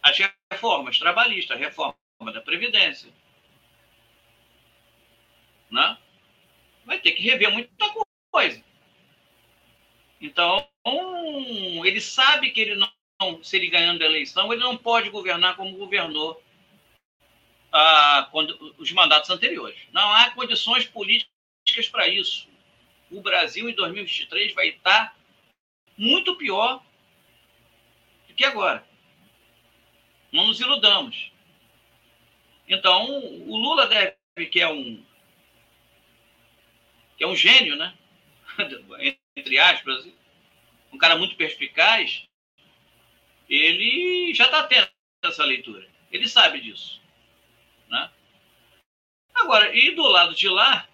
as 0.02 0.16
reformas 0.52 0.98
trabalhistas, 0.98 1.56
a 1.56 1.60
reforma 1.60 1.96
da 2.32 2.40
Previdência. 2.40 3.12
Né? 5.70 5.98
Vai 6.84 6.98
ter 6.98 7.12
que 7.12 7.22
rever 7.22 7.50
muita 7.50 7.92
coisa. 8.30 8.64
Então, 10.20 10.66
ele 11.84 12.00
sabe 12.00 12.50
que 12.50 12.60
ele 12.60 12.74
não, 12.74 13.42
se 13.42 13.56
ele 13.56 13.68
ganhando 13.68 14.02
a 14.02 14.06
eleição, 14.06 14.52
ele 14.52 14.62
não 14.62 14.76
pode 14.76 15.10
governar 15.10 15.56
como 15.56 15.76
governou 15.76 16.42
ah, 17.72 18.28
quando, 18.30 18.74
os 18.78 18.90
mandatos 18.92 19.30
anteriores. 19.30 19.78
Não 19.92 20.12
há 20.12 20.30
condições 20.30 20.86
políticas 20.86 21.88
para 21.90 22.08
isso. 22.08 22.48
O 23.10 23.20
Brasil, 23.20 23.68
em 23.68 23.74
2023, 23.74 24.54
vai 24.54 24.68
estar 24.68 25.16
muito 25.96 26.36
pior 26.36 26.84
do 28.28 28.34
que 28.34 28.44
agora. 28.44 28.86
Não 30.32 30.46
nos 30.46 30.60
iludamos. 30.60 31.30
Então, 32.68 33.06
o 33.08 33.56
Lula 33.56 33.86
deve, 33.86 34.16
que 34.50 34.60
é 34.60 34.68
um 34.68 35.04
que 37.16 37.24
é 37.24 37.26
um 37.26 37.36
gênio, 37.36 37.76
né? 37.76 37.96
Entre 39.36 39.58
aspas, 39.58 40.06
um 40.92 40.98
cara 40.98 41.16
muito 41.16 41.36
perspicaz, 41.36 42.26
ele 43.48 44.34
já 44.34 44.44
está 44.46 44.64
tendo 44.64 44.88
essa 45.22 45.44
leitura. 45.44 45.88
Ele 46.10 46.28
sabe 46.28 46.60
disso. 46.60 47.00
Né? 47.88 48.10
Agora, 49.34 49.74
e 49.74 49.94
do 49.94 50.02
lado 50.02 50.34
de 50.34 50.48
lá, 50.48 50.88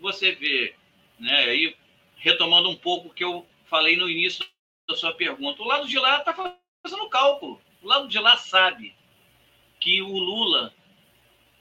você 0.00 0.32
vê, 0.32 0.74
né, 1.18 1.44
aí, 1.44 1.76
retomando 2.16 2.68
um 2.68 2.76
pouco 2.76 3.08
o 3.08 3.14
que 3.14 3.24
eu 3.24 3.46
falei 3.66 3.96
no 3.96 4.08
início 4.08 4.44
da 4.88 4.96
sua 4.96 5.12
pergunta, 5.14 5.62
o 5.62 5.66
lado 5.66 5.86
de 5.86 5.98
lá 5.98 6.18
está 6.18 6.32
fazendo 6.32 7.08
cálculo. 7.08 7.60
O 7.82 7.86
lado 7.86 8.08
de 8.08 8.18
lá 8.18 8.36
sabe 8.36 8.94
que 9.78 10.02
o 10.02 10.12
Lula, 10.12 10.74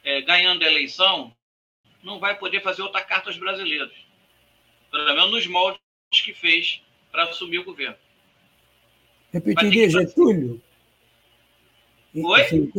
é, 0.04 0.22
ganhando 0.22 0.64
a 0.64 0.68
eleição, 0.68 1.34
não 2.04 2.20
vai 2.20 2.38
poder 2.38 2.62
fazer 2.62 2.82
outra 2.82 3.02
carta 3.04 3.30
aos 3.30 3.38
brasileiros. 3.38 3.94
Pelo 4.92 5.06
menos 5.06 5.32
nos 5.32 5.48
moldes 5.48 5.80
que 6.12 6.34
fez 6.34 6.82
para 7.12 7.24
assumir 7.24 7.60
o 7.60 7.64
governo. 7.64 7.98
Repetiria 9.32 9.90
Getúlio? 9.90 10.62
Oi? 12.16 12.72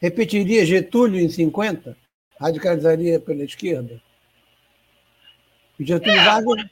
Repetiria 0.00 0.66
Getúlio 0.66 1.18
em 1.18 1.28
50? 1.28 1.96
Radicalizaria 2.38 3.18
pela 3.18 3.42
esquerda? 3.42 4.02
O 5.78 5.84
Getúlio 5.84 6.20
é, 6.20 6.24
Vargas 6.24 6.66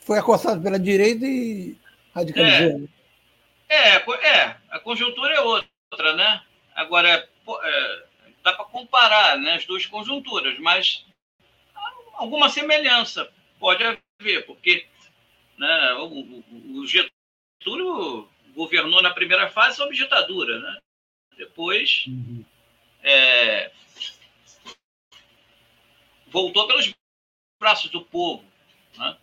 foi 0.00 0.18
acossado 0.18 0.62
pela 0.62 0.78
direita 0.78 1.24
e 1.26 1.76
radicalizou. 2.14 2.88
É, 3.68 3.96
é, 3.96 3.96
é, 3.96 4.56
a 4.70 4.78
conjuntura 4.80 5.34
é 5.34 5.40
outra, 5.40 6.14
né? 6.14 6.42
Agora, 6.74 7.08
é, 7.08 8.04
dá 8.42 8.52
para 8.52 8.64
comparar 8.66 9.38
né, 9.38 9.54
as 9.54 9.64
duas 9.64 9.86
conjunturas, 9.86 10.58
mas 10.58 11.04
alguma 12.14 12.48
semelhança 12.48 13.30
pode 13.58 13.82
haver, 13.82 14.46
porque 14.46 14.86
né, 15.58 15.94
o, 15.94 16.44
o 16.80 16.86
Getúlio 16.86 18.28
governou 18.54 19.02
na 19.02 19.12
primeira 19.12 19.48
fase 19.50 19.76
sob 19.76 19.94
ditadura, 19.94 20.58
né? 20.60 20.78
Depois 21.36 22.04
uhum. 22.06 22.44
é, 23.02 23.72
voltou 26.28 26.66
pelos 26.66 26.94
braços 27.64 27.90
do 27.90 28.02
povo. 28.02 28.44
Né? 28.98 29.16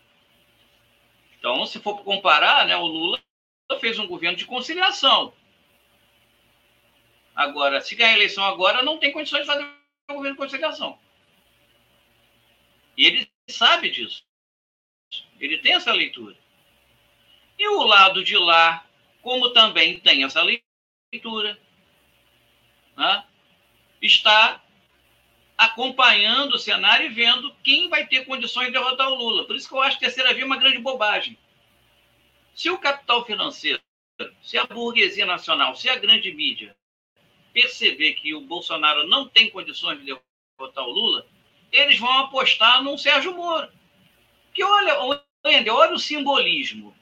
Então, 1.37 1.63
se 1.67 1.79
for 1.79 2.03
comparar, 2.03 2.65
né, 2.65 2.75
o 2.75 2.87
Lula 2.87 3.21
fez 3.79 3.99
um 3.99 4.07
governo 4.07 4.35
de 4.35 4.45
conciliação. 4.45 5.31
Agora, 7.35 7.79
se 7.81 7.95
ganhar 7.95 8.09
a 8.09 8.15
eleição 8.15 8.43
agora, 8.43 8.81
não 8.81 8.97
tem 8.97 9.11
condições 9.11 9.41
de 9.41 9.47
fazer 9.47 9.63
um 10.09 10.15
governo 10.15 10.35
de 10.35 10.41
conciliação. 10.41 10.99
E 12.97 13.05
ele 13.05 13.31
sabe 13.47 13.91
disso. 13.91 14.23
Ele 15.39 15.59
tem 15.59 15.73
essa 15.75 15.93
leitura. 15.93 16.35
E 17.59 17.67
o 17.67 17.83
lado 17.83 18.23
de 18.23 18.35
lá, 18.37 18.85
como 19.21 19.51
também 19.51 19.99
tem 19.99 20.23
essa 20.23 20.41
leitura, 20.41 21.59
né, 22.97 23.23
está 24.01 24.61
acompanhando 25.62 26.55
o 26.55 26.59
cenário 26.59 27.05
e 27.05 27.14
vendo 27.14 27.53
quem 27.64 27.88
vai 27.88 28.07
ter 28.07 28.26
condições 28.26 28.66
de 28.66 28.72
derrotar 28.72 29.07
o 29.09 29.14
Lula. 29.14 29.45
Por 29.45 29.55
isso 29.55 29.70
que 29.70 29.76
eu 29.76 29.82
acho 29.82 29.99
que 29.99 30.05
a 30.05 30.07
terceira 30.07 30.34
via 30.34 30.41
é 30.41 30.45
uma 30.45 30.57
grande 30.57 30.80
bobagem. 30.80 31.38
Se 32.55 32.72
o 32.72 32.80
capital 32.80 33.24
financeiro, 33.24 33.80
se 34.41 34.57
a 34.57 34.66
burguesia 34.66 35.24
nacional, 35.24 35.76
se 35.76 35.88
a 35.88 35.97
grande 35.97 36.34
mídia 36.34 36.76
perceber 37.53 38.14
que 38.14 38.34
o 38.34 38.41
Bolsonaro 38.41 39.07
não 39.07 39.30
tem 39.30 39.51
condições 39.51 39.99
de 39.99 40.18
derrotar 40.57 40.84
o 40.84 40.91
Lula, 40.91 41.28
eles 41.72 41.99
vão 41.99 42.12
apostar 42.12 42.82
num 42.82 42.97
Sérgio 42.97 43.36
Moro. 43.36 43.72
Que 44.55 44.64
olha, 44.64 45.22
Wender, 45.45 45.72
olha 45.76 45.93
o 45.93 45.99
simbolismo. 45.99 46.95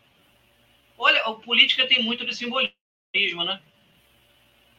Olha, 0.97 1.21
a 1.21 1.33
política 1.33 1.87
tem 1.87 2.03
muito 2.03 2.25
de 2.25 2.35
simbolismo, 2.35 3.45
né? 3.45 3.61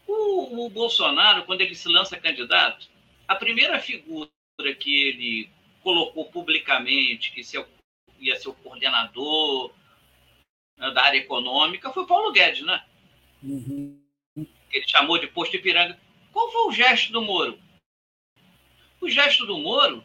O, 0.06 0.66
o 0.66 0.68
Bolsonaro, 0.68 1.44
quando 1.44 1.62
ele 1.62 1.74
se 1.74 1.88
lança 1.88 2.20
candidato, 2.20 2.89
a 3.30 3.36
primeira 3.36 3.78
figura 3.78 4.28
que 4.80 4.92
ele 4.92 5.50
colocou 5.84 6.24
publicamente 6.32 7.30
que 7.30 7.44
seu, 7.44 7.64
ia 8.18 8.34
ser 8.34 8.48
o 8.48 8.54
coordenador 8.54 9.72
né, 10.76 10.90
da 10.90 11.04
área 11.04 11.18
econômica 11.18 11.92
foi 11.92 12.08
Paulo 12.08 12.32
Guedes, 12.32 12.66
né? 12.66 12.84
Uhum. 13.40 14.02
Ele 14.36 14.88
chamou 14.88 15.16
de 15.16 15.28
posto 15.28 15.54
Ipiranga. 15.54 15.96
Qual 16.32 16.50
foi 16.50 16.62
o 16.62 16.72
gesto 16.72 17.12
do 17.12 17.22
Moro? 17.22 17.56
O 19.00 19.08
gesto 19.08 19.46
do 19.46 19.58
Moro 19.58 20.04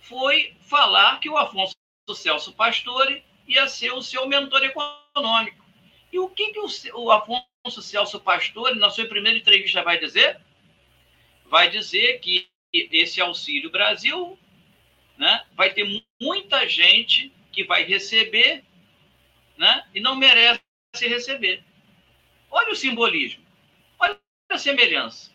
foi 0.00 0.56
falar 0.62 1.20
que 1.20 1.28
o 1.28 1.36
Afonso 1.36 1.76
Celso 2.14 2.54
Pastore 2.54 3.22
ia 3.46 3.68
ser 3.68 3.92
o 3.92 4.00
seu 4.00 4.26
mentor 4.26 4.64
econômico. 4.64 5.62
E 6.10 6.18
o 6.18 6.26
que, 6.30 6.52
que 6.52 6.58
o, 6.58 6.68
o 6.94 7.10
Afonso 7.10 7.82
Celso 7.82 8.18
Pastore, 8.18 8.78
na 8.78 8.88
sua 8.88 9.04
primeira 9.04 9.38
entrevista, 9.38 9.82
vai 9.82 9.98
dizer? 10.00 10.40
Vai 11.44 11.68
dizer 11.68 12.18
que 12.20 12.50
esse 12.72 13.20
Auxílio 13.20 13.70
Brasil 13.70 14.38
né, 15.18 15.44
vai 15.54 15.72
ter 15.72 16.02
muita 16.20 16.66
gente 16.68 17.32
que 17.52 17.64
vai 17.64 17.84
receber 17.84 18.64
né, 19.58 19.86
e 19.94 20.00
não 20.00 20.16
merece 20.16 20.62
receber. 21.02 21.62
Olha 22.50 22.72
o 22.72 22.76
simbolismo, 22.76 23.44
olha 23.98 24.18
a 24.50 24.58
semelhança. 24.58 25.30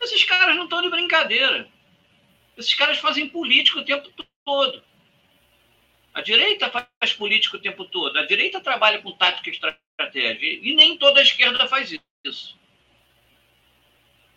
Esses 0.00 0.24
caras 0.24 0.54
não 0.56 0.64
estão 0.64 0.82
de 0.82 0.90
brincadeira. 0.90 1.68
Esses 2.56 2.74
caras 2.74 2.98
fazem 2.98 3.28
política 3.28 3.80
o 3.80 3.84
tempo 3.84 4.10
todo. 4.44 4.82
A 6.14 6.20
direita 6.20 6.70
faz 6.70 7.12
política 7.12 7.56
o 7.56 7.60
tempo 7.60 7.84
todo. 7.84 8.18
A 8.18 8.26
direita 8.26 8.60
trabalha 8.60 9.02
com 9.02 9.12
tática 9.12 9.50
e 9.50 9.52
estratégia. 9.52 10.60
E 10.62 10.74
nem 10.74 10.96
toda 10.96 11.20
a 11.20 11.22
esquerda 11.22 11.66
faz 11.66 11.94
isso. 12.24 12.58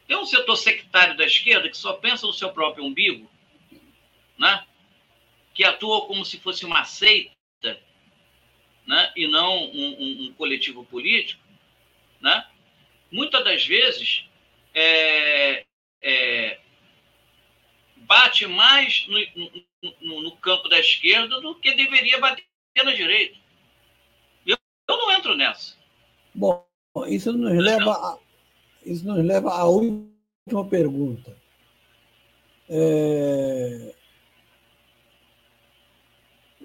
Tem 0.09 0.17
um 0.17 0.25
setor 0.25 0.55
sectário 0.55 1.15
da 1.15 1.23
esquerda 1.23 1.69
que 1.69 1.77
só 1.77 1.93
pensa 1.93 2.25
no 2.25 2.33
seu 2.33 2.51
próprio 2.51 2.83
umbigo, 2.83 3.29
né? 4.39 4.65
que 5.53 5.63
atua 5.63 6.07
como 6.07 6.25
se 6.25 6.39
fosse 6.39 6.65
uma 6.65 6.83
seita 6.83 7.31
né? 8.87 9.13
e 9.15 9.27
não 9.27 9.65
um, 9.65 10.01
um, 10.01 10.23
um 10.23 10.33
coletivo 10.33 10.83
político. 10.83 11.39
Né? 12.19 12.43
Muitas 13.11 13.43
das 13.43 13.63
vezes 13.63 14.25
é, 14.73 15.63
é, 16.01 16.59
bate 17.97 18.47
mais 18.47 19.05
no, 19.07 19.91
no, 20.01 20.21
no, 20.23 20.37
campo 20.37 20.67
da 20.69 20.79
esquerda 20.79 21.39
do 21.39 21.53
que 21.53 21.73
deveria 21.73 22.17
bater 22.17 22.43
na 22.83 22.93
direita. 22.93 23.37
Eu, 24.43 24.57
eu 24.87 24.97
não 24.97 25.11
entro 25.11 25.35
nessa. 25.35 25.77
Bom, 26.33 26.67
isso 27.07 27.31
nos 27.31 27.63
leva 27.63 27.91
a, 27.91 28.17
isso 28.89 29.05
nos 29.05 29.23
leva 29.23 29.51
à 29.51 29.65
última 29.65 30.65
pergunta. 30.67 31.35
É... 32.67 33.93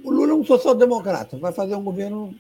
O 0.02 0.10
Lula 0.10 0.32
é 0.32 0.34
um 0.34 0.44
social-democrata, 0.44 1.38
vai 1.38 1.52
fazer 1.52 1.74
um 1.74 1.84
governo 1.84 2.34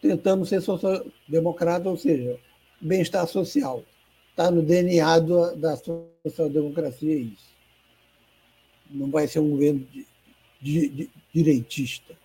tentando 0.00 0.44
ser 0.44 0.60
social-democrata, 0.60 1.88
ou 1.88 1.96
seja, 1.96 2.38
bem-estar 2.80 3.26
social. 3.26 3.84
Está 4.30 4.50
no 4.50 4.62
DNA 4.62 5.20
da 5.56 5.76
social-democracia 5.76 7.16
isso. 7.16 7.52
Não 8.90 9.10
vai 9.10 9.26
ser 9.26 9.40
um 9.40 9.50
governo 9.50 9.86
de, 9.92 10.06
de, 10.60 10.88
de, 10.88 11.10
direitista. 11.32 12.16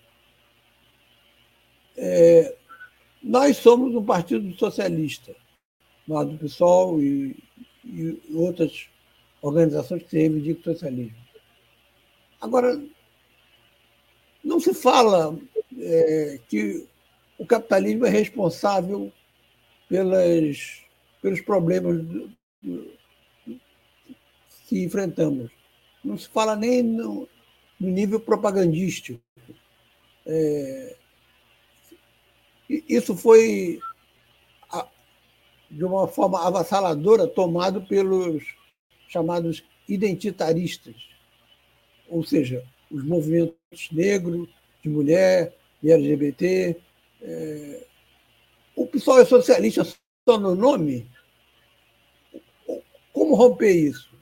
É, 1.95 2.55
nós 3.23 3.57
somos 3.57 3.95
um 3.95 4.03
partido 4.03 4.53
socialista 4.57 5.35
nós 6.07 6.27
do 6.27 6.37
PSOL 6.37 7.01
e, 7.01 7.35
e 7.83 8.21
outras 8.33 8.87
organizações 9.41 10.03
que 10.03 10.09
se 10.09 10.17
reivindicam 10.17 10.61
o 10.61 10.75
socialismo. 10.75 11.17
Agora, 12.39 12.81
não 14.43 14.59
se 14.59 14.73
fala 14.73 15.37
é, 15.77 16.39
que 16.47 16.87
o 17.37 17.45
capitalismo 17.45 18.05
é 18.05 18.09
responsável 18.09 19.11
pelas, 19.89 20.83
pelos 21.21 21.41
problemas 21.41 22.03
do, 22.03 22.31
do, 22.61 22.97
que 24.67 24.83
enfrentamos. 24.83 25.49
Não 26.03 26.17
se 26.17 26.27
fala 26.27 26.55
nem 26.55 26.83
no, 26.83 27.27
no 27.79 27.89
nível 27.89 28.19
propagandístico. 28.19 29.21
É, 30.25 30.95
isso 32.69 33.15
foi 33.15 33.79
de 35.69 35.83
uma 35.83 36.07
forma 36.07 36.45
avassaladora, 36.45 37.27
tomado 37.27 37.81
pelos 37.85 38.43
chamados 39.07 39.63
identitaristas, 39.87 40.95
ou 42.07 42.23
seja, 42.23 42.65
os 42.89 43.03
movimentos 43.03 43.57
negros, 43.91 44.47
de 44.81 44.89
mulher, 44.89 45.55
de 45.81 45.91
LGBT. 45.91 46.75
É... 47.21 47.87
O 48.75 48.87
pessoal 48.87 49.19
é 49.19 49.25
socialista 49.25 49.83
só 49.83 50.37
no 50.39 50.55
nome? 50.55 51.09
Como 53.11 53.35
romper 53.35 53.73
isso? 53.73 54.15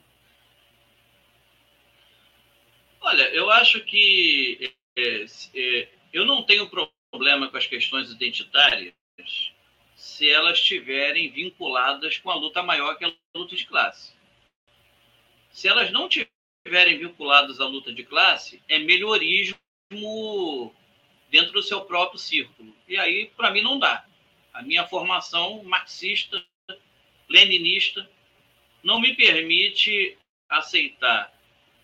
Olha, 3.00 3.22
eu 3.34 3.50
acho 3.50 3.84
que 3.84 4.74
é, 4.96 5.26
é, 5.54 5.88
eu 6.12 6.24
não 6.24 6.42
tenho 6.44 6.68
problema 7.12 7.48
com 7.48 7.56
as 7.56 7.66
questões 7.66 8.10
identitárias 8.10 8.94
se 10.06 10.30
elas 10.30 10.58
estiverem 10.58 11.30
vinculadas 11.30 12.16
com 12.18 12.30
a 12.30 12.36
luta 12.36 12.62
maior, 12.62 12.96
que 12.96 13.04
é 13.04 13.08
a 13.08 13.38
luta 13.38 13.56
de 13.56 13.66
classe. 13.66 14.14
Se 15.50 15.66
elas 15.66 15.90
não 15.90 16.08
estiverem 16.08 16.98
vinculadas 16.98 17.60
à 17.60 17.66
luta 17.66 17.92
de 17.92 18.04
classe, 18.04 18.62
é 18.68 18.78
melhorismo 18.78 19.58
dentro 21.28 21.52
do 21.52 21.62
seu 21.62 21.84
próprio 21.84 22.20
círculo. 22.20 22.74
E 22.86 22.96
aí, 22.96 23.32
para 23.36 23.50
mim, 23.50 23.62
não 23.62 23.80
dá. 23.80 24.06
A 24.54 24.62
minha 24.62 24.86
formação 24.86 25.64
marxista, 25.64 26.42
leninista, 27.28 28.08
não 28.84 29.00
me 29.00 29.12
permite 29.14 30.16
aceitar 30.48 31.36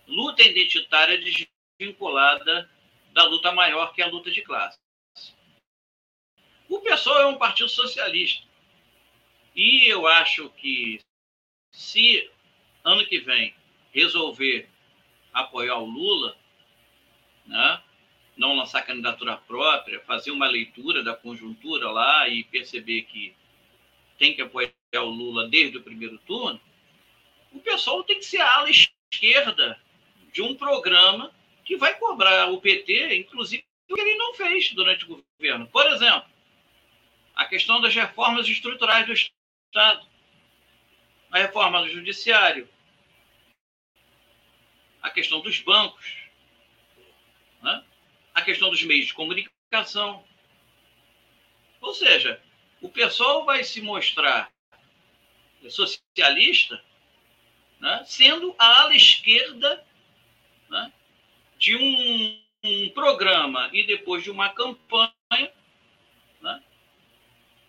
luta 0.07 0.45
identitária 0.45 1.21
desvinculada 1.79 2.71
da 3.13 3.25
luta 3.25 3.51
maior, 3.51 3.93
que 3.93 4.01
é 4.01 4.05
a 4.05 4.09
luta 4.09 4.31
de 4.31 4.43
classe. 4.43 4.82
O 6.73 6.81
PSOL 6.81 7.21
é 7.21 7.27
um 7.27 7.37
partido 7.37 7.69
socialista. 7.69 8.47
E 9.55 9.87
eu 9.89 10.07
acho 10.07 10.49
que 10.49 11.01
se 11.71 12.31
ano 12.83 13.05
que 13.05 13.21
vem 13.21 13.55
resolver 13.93 14.67
apoiar 15.35 15.77
o 15.77 15.85
Lula, 15.85 16.35
né, 17.45 17.83
não 18.39 18.57
lançar 18.57 18.87
candidatura 18.87 19.37
própria, 19.37 20.01
fazer 20.01 20.31
uma 20.31 20.47
leitura 20.47 21.05
da 21.05 21.15
conjuntura 21.15 21.91
lá 21.91 22.27
e 22.27 22.43
perceber 22.45 23.03
que 23.03 23.37
tem 24.19 24.35
que 24.35 24.41
apoiar 24.41 24.73
o 24.95 25.11
Lula 25.11 25.49
desde 25.51 25.77
o 25.77 25.83
primeiro 25.83 26.17
turno, 26.21 26.59
o 27.53 27.61
pessoal 27.61 28.03
tem 28.03 28.19
que 28.19 28.25
ser 28.25 28.41
a 28.41 28.51
ala 28.51 28.71
esquerda 28.71 29.79
de 30.33 30.41
um 30.41 30.55
programa 30.55 31.35
que 31.67 31.77
vai 31.77 31.99
cobrar 31.99 32.51
o 32.51 32.63
PT, 32.63 33.15
inclusive, 33.15 33.63
o 33.91 33.95
que 33.95 34.01
ele 34.01 34.15
não 34.15 34.33
fez 34.33 34.73
durante 34.73 35.05
o 35.05 35.23
governo. 35.39 35.67
Por 35.67 35.87
exemplo, 35.89 36.32
a 37.35 37.45
questão 37.47 37.81
das 37.81 37.95
reformas 37.95 38.49
estruturais 38.49 39.07
do 39.07 39.13
Estado, 39.13 40.07
a 41.31 41.39
reforma 41.39 41.81
do 41.83 41.89
Judiciário, 41.89 42.69
a 45.01 45.11
questão 45.11 45.41
dos 45.41 45.61
bancos, 45.61 46.17
né? 47.63 47.85
a 48.35 48.43
questão 48.43 48.71
dos 48.71 48.83
meios 48.83 49.07
de 49.07 49.15
comunicação. 49.15 50.25
Ou 51.81 51.95
seja, 51.95 52.41
o 52.81 52.89
pessoal 52.89 53.45
vai 53.45 53.65
se 53.65 53.81
mostrar 53.81 54.53
socialista 55.69 56.83
né? 57.83 58.05
sendo 58.07 58.55
a 58.59 58.83
ala 58.83 58.95
esquerda 58.95 59.85
né? 60.71 60.93
de 61.59 61.77
um, 61.77 62.41
um 62.65 62.89
programa 62.91 63.69
e 63.73 63.85
depois 63.85 64.23
de 64.23 64.31
uma 64.31 64.51
campanha 64.51 65.53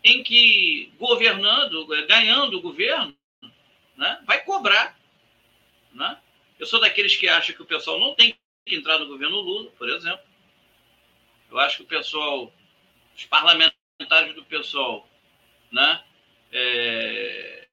em 0.03 0.21
que 0.23 0.91
governando, 0.97 1.85
ganhando 2.07 2.57
o 2.57 2.61
governo, 2.61 3.15
né, 3.95 4.21
vai 4.25 4.43
cobrar. 4.43 4.99
Né? 5.93 6.19
Eu 6.59 6.65
sou 6.65 6.79
daqueles 6.79 7.15
que 7.15 7.27
acham 7.27 7.55
que 7.55 7.61
o 7.61 7.67
pessoal 7.67 7.99
não 7.99 8.13
tem 8.15 8.37
que 8.65 8.75
entrar 8.75 8.99
no 8.99 9.07
governo 9.07 9.39
Lula, 9.39 9.71
por 9.71 9.89
exemplo. 9.89 10.25
Eu 11.49 11.59
acho 11.59 11.77
que 11.77 11.83
o 11.83 11.87
pessoal, 11.87 12.53
os 13.15 13.25
parlamentares 13.25 14.35
do 14.35 14.43
pessoal, 14.43 15.07
né, 15.71 16.03
é, 16.51 17.67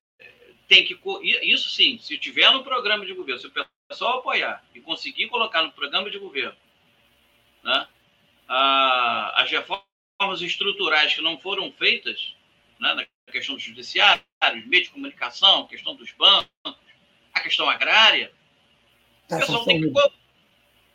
tem 0.69 0.85
que. 0.85 0.99
Isso 1.43 1.71
sim, 1.71 1.99
se 1.99 2.17
tiver 2.17 2.51
no 2.53 2.63
programa 2.63 3.05
de 3.05 3.13
governo, 3.13 3.41
se 3.41 3.47
o 3.47 3.53
pessoal 3.89 4.19
apoiar 4.19 4.65
e 4.75 4.81
conseguir 4.81 5.29
colocar 5.29 5.63
no 5.63 5.73
programa 5.73 6.11
de 6.11 6.19
governo 6.19 6.57
né, 7.63 7.89
a, 8.49 9.43
as 9.43 9.51
reformas 9.51 9.90
reformas 10.21 10.43
estruturais 10.43 11.15
que 11.15 11.23
não 11.23 11.39
foram 11.39 11.73
feitas, 11.73 12.35
né, 12.79 12.95
na 12.95 13.33
questão 13.33 13.55
do 13.55 13.61
judiciário, 13.61 14.23
meio 14.67 14.83
de 14.83 14.91
comunicação, 14.91 15.67
questão 15.67 15.95
dos 15.95 16.13
bancos, 16.13 16.51
a 17.33 17.41
questão 17.41 17.69
agrária, 17.69 18.31
tá, 19.27 19.37
o 19.37 19.41
pessoal 19.41 19.65
tem 19.65 19.81
que, 19.81 19.93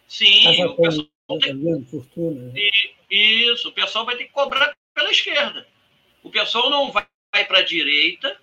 Sim, 0.07 0.63
o 0.65 0.75
pessoal 0.75 1.09
tem... 1.41 1.85
fortuna. 1.85 2.51
Né? 2.51 2.69
E, 3.09 3.51
isso, 3.51 3.69
o 3.69 3.71
pessoal 3.71 4.05
vai 4.05 4.15
ter 4.15 4.25
que 4.25 4.31
cobrar 4.31 4.75
pela 4.93 5.09
esquerda. 5.09 5.67
O 6.21 6.29
pessoal 6.29 6.69
não 6.69 6.91
vai 6.91 7.07
para 7.47 7.59
a 7.59 7.63
direita, 7.63 8.39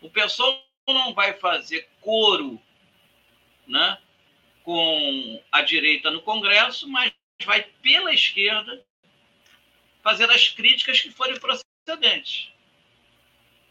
o 0.00 0.08
pessoal 0.08 0.62
não 0.86 1.12
vai 1.12 1.34
fazer 1.34 1.88
coro 2.00 2.60
né, 3.66 3.98
com 4.62 5.42
a 5.50 5.62
direita 5.62 6.10
no 6.10 6.22
Congresso, 6.22 6.88
mas 6.88 7.12
vai 7.44 7.62
pela 7.82 8.12
esquerda 8.12 8.84
fazer 10.02 10.30
as 10.30 10.48
críticas 10.48 11.00
que 11.00 11.10
forem 11.10 11.38
procedentes. 11.38 12.52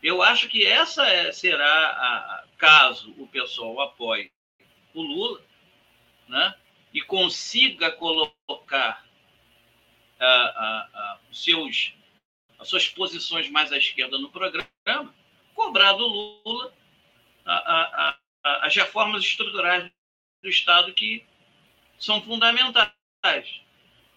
Eu 0.02 0.22
acho 0.22 0.48
que 0.48 0.66
essa 0.66 1.08
é, 1.08 1.32
será, 1.32 1.66
a, 1.66 2.46
caso 2.58 3.14
o 3.18 3.28
pessoal 3.28 3.80
apoie 3.82 4.32
o 4.94 5.02
Lula, 5.02 5.44
né, 6.28 6.56
e 6.94 7.02
consiga 7.02 7.92
colocar 7.92 9.06
os 11.30 11.44
seus, 11.44 11.94
as 12.60 12.68
suas 12.68 12.88
posições 12.88 13.50
mais 13.50 13.72
à 13.72 13.78
esquerda 13.78 14.18
no 14.18 14.32
programa, 14.32 15.14
cobrar 15.54 15.94
do 15.94 16.08
Lula 16.08 16.74
as 18.44 18.76
reformas 18.76 19.24
estruturais 19.24 19.92
do 20.42 20.50
Estado 20.50 20.94
que 20.94 21.26
são 22.00 22.22
fundamentais. 22.22 22.94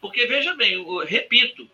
Porque, 0.00 0.26
veja 0.26 0.54
bem, 0.54 0.72
eu 0.72 1.04
repito, 1.04 1.70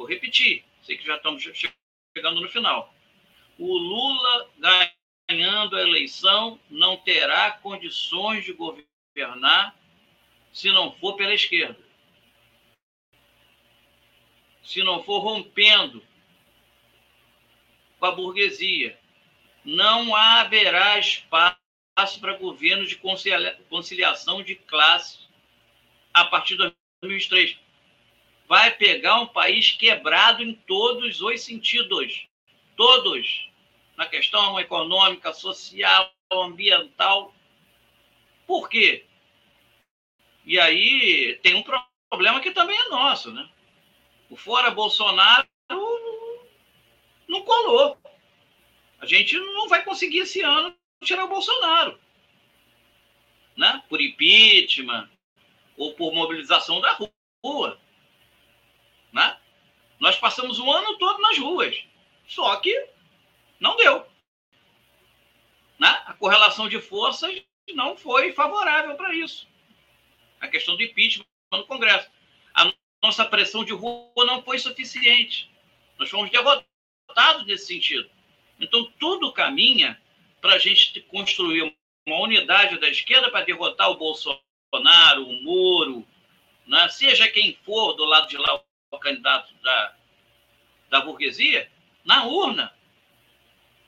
vou 0.00 0.08
repetir, 0.08 0.64
sei 0.82 0.96
que 0.96 1.06
já 1.06 1.16
estamos 1.16 1.42
chegando 1.42 2.40
no 2.40 2.48
final. 2.48 2.94
O 3.58 3.76
Lula 3.76 4.50
ganhando 5.28 5.76
a 5.76 5.82
eleição 5.82 6.58
não 6.70 6.96
terá 6.96 7.52
condições 7.52 8.46
de 8.46 8.54
governar 8.54 9.78
se 10.54 10.70
não 10.70 10.90
for 10.92 11.16
pela 11.16 11.34
esquerda. 11.34 11.78
Se 14.62 14.82
não 14.82 15.04
for 15.04 15.18
rompendo 15.18 16.02
com 17.98 18.06
a 18.06 18.12
burguesia. 18.12 18.98
Não 19.62 20.16
haverá 20.16 20.98
espaço 20.98 21.58
para 22.18 22.38
governo 22.38 22.86
de 22.86 22.96
conciliação 23.68 24.42
de 24.42 24.54
classe 24.54 25.18
a 26.14 26.24
partir 26.24 26.56
de 26.56 26.72
2003 27.02 27.69
vai 28.50 28.72
pegar 28.72 29.20
um 29.20 29.28
país 29.28 29.70
quebrado 29.70 30.42
em 30.42 30.52
todos 30.52 31.20
os 31.20 31.40
sentidos. 31.40 32.26
Todos. 32.76 33.48
Na 33.96 34.06
questão 34.06 34.58
econômica, 34.58 35.32
social, 35.32 36.12
ambiental. 36.32 37.32
Por 38.48 38.68
quê? 38.68 39.06
E 40.44 40.58
aí 40.58 41.38
tem 41.44 41.54
um 41.54 41.64
problema 42.10 42.40
que 42.40 42.50
também 42.50 42.76
é 42.76 42.88
nosso, 42.88 43.32
né? 43.32 43.48
O 44.28 44.36
fora 44.36 44.72
Bolsonaro 44.72 45.46
não 47.28 47.42
colou. 47.42 47.96
A 48.98 49.06
gente 49.06 49.38
não 49.38 49.68
vai 49.68 49.84
conseguir 49.84 50.18
esse 50.18 50.42
ano 50.42 50.76
tirar 51.04 51.26
o 51.26 51.28
Bolsonaro. 51.28 52.00
Né? 53.56 53.80
Por 53.88 54.00
impeachment 54.00 55.08
ou 55.76 55.94
por 55.94 56.12
mobilização 56.12 56.80
da 56.80 56.98
rua. 57.44 57.80
Né? 59.12 59.36
Nós 59.98 60.16
passamos 60.16 60.58
o 60.58 60.70
ano 60.70 60.96
todo 60.98 61.20
nas 61.20 61.38
ruas, 61.38 61.76
só 62.26 62.56
que 62.56 62.88
não 63.58 63.76
deu. 63.76 64.06
Né? 65.78 65.88
A 66.06 66.14
correlação 66.14 66.68
de 66.68 66.80
forças 66.80 67.42
não 67.74 67.96
foi 67.96 68.32
favorável 68.32 68.94
para 68.96 69.14
isso. 69.14 69.48
A 70.40 70.48
questão 70.48 70.76
do 70.76 70.82
impeachment 70.82 71.26
no 71.52 71.66
Congresso. 71.66 72.08
A 72.54 72.72
nossa 73.02 73.24
pressão 73.24 73.64
de 73.64 73.72
rua 73.72 74.24
não 74.24 74.42
foi 74.42 74.58
suficiente. 74.58 75.50
Nós 75.98 76.08
fomos 76.08 76.30
derrotados 76.30 77.46
nesse 77.46 77.66
sentido. 77.66 78.10
Então, 78.58 78.90
tudo 78.98 79.32
caminha 79.32 80.00
para 80.40 80.54
a 80.54 80.58
gente 80.58 81.00
construir 81.02 81.74
uma 82.06 82.20
unidade 82.20 82.78
da 82.78 82.88
esquerda 82.88 83.30
para 83.30 83.44
derrotar 83.44 83.90
o 83.90 83.96
Bolsonaro, 83.96 85.26
o 85.26 85.42
Moro, 85.42 86.06
né? 86.66 86.88
seja 86.88 87.28
quem 87.28 87.54
for 87.64 87.94
do 87.94 88.04
lado 88.04 88.28
de 88.28 88.36
lá 88.36 88.62
candidato 88.98 89.54
da, 89.62 89.96
da 90.88 91.00
burguesia 91.00 91.70
na 92.04 92.24
urna. 92.24 92.74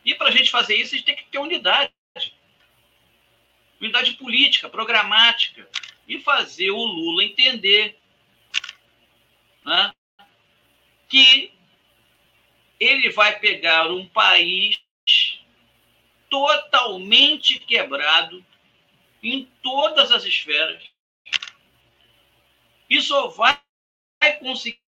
E 0.05 0.15
para 0.15 0.29
a 0.29 0.31
gente 0.31 0.51
fazer 0.51 0.77
isso, 0.77 0.95
a 0.95 0.99
gente 0.99 1.07
tem 1.07 1.17
que 1.17 1.25
ter 1.25 1.39
unidade. 1.39 1.93
Unidade 3.81 4.13
política, 4.15 4.69
programática. 4.69 5.69
E 6.07 6.21
fazer 6.21 6.71
o 6.71 6.85
Lula 6.85 7.25
entender 7.25 7.99
né, 9.65 9.93
que 11.09 11.53
ele 12.79 13.11
vai 13.11 13.39
pegar 13.39 13.91
um 13.91 14.07
país 14.07 14.81
totalmente 16.29 17.61
quebrado 17.61 18.45
em 19.23 19.45
todas 19.63 20.11
as 20.11 20.25
esferas 20.25 20.83
e 22.91 23.01
só 23.01 23.29
vai 23.29 23.59
conseguir 24.41 24.82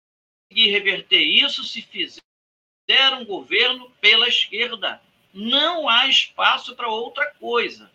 conseguir 0.53 0.69
reverter 0.69 1.19
isso 1.19 1.63
se 1.63 1.81
fizer 1.81 3.13
um 3.13 3.25
governo 3.25 3.91
pela 3.99 4.27
esquerda. 4.27 5.01
Não 5.33 5.89
há 5.89 6.07
espaço 6.07 6.75
para 6.75 6.87
outra 6.87 7.25
coisa. 7.39 7.91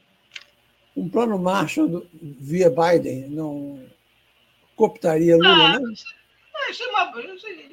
Um 0.97 1.09
plano 1.09 1.39
Marshall 1.39 2.07
via 2.13 2.69
Biden 2.69 3.29
não 3.29 3.89
cooptaria 4.75 5.37
Lula, 5.37 5.77
ah, 5.77 5.79
não? 5.79 5.93
Isso 5.93 6.83
é 6.83 6.87
uma, 6.89 7.21
isso 7.35 7.47
é 7.47 7.69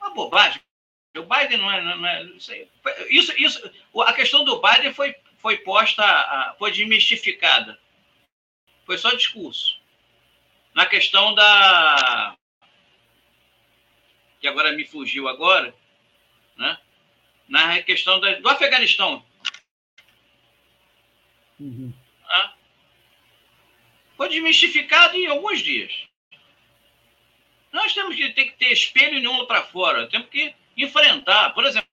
uma 0.00 0.10
bobagem. 0.14 0.60
O 1.16 1.22
Biden 1.22 1.58
não 1.58 1.70
é. 1.70 1.80
Não 1.80 2.06
é 2.06 2.26
isso, 3.08 3.32
isso, 3.40 3.70
a 4.00 4.12
questão 4.12 4.44
do 4.44 4.60
Biden 4.60 4.92
foi, 4.92 5.14
foi 5.38 5.58
posta, 5.58 6.56
foi 6.58 6.72
desmistificada. 6.72 7.78
Foi 8.84 8.98
só 8.98 9.10
discurso. 9.10 9.80
Na 10.74 10.86
questão 10.86 11.34
da, 11.36 12.36
que 14.44 14.48
agora 14.48 14.72
me 14.72 14.84
fugiu 14.84 15.26
agora, 15.26 15.74
né? 16.54 16.78
na 17.48 17.82
questão 17.82 18.20
do 18.20 18.46
Afeganistão. 18.50 19.24
Uhum. 21.58 21.90
Né? 22.28 22.52
Foi 24.18 24.28
desmistificado 24.28 25.16
em 25.16 25.28
alguns 25.28 25.60
dias. 25.60 25.90
Nós 27.72 27.94
temos 27.94 28.14
que 28.14 28.34
ter 28.34 28.44
que 28.44 28.58
ter 28.58 28.70
espelho 28.70 29.14
nenhum 29.14 29.46
para 29.46 29.62
fora, 29.62 30.10
temos 30.10 30.28
que 30.28 30.54
enfrentar. 30.76 31.54
Por 31.54 31.64
exemplo, 31.64 31.88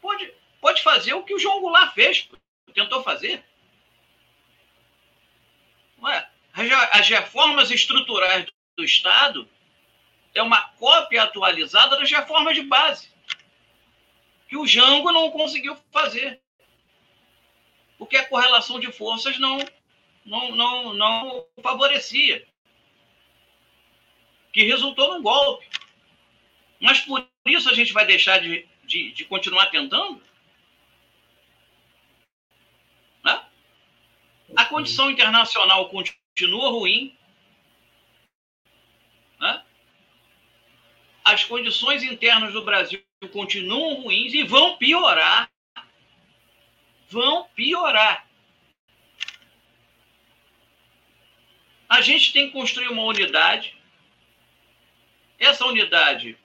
pode, 0.00 0.32
pode 0.60 0.84
fazer 0.84 1.14
o 1.14 1.24
que 1.24 1.34
o 1.34 1.40
João 1.40 1.60
Goulart 1.60 1.92
fez, 1.92 2.28
tentou 2.72 3.02
fazer. 3.02 3.42
Ué, 6.00 6.30
as 6.92 7.08
reformas 7.08 7.72
estruturais 7.72 8.46
do 8.76 8.84
Estado 8.84 9.50
é 10.34 10.42
uma 10.42 10.62
cópia 10.72 11.22
atualizada 11.22 11.98
das 11.98 12.10
reformas 12.10 12.54
de 12.54 12.62
base, 12.62 13.12
que 14.48 14.56
o 14.56 14.66
Jango 14.66 15.12
não 15.12 15.30
conseguiu 15.30 15.76
fazer. 15.92 16.40
Porque 17.98 18.16
a 18.16 18.26
correlação 18.26 18.80
de 18.80 18.90
forças 18.90 19.38
não, 19.38 19.58
não, 20.24 20.56
não, 20.56 20.94
não 20.94 21.46
favorecia. 21.62 22.46
Que 24.52 24.64
resultou 24.64 25.14
num 25.14 25.22
golpe. 25.22 25.68
Mas 26.80 27.00
por 27.00 27.28
isso 27.44 27.68
a 27.68 27.74
gente 27.74 27.92
vai 27.92 28.06
deixar 28.06 28.40
de, 28.40 28.66
de, 28.84 29.12
de 29.12 29.24
continuar 29.26 29.66
tentando? 29.66 30.22
Né? 33.22 33.44
A 34.56 34.64
condição 34.64 35.10
internacional 35.10 35.90
continua 35.90 36.70
ruim. 36.70 37.16
Né? 39.38 39.64
As 41.32 41.44
condições 41.44 42.02
internas 42.02 42.52
do 42.52 42.64
Brasil 42.64 43.02
continuam 43.32 44.02
ruins 44.02 44.34
e 44.34 44.42
vão 44.42 44.76
piorar. 44.76 45.50
Vão 47.08 47.44
piorar. 47.54 48.28
A 51.88 52.00
gente 52.00 52.32
tem 52.32 52.46
que 52.46 52.52
construir 52.52 52.88
uma 52.88 53.02
unidade. 53.02 53.76
Essa 55.38 55.66
unidade 55.66 56.36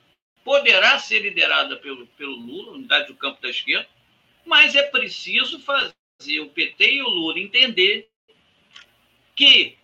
poderá 0.43 0.97
ser 0.99 1.19
liderada 1.19 1.77
pelo, 1.77 2.07
pelo 2.07 2.35
Lula, 2.35 2.73
unidade 2.73 3.07
do 3.07 3.15
campo 3.15 3.41
da 3.41 3.49
esquerda, 3.49 3.87
mas 4.45 4.75
é 4.75 4.83
preciso 4.83 5.59
fazer 5.59 6.39
o 6.39 6.49
PT 6.49 6.93
e 6.93 7.01
o 7.01 7.09
Lula 7.09 7.39
entender 7.39 8.07
que 9.35 9.77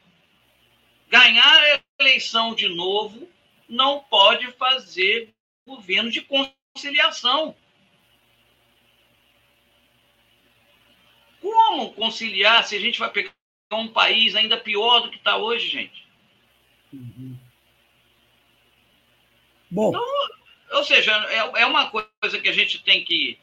ganhar 1.09 1.63
a 1.63 1.81
eleição 1.99 2.55
de 2.55 2.69
novo 2.69 3.30
não 3.71 4.01
pode 4.01 4.51
fazer 4.53 5.33
governo 5.65 6.11
de 6.11 6.21
conciliação. 6.21 7.55
Como 11.39 11.93
conciliar 11.93 12.65
se 12.65 12.75
a 12.75 12.79
gente 12.79 12.99
vai 12.99 13.09
pegar 13.09 13.31
um 13.71 13.87
país 13.87 14.35
ainda 14.35 14.57
pior 14.57 14.99
do 14.99 15.09
que 15.09 15.17
está 15.17 15.37
hoje, 15.37 15.69
gente. 15.69 16.05
Uhum. 16.91 17.39
Bom. 19.71 19.89
Então, 19.89 20.05
ou 20.73 20.83
seja, 20.83 21.13
é, 21.29 21.61
é 21.61 21.65
uma 21.65 21.89
coisa 21.89 22.39
que 22.41 22.49
a 22.49 22.53
gente 22.53 22.83
tem 22.83 23.05
que. 23.05 23.39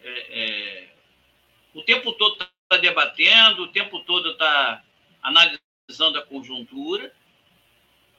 É, 0.00 0.10
é, 0.30 0.88
o 1.74 1.82
tempo 1.82 2.12
todo 2.12 2.34
está 2.34 2.76
debatendo, 2.80 3.64
o 3.64 3.72
tempo 3.72 3.98
todo 4.04 4.30
está 4.30 4.84
analisando 5.20 6.18
a 6.20 6.22
conjuntura, 6.22 7.12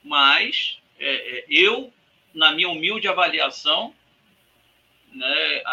mas 0.03 0.77
é, 0.99 1.39
é, 1.39 1.45
eu, 1.49 1.93
na 2.33 2.51
minha 2.51 2.69
humilde 2.69 3.07
avaliação, 3.07 3.93
né, 5.11 5.63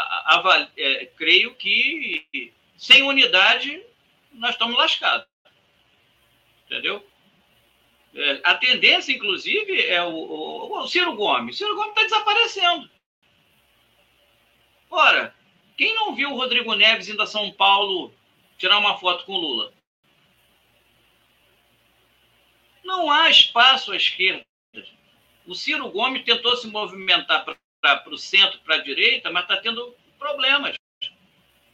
é, 0.77 1.07
creio 1.17 1.55
que 1.55 2.53
sem 2.77 3.03
unidade 3.03 3.83
nós 4.33 4.51
estamos 4.51 4.77
lascados. 4.77 5.27
Entendeu? 6.67 7.07
É, 8.15 8.41
a 8.45 8.55
tendência, 8.55 9.13
inclusive, 9.13 9.87
é 9.87 10.03
o, 10.03 10.13
o, 10.13 10.81
o 10.81 10.89
Ciro 10.89 11.15
Gomes. 11.15 11.55
O 11.55 11.59
Ciro 11.59 11.75
Gomes 11.75 11.91
está 11.91 12.03
desaparecendo. 12.03 12.91
Ora, 14.91 15.35
quem 15.77 15.95
não 15.95 16.15
viu 16.15 16.31
o 16.31 16.37
Rodrigo 16.37 16.75
Neves 16.75 17.09
indo 17.09 17.23
a 17.23 17.27
São 17.27 17.51
Paulo 17.51 18.15
tirar 18.59 18.79
uma 18.79 18.99
foto 18.99 19.25
com 19.25 19.37
Lula? 19.37 19.73
Não 22.85 23.11
há 23.11 23.31
espaço 23.31 23.93
à 23.93 23.97
esquerda. 23.97 24.45
O 25.47 25.55
Ciro 25.55 25.91
Gomes 25.91 26.25
tentou 26.25 26.57
se 26.57 26.67
movimentar 26.69 27.45
para 27.45 27.57
o 28.11 28.19
centro, 28.19 28.61
para 28.61 28.77
a 28.77 28.83
direita, 28.83 29.31
mas 29.31 29.43
está 29.43 29.57
tendo 29.57 29.95
problemas, 30.19 30.77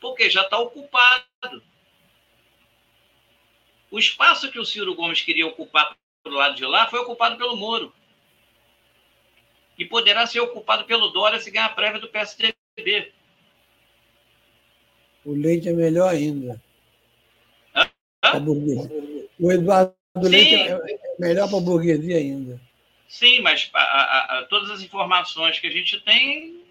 porque 0.01 0.31
já 0.31 0.43
está 0.43 0.59
ocupado. 0.59 1.63
O 3.91 3.99
espaço 3.99 4.51
que 4.51 4.59
o 4.59 4.65
Ciro 4.65 4.95
Gomes 4.95 5.21
queria 5.21 5.47
ocupar 5.47 5.97
do 6.25 6.31
lado 6.31 6.55
de 6.55 6.65
lá 6.65 6.89
foi 6.89 7.01
ocupado 7.01 7.37
pelo 7.37 7.57
Moro. 7.57 7.93
E 9.79 9.85
poderá 9.85 10.27
ser 10.27 10.41
ocupado 10.41 10.85
pelo 10.85 11.09
Dória 11.09 11.39
se 11.39 11.51
ganhar 11.51 11.67
a 11.67 11.71
prévia 11.71 12.01
do 12.01 12.09
PSDB. 12.09 13.13
O 15.25 15.33
Leite 15.33 15.69
é 15.69 15.73
melhor 15.73 16.09
ainda. 16.09 16.61
Hã? 17.75 17.89
O 19.39 19.53
Eduardo 19.53 19.95
Sim. 20.17 20.29
Leite 20.29 20.55
é 20.55 20.79
melhor 21.19 21.49
para 21.49 21.59
a 21.59 21.61
burguesia 21.61 22.17
ainda. 22.17 22.68
Sim, 23.09 23.41
mas 23.41 23.71
a, 23.73 23.81
a, 23.81 24.39
a, 24.39 24.45
todas 24.45 24.71
as 24.71 24.83
informações 24.83 25.59
que 25.59 25.67
a 25.67 25.71
gente 25.71 25.99
tem 26.03 26.63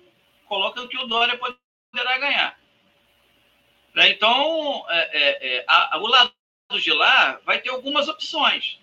colocam 0.45 0.87
que 0.87 0.97
o 0.97 1.07
Dória 1.07 1.35
poderá 1.35 2.17
ganhar. 2.19 2.59
Né, 3.95 4.11
então, 4.11 4.85
é, 4.87 5.17
é, 5.17 5.55
é, 5.57 5.97
o 5.97 6.07
lado 6.07 6.31
de 6.79 6.93
lá 6.93 7.41
vai 7.43 7.59
ter 7.59 7.69
algumas 7.69 8.07
opções. 8.07 8.79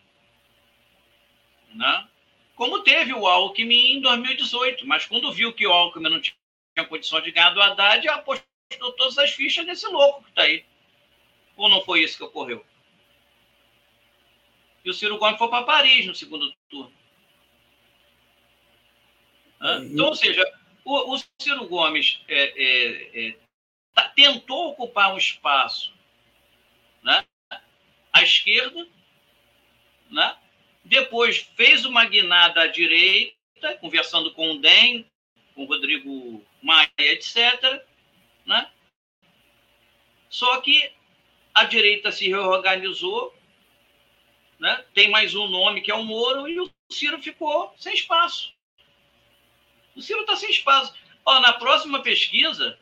Né? 1.72 2.08
Como 2.56 2.82
teve 2.82 3.12
o 3.12 3.26
Alckmin 3.26 3.94
em 3.94 4.00
2018, 4.00 4.84
mas 4.86 5.06
quando 5.06 5.32
viu 5.32 5.52
que 5.52 5.66
o 5.66 5.72
Alckmin 5.72 6.10
não 6.10 6.20
tinha 6.20 6.88
condição 6.88 7.20
de 7.20 7.30
ganhar 7.30 7.50
do 7.50 7.62
Haddad, 7.62 8.06
apostou 8.08 8.92
todas 8.96 9.16
as 9.18 9.30
fichas 9.30 9.64
nesse 9.64 9.86
louco 9.86 10.24
que 10.24 10.30
está 10.30 10.42
aí. 10.42 10.64
Ou 11.56 11.68
não 11.68 11.84
foi 11.84 12.02
isso 12.02 12.16
que 12.16 12.24
ocorreu? 12.24 12.66
E 14.84 14.90
o 14.90 14.94
Ciro 14.94 15.18
Gomes 15.18 15.38
foi 15.38 15.48
para 15.48 15.64
Paris 15.64 16.06
no 16.06 16.14
segundo 16.14 16.52
turno. 16.68 17.03
Então, 19.64 20.08
ou 20.08 20.14
seja, 20.14 20.44
o, 20.84 21.14
o 21.14 21.22
Ciro 21.40 21.66
Gomes 21.66 22.20
é, 22.28 22.42
é, 22.42 23.28
é, 23.28 23.36
tá, 23.94 24.10
tentou 24.10 24.68
ocupar 24.68 25.14
um 25.14 25.18
espaço 25.18 25.94
né, 27.02 27.24
à 28.12 28.22
esquerda, 28.22 28.86
né, 30.10 30.36
depois 30.84 31.38
fez 31.56 31.86
uma 31.86 32.04
guinada 32.04 32.62
à 32.62 32.66
direita, 32.66 33.34
conversando 33.80 34.34
com 34.34 34.52
o 34.52 34.58
DEM, 34.58 35.06
com 35.54 35.64
o 35.64 35.66
Rodrigo 35.66 36.44
Maia, 36.62 36.90
etc. 36.98 37.82
Né? 38.44 38.70
Só 40.28 40.60
que 40.60 40.92
a 41.54 41.64
direita 41.64 42.12
se 42.12 42.28
reorganizou, 42.28 43.34
né? 44.58 44.84
tem 44.92 45.08
mais 45.08 45.34
um 45.34 45.48
nome 45.48 45.80
que 45.80 45.90
é 45.90 45.94
o 45.94 46.04
Moro, 46.04 46.46
e 46.46 46.60
o 46.60 46.70
Ciro 46.92 47.18
ficou 47.22 47.74
sem 47.78 47.94
espaço. 47.94 48.52
O 49.94 50.02
Ciro 50.02 50.20
está 50.20 50.36
sem 50.36 50.50
espaço. 50.50 50.94
Ó, 51.24 51.40
na 51.40 51.52
próxima 51.52 52.02
pesquisa, 52.02 52.78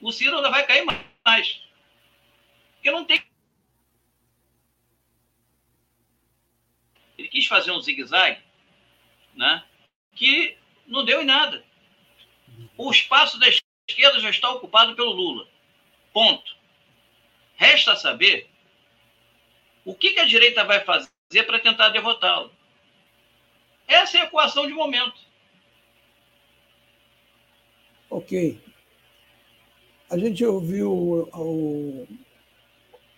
o 0.00 0.12
Ciro 0.12 0.36
ainda 0.36 0.50
vai 0.50 0.66
cair 0.66 0.84
mais. 1.24 1.60
Porque 2.74 2.90
não 2.90 3.04
tem 3.04 3.22
Ele 7.18 7.28
quis 7.28 7.46
fazer 7.46 7.70
um 7.70 7.80
zigue-zague, 7.80 8.42
né? 9.34 9.64
que 10.14 10.56
não 10.86 11.04
deu 11.04 11.22
em 11.22 11.24
nada. 11.24 11.64
O 12.76 12.90
espaço 12.90 13.38
da 13.38 13.46
esquerda 13.48 14.20
já 14.20 14.30
está 14.30 14.50
ocupado 14.50 14.94
pelo 14.94 15.12
Lula. 15.12 15.48
Ponto. 16.12 16.56
Resta 17.56 17.96
saber 17.96 18.50
o 19.84 19.94
que, 19.94 20.12
que 20.12 20.20
a 20.20 20.26
direita 20.26 20.64
vai 20.64 20.84
fazer 20.84 21.44
para 21.46 21.60
tentar 21.60 21.90
derrotá-lo. 21.90 22.54
Essa 23.86 24.18
é 24.18 24.20
a 24.22 24.24
equação 24.24 24.66
de 24.66 24.72
momento. 24.72 25.25
Ok. 28.08 28.60
A 30.08 30.16
gente 30.16 30.44
ouviu 30.44 31.28
o 31.34 32.06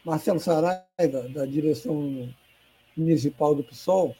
Marcelo 0.04 0.40
Saraiva, 0.40 1.28
da 1.28 1.44
direção 1.44 2.32
municipal 2.96 3.54
do 3.54 3.62
PSOL. 3.62 4.16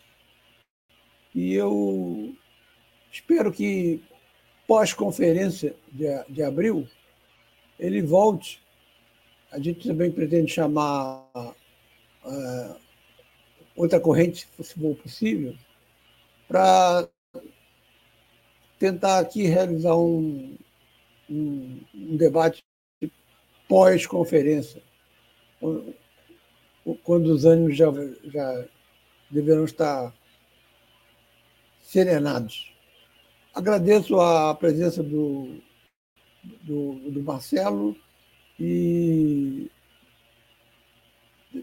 E 1.34 1.54
eu 1.54 2.34
espero 3.10 3.50
que, 3.50 4.02
pós-conferência 4.66 5.74
de, 5.90 6.42
abril, 6.42 6.86
ele 7.78 8.02
volte. 8.02 8.62
A 9.50 9.58
gente 9.58 9.88
também 9.88 10.12
pretende 10.12 10.52
chamar 10.52 11.26
uh, 11.34 12.76
outra 13.74 13.98
corrente, 13.98 14.46
se 14.60 14.74
for 14.74 14.94
possível, 14.96 15.54
para 16.46 17.08
tentar 18.78 19.20
aqui 19.20 19.44
realizar 19.44 19.96
um, 19.96 20.58
um, 21.29 21.80
debate 22.17 22.63
pós-conferência 23.68 24.83
quando 27.03 27.26
os 27.26 27.45
ânimos 27.45 27.76
já, 27.76 27.87
já 28.25 28.64
deverão 29.30 29.64
estar 29.64 30.14
serenados. 31.83 32.72
Agradeço 33.55 34.21
a 34.21 34.55
presença 34.55 35.03
do, 35.03 35.59
do, 36.63 36.95
do 37.11 37.22
Marcelo 37.22 37.96
e 38.59 39.71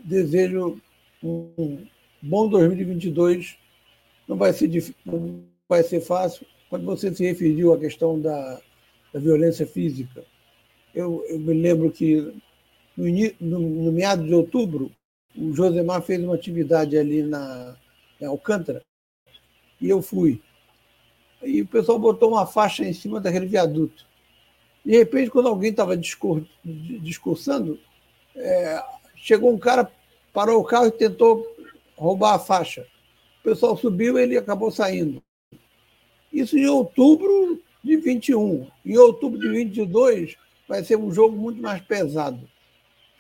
desejo 0.03 0.79
um 1.23 1.85
bom 2.21 2.49
2022. 2.49 3.57
Não 4.27 4.35
vai 4.35 4.53
ser, 4.53 4.69
não 5.05 5.43
vai 5.67 5.83
ser 5.83 6.01
fácil. 6.01 6.45
Quando 6.69 6.85
você 6.85 7.13
se 7.13 7.23
referiu 7.23 7.73
à 7.73 7.79
questão 7.79 8.19
da, 8.19 8.61
da 9.15 9.21
violência 9.21 9.65
física, 9.65 10.25
eu, 10.93 11.23
eu 11.29 11.39
me 11.39 11.53
lembro 11.53 11.89
que 11.89 12.33
no, 12.97 13.05
no, 13.39 13.59
no 13.59 13.91
meado 13.93 14.25
de 14.25 14.33
outubro, 14.33 14.91
o 15.33 15.53
Josemar 15.53 16.01
fez 16.01 16.21
uma 16.21 16.35
atividade 16.35 16.97
ali 16.97 17.23
na, 17.23 17.77
em 18.19 18.25
Alcântara 18.25 18.81
e 19.79 19.89
eu 19.89 20.01
fui. 20.01 20.41
E 21.41 21.61
o 21.61 21.67
pessoal 21.67 21.97
botou 21.97 22.31
uma 22.31 22.45
faixa 22.45 22.83
em 22.83 22.91
cima 22.91 23.21
daquele 23.21 23.45
viaduto. 23.45 24.05
De 24.83 24.91
repente, 24.91 25.31
quando 25.31 25.47
alguém 25.47 25.71
estava 25.71 25.95
discursando, 25.95 27.79
é, 28.35 28.83
chegou 29.15 29.53
um 29.53 29.57
cara, 29.57 29.89
parou 30.33 30.59
o 30.59 30.65
carro 30.65 30.87
e 30.87 30.91
tentou 30.91 31.55
roubar 31.95 32.33
a 32.33 32.39
faixa. 32.39 32.85
O 33.39 33.43
pessoal 33.43 33.77
subiu 33.77 34.19
e 34.19 34.23
ele 34.23 34.37
acabou 34.37 34.71
saindo. 34.71 35.23
Isso 36.33 36.57
em 36.57 36.67
outubro 36.67 37.63
de 37.85 37.97
21. 37.97 38.69
Em 38.83 38.97
outubro 38.97 39.39
de 39.39 39.47
22 39.47 40.35
vai 40.67 40.83
ser 40.83 40.97
um 40.97 41.13
jogo 41.13 41.37
muito 41.37 41.61
mais 41.61 41.81
pesado. 41.83 42.49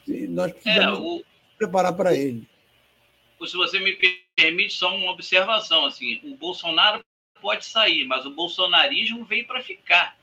Nós 0.07 0.51
precisamos... 0.51 0.99
É, 0.99 1.01
o 1.01 1.23
preparar 1.57 1.95
para 1.95 2.13
ele. 2.13 2.47
Se 3.45 3.55
você 3.55 3.79
me 3.79 3.97
permite 4.35 4.73
só 4.73 4.93
uma 4.93 5.11
observação, 5.11 5.85
assim, 5.85 6.19
o 6.23 6.35
Bolsonaro 6.35 7.03
pode 7.39 7.63
sair, 7.63 8.03
mas 8.05 8.25
o 8.25 8.31
bolsonarismo 8.31 9.23
veio 9.23 9.45
para 9.45 9.61
ficar. 9.61 10.17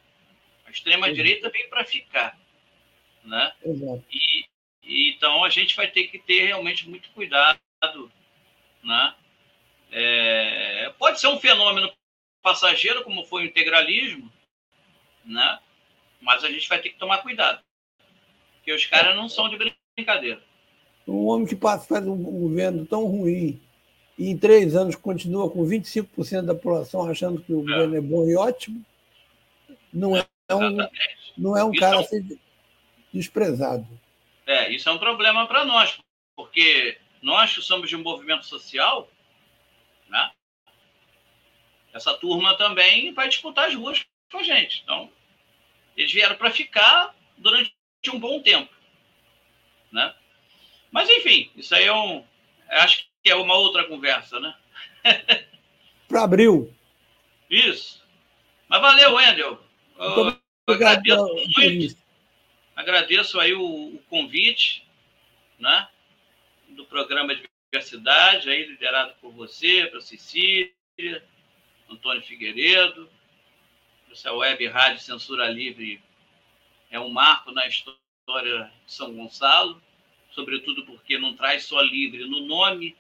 A 0.66 0.70
extrema 0.70 1.12
direita 1.12 1.48
veio 1.48 1.70
para 1.70 1.85
ficar, 1.85 2.39
né? 3.24 3.52
Exato. 3.64 4.05
E, 4.10 4.44
e, 4.82 5.10
então 5.10 5.44
a 5.44 5.48
gente 5.48 5.77
vai 5.77 5.86
ter 5.89 6.09
que 6.09 6.19
ter 6.19 6.47
realmente 6.47 6.89
muito 6.89 7.09
cuidado, 7.10 7.59
né? 8.82 9.14
É, 9.90 10.93
pode 10.98 11.20
ser 11.20 11.28
um 11.28 11.39
fenômeno 11.39 11.93
passageiro, 12.43 13.05
como 13.05 13.24
foi 13.24 13.43
o 13.43 13.47
integralismo, 13.47 14.31
né? 15.24 15.59
Mas 16.20 16.44
a 16.44 16.51
gente 16.51 16.69
vai 16.69 16.81
ter 16.81 16.90
que 16.90 16.98
tomar 16.98 17.19
cuidado, 17.19 17.62
porque 18.56 18.73
os 18.73 18.86
caras 18.86 19.16
não 19.16 19.28
são 19.28 19.48
de 19.48 19.74
brincadeira. 19.97 20.43
Um 21.06 21.27
homem 21.27 21.47
que 21.47 21.56
faz 21.56 22.06
um 22.06 22.23
governo 22.23 22.86
tão 22.86 23.06
ruim 23.06 23.60
e 24.19 24.28
em 24.28 24.39
três 24.39 24.77
anos 24.77 24.94
continua 24.94 25.51
com 25.51 25.66
25% 25.66 26.43
da 26.43 26.55
população 26.55 27.09
achando 27.09 27.43
que 27.43 27.52
o 27.52 27.60
é. 27.60 27.62
governo 27.62 27.97
é 27.97 28.01
bom 28.01 28.28
e 28.28 28.36
ótimo, 28.36 28.85
não 29.93 30.16
é, 30.16 30.24
um, 30.51 30.77
não 31.36 31.56
é 31.56 31.64
um 31.64 31.73
cara 31.73 31.97
é 31.97 31.98
um... 31.98 32.01
a 32.01 32.05
ser 32.05 32.24
desprezado. 33.12 33.86
É, 34.47 34.70
isso 34.70 34.89
é 34.89 34.93
um 34.93 34.98
problema 34.98 35.47
para 35.47 35.64
nós, 35.64 35.98
porque 36.36 36.98
nós 37.20 37.55
que 37.55 37.62
somos 37.62 37.89
de 37.89 37.97
um 37.97 38.02
movimento 38.02 38.44
social? 38.47 39.09
Essa 41.93 42.14
turma 42.14 42.56
também 42.56 43.12
vai 43.12 43.28
disputar 43.28 43.69
as 43.69 43.74
ruas 43.74 44.05
com 44.31 44.39
a 44.39 44.43
gente. 44.43 44.82
Então, 44.82 45.10
eles 45.97 46.12
vieram 46.12 46.36
para 46.36 46.51
ficar 46.51 47.14
durante 47.36 47.73
um 48.12 48.19
bom 48.19 48.40
tempo. 48.40 48.73
Né? 49.90 50.14
Mas, 50.90 51.09
enfim, 51.10 51.51
isso 51.55 51.74
aí 51.74 51.85
é 51.85 51.93
um. 51.93 52.24
Acho 52.69 53.06
que 53.23 53.31
é 53.31 53.35
uma 53.35 53.55
outra 53.55 53.85
conversa, 53.85 54.40
né? 54.40 54.55
para 56.09 56.24
abril. 56.24 56.73
Isso. 57.51 58.02
Mas 58.69 58.81
valeu, 58.81 59.14
Wendel. 59.14 59.62
Obrigado. 59.98 60.43
Agradeço 60.66 61.35
muito. 61.56 61.97
Agradeço 62.74 63.40
aí 63.40 63.52
o, 63.52 63.62
o, 63.62 63.98
convite, 64.09 64.86
né? 65.59 65.89
Do 66.69 66.86
programa 66.86 67.35
de 67.35 67.48
diversidade, 67.70 68.51
aí 68.51 68.64
liderado 68.64 69.14
por 69.20 69.32
você, 69.32 69.86
pela 69.86 70.01
Cecília, 70.01 70.73
Antônio 71.93 72.23
Figueiredo. 72.23 73.09
Essa 74.10 74.32
web 74.32 74.66
rádio 74.69 75.01
Censura 75.01 75.48
Livre 75.48 76.02
é 76.90 77.01
um 77.01 77.09
marco 77.09 77.51
na 77.51 77.66
história 77.66 78.70
de 78.85 78.93
São 78.93 79.14
Gonçalo, 79.14 79.82
sobretudo 80.32 80.85
porque 80.85 81.19
não 81.19 81.35
traz 81.35 81.64
só 81.64 81.81
livre 81.81 82.27
no 82.27 82.40
nome, 82.40 82.97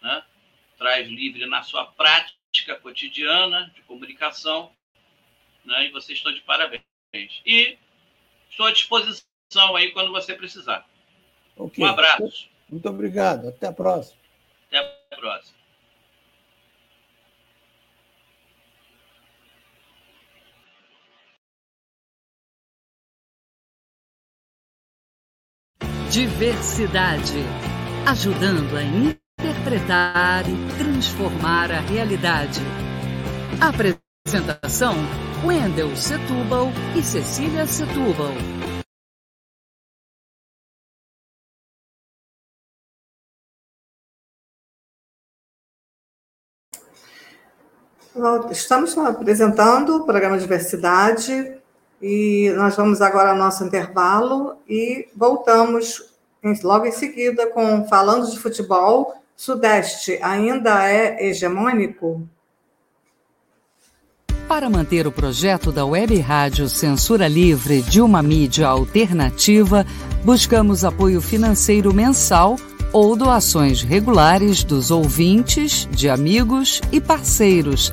né? 0.00 0.24
traz 0.78 1.08
livre 1.08 1.44
na 1.46 1.62
sua 1.62 1.84
prática 1.84 2.76
cotidiana 2.80 3.70
de 3.74 3.82
comunicação, 3.82 4.72
né? 5.64 5.86
e 5.86 5.90
vocês 5.90 6.18
estão 6.18 6.32
de 6.32 6.40
parabéns. 6.40 6.82
E 7.44 7.76
estou 8.48 8.66
à 8.66 8.72
disposição 8.72 9.76
aí 9.76 9.90
quando 9.90 10.10
você 10.10 10.34
precisar. 10.34 10.88
Okay. 11.56 11.84
Um 11.84 11.88
abraço. 11.88 12.48
Muito 12.68 12.88
obrigado. 12.88 13.48
Até 13.48 13.66
a 13.66 13.72
próxima. 13.72 14.18
Até 14.68 14.78
a 14.78 15.16
próxima. 15.16 15.59
Diversidade, 26.10 27.38
ajudando 28.04 28.76
a 28.76 28.82
interpretar 28.82 30.42
e 30.44 30.76
transformar 30.76 31.70
a 31.70 31.78
realidade. 31.78 32.60
Apresentação: 33.60 34.96
Wendel 35.44 35.94
Setúbal 35.94 36.72
e 36.98 37.02
Cecília 37.04 37.64
Setúbal. 37.64 38.32
Estamos 48.50 48.98
apresentando 48.98 49.98
o 49.98 50.04
programa 50.04 50.36
Diversidade, 50.36 51.59
e 52.00 52.50
nós 52.56 52.76
vamos 52.76 53.02
agora 53.02 53.30
ao 53.30 53.36
nosso 53.36 53.64
intervalo 53.64 54.56
e 54.68 55.08
voltamos 55.14 56.10
logo 56.62 56.86
em 56.86 56.92
seguida 56.92 57.46
com 57.48 57.86
Falando 57.86 58.30
de 58.30 58.38
Futebol. 58.38 59.14
Sudeste 59.36 60.18
ainda 60.22 60.88
é 60.88 61.28
hegemônico? 61.28 62.26
Para 64.48 64.68
manter 64.68 65.06
o 65.06 65.12
projeto 65.12 65.70
da 65.70 65.86
Web 65.86 66.18
Rádio 66.18 66.68
Censura 66.68 67.28
Livre 67.28 67.82
de 67.82 68.00
uma 68.00 68.22
mídia 68.22 68.66
alternativa, 68.66 69.86
buscamos 70.24 70.84
apoio 70.84 71.20
financeiro 71.20 71.94
mensal 71.94 72.56
ou 72.92 73.14
doações 73.14 73.82
regulares 73.82 74.64
dos 74.64 74.90
ouvintes, 74.90 75.86
de 75.92 76.08
amigos 76.08 76.80
e 76.90 77.00
parceiros 77.00 77.92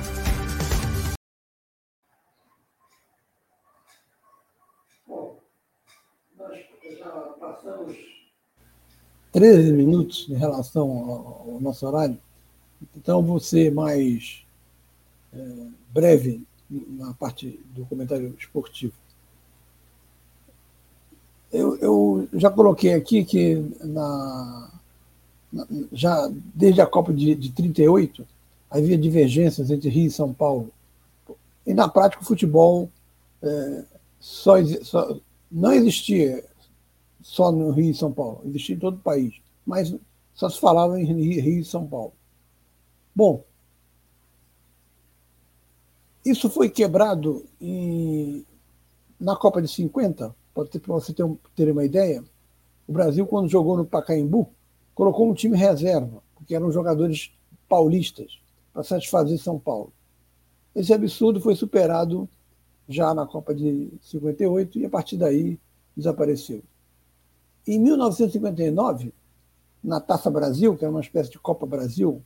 Passamos 7.51 7.97
13 9.31 9.71
minutos 9.73 10.27
em 10.29 10.35
relação 10.35 10.89
ao, 10.89 11.59
nosso 11.61 11.85
horário, 11.85 12.17
então 12.95 13.39
ser 13.39 13.71
mais 13.71 14.43
é, 15.33 15.37
breve 15.89 16.43
na 16.69 17.13
parte 17.13 17.59
do 17.75 17.85
comentário 17.85 18.35
esportivo. 18.37 18.93
Eu, 21.51 21.77
eu 21.77 22.29
já 22.33 22.49
coloquei 22.49 22.93
aqui 22.93 23.25
que 23.25 23.55
na, 23.81 24.71
na, 25.51 25.67
já 25.91 26.31
desde 26.55 26.81
a 26.81 26.85
Copa 26.85 27.13
de, 27.13 27.35
de 27.35 27.51
38 27.51 28.25
havia 28.69 28.97
divergências 28.97 29.69
entre 29.69 29.89
Rio 29.89 30.07
e 30.07 30.11
São 30.11 30.33
Paulo. 30.33 30.69
E 31.67 31.73
na 31.73 31.89
prática 31.89 32.23
o 32.23 32.25
futebol 32.25 32.89
é, 33.43 33.83
só, 34.19 34.55
só 34.81 35.17
não 35.51 35.73
existia 35.73 36.43
só 37.21 37.51
no 37.51 37.71
Rio 37.71 37.91
e 37.91 37.93
São 37.93 38.11
Paulo, 38.11 38.41
existia 38.45 38.75
em 38.75 38.79
todo 38.79 38.95
o 38.95 39.01
país, 39.01 39.33
mas 39.65 39.95
só 40.33 40.49
se 40.49 40.59
falava 40.59 40.99
em 40.99 41.05
Rio 41.05 41.59
e 41.59 41.65
São 41.65 41.85
Paulo. 41.87 42.13
Bom, 43.15 43.43
isso 46.25 46.49
foi 46.49 46.69
quebrado 46.69 47.45
em, 47.59 48.45
na 49.19 49.35
Copa 49.35 49.61
de 49.61 49.67
50, 49.67 50.35
para 50.53 50.63
você 50.87 51.13
ter, 51.13 51.25
ter 51.55 51.71
uma 51.71 51.83
ideia. 51.83 52.23
O 52.87 52.93
Brasil, 52.93 53.25
quando 53.25 53.49
jogou 53.49 53.77
no 53.77 53.85
Pacaembu, 53.85 54.49
colocou 54.93 55.29
um 55.29 55.33
time 55.33 55.57
reserva, 55.57 56.21
porque 56.35 56.55
eram 56.55 56.71
jogadores 56.71 57.31
paulistas, 57.67 58.39
para 58.73 58.83
satisfazer 58.83 59.37
São 59.37 59.59
Paulo. 59.59 59.91
Esse 60.75 60.93
absurdo 60.93 61.41
foi 61.41 61.55
superado 61.55 62.29
já 62.87 63.13
na 63.13 63.25
Copa 63.25 63.53
de 63.53 63.91
58 64.01 64.79
e 64.79 64.85
a 64.85 64.89
partir 64.89 65.17
daí 65.17 65.59
desapareceu. 65.95 66.63
Em 67.67 67.79
1959, 67.79 69.13
na 69.83 69.99
Taça 69.99 70.29
Brasil, 70.29 70.75
que 70.75 70.83
era 70.83 70.91
uma 70.91 71.01
espécie 71.01 71.31
de 71.31 71.39
Copa 71.39 71.65
Brasil, 71.65 72.23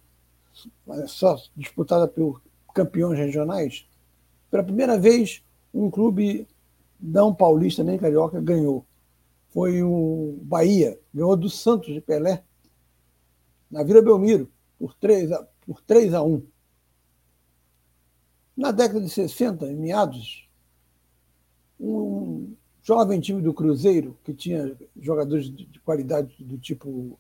só 1.07 1.37
disputada 1.55 2.07
por 2.07 2.41
campeões 2.73 3.17
regionais, 3.17 3.85
pela 4.49 4.63
primeira 4.63 4.97
vez 4.97 5.43
um 5.73 5.89
clube 5.89 6.47
não 6.99 7.33
paulista 7.33 7.83
nem 7.83 7.97
carioca 7.97 8.39
ganhou. 8.39 8.85
Foi 9.49 9.83
o 9.83 10.37
Bahia, 10.41 10.99
ganhou 11.13 11.35
do 11.35 11.49
Santos 11.49 11.93
de 11.93 12.01
Pelé, 12.01 12.43
na 13.69 13.83
Vila 13.83 14.01
Belmiro, 14.01 14.49
por 14.79 14.93
3 14.93 15.31
a, 15.31 15.47
por 15.65 15.81
3 15.81 16.13
a 16.13 16.23
1. 16.23 16.41
Na 18.55 18.71
década 18.71 19.01
de 19.01 19.09
60, 19.09 19.67
em 19.67 19.75
meados, 19.75 20.47
um 21.79 22.53
jovem 22.85 23.19
time 23.19 23.41
do 23.41 23.51
Cruzeiro, 23.51 24.15
que 24.23 24.31
tinha 24.31 24.77
jogadores 25.01 25.49
de 25.49 25.79
qualidade 25.79 26.35
do 26.43 26.55
tipo 26.55 27.19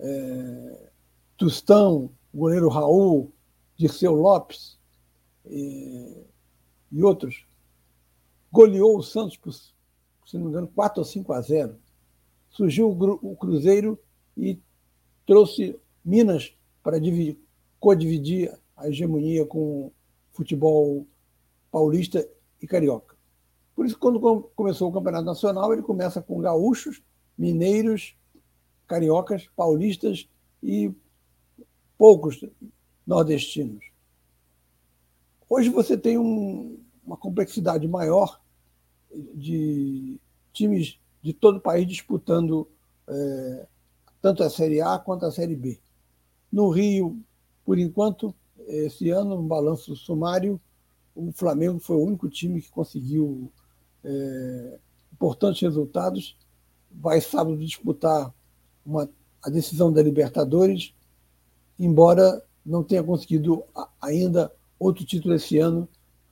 é, 0.00 0.90
Tustão, 1.36 2.10
goleiro 2.34 2.68
Raul, 2.68 3.32
Dirceu 3.76 4.12
Lopes, 4.12 4.76
e, 5.46 6.24
e 6.90 7.02
outros, 7.04 7.46
goleou 8.50 8.98
o 8.98 9.02
Santos 9.04 9.36
por, 9.36 9.52
se 9.52 9.72
não 10.34 10.46
me 10.46 10.50
engano, 10.50 10.66
4 10.74 11.00
ou 11.00 11.04
5 11.04 11.32
a 11.32 11.40
0. 11.40 11.76
Surgiu 12.50 12.90
o 12.90 13.36
Cruzeiro 13.36 13.96
e 14.36 14.58
trouxe 15.24 15.78
Minas 16.04 16.56
para 16.82 16.98
co-dividir 17.78 18.52
a 18.76 18.88
hegemonia 18.88 19.46
com 19.46 19.86
o 19.86 19.92
futebol 20.32 21.06
paulista 21.70 22.28
e 22.60 22.66
carioca. 22.66 23.13
Por 23.74 23.86
isso, 23.86 23.98
quando 23.98 24.20
começou 24.54 24.88
o 24.88 24.92
Campeonato 24.92 25.24
Nacional, 25.24 25.72
ele 25.72 25.82
começa 25.82 26.22
com 26.22 26.40
gaúchos, 26.40 27.02
mineiros, 27.36 28.16
cariocas, 28.86 29.48
paulistas 29.56 30.28
e 30.62 30.92
poucos 31.98 32.44
nordestinos. 33.06 33.84
Hoje 35.48 35.68
você 35.70 35.96
tem 35.96 36.16
um, 36.16 36.78
uma 37.04 37.16
complexidade 37.16 37.86
maior 37.88 38.40
de 39.34 40.20
times 40.52 40.98
de 41.22 41.32
todo 41.32 41.58
o 41.58 41.60
país 41.60 41.86
disputando 41.86 42.68
é, 43.08 43.66
tanto 44.20 44.42
a 44.42 44.50
Série 44.50 44.80
A 44.80 44.98
quanto 44.98 45.26
a 45.26 45.32
Série 45.32 45.56
B. 45.56 45.78
No 46.50 46.70
Rio, 46.70 47.18
por 47.64 47.78
enquanto, 47.78 48.34
esse 48.66 49.10
ano, 49.10 49.38
um 49.38 49.46
balanço 49.46 49.94
sumário, 49.96 50.60
o 51.14 51.32
Flamengo 51.32 51.78
foi 51.78 51.96
o 51.96 52.04
único 52.04 52.28
time 52.28 52.60
que 52.60 52.70
conseguiu 52.70 53.50
é, 54.04 54.78
importantes 55.12 55.62
resultados. 55.62 56.36
Vai 56.90 57.20
sábado 57.20 57.56
disputar 57.56 58.32
uma, 58.84 59.08
a 59.42 59.50
decisão 59.50 59.92
da 59.92 60.02
Libertadores, 60.02 60.94
embora 61.78 62.42
não 62.64 62.82
tenha 62.82 63.02
conseguido 63.02 63.64
ainda 64.00 64.50
outro 64.78 65.04
título 65.04 65.34
esse 65.34 65.58
ano 65.58 65.88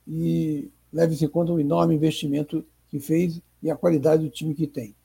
e 0.07 0.69
leve-se 0.91 1.25
em 1.25 1.29
conta 1.29 1.51
o 1.51 1.59
enorme 1.59 1.95
investimento 1.95 2.65
que 2.89 2.99
fez 2.99 3.41
e 3.61 3.69
a 3.69 3.75
qualidade 3.75 4.23
do 4.23 4.29
time 4.29 4.53
que 4.53 4.67
tem. 4.67 4.95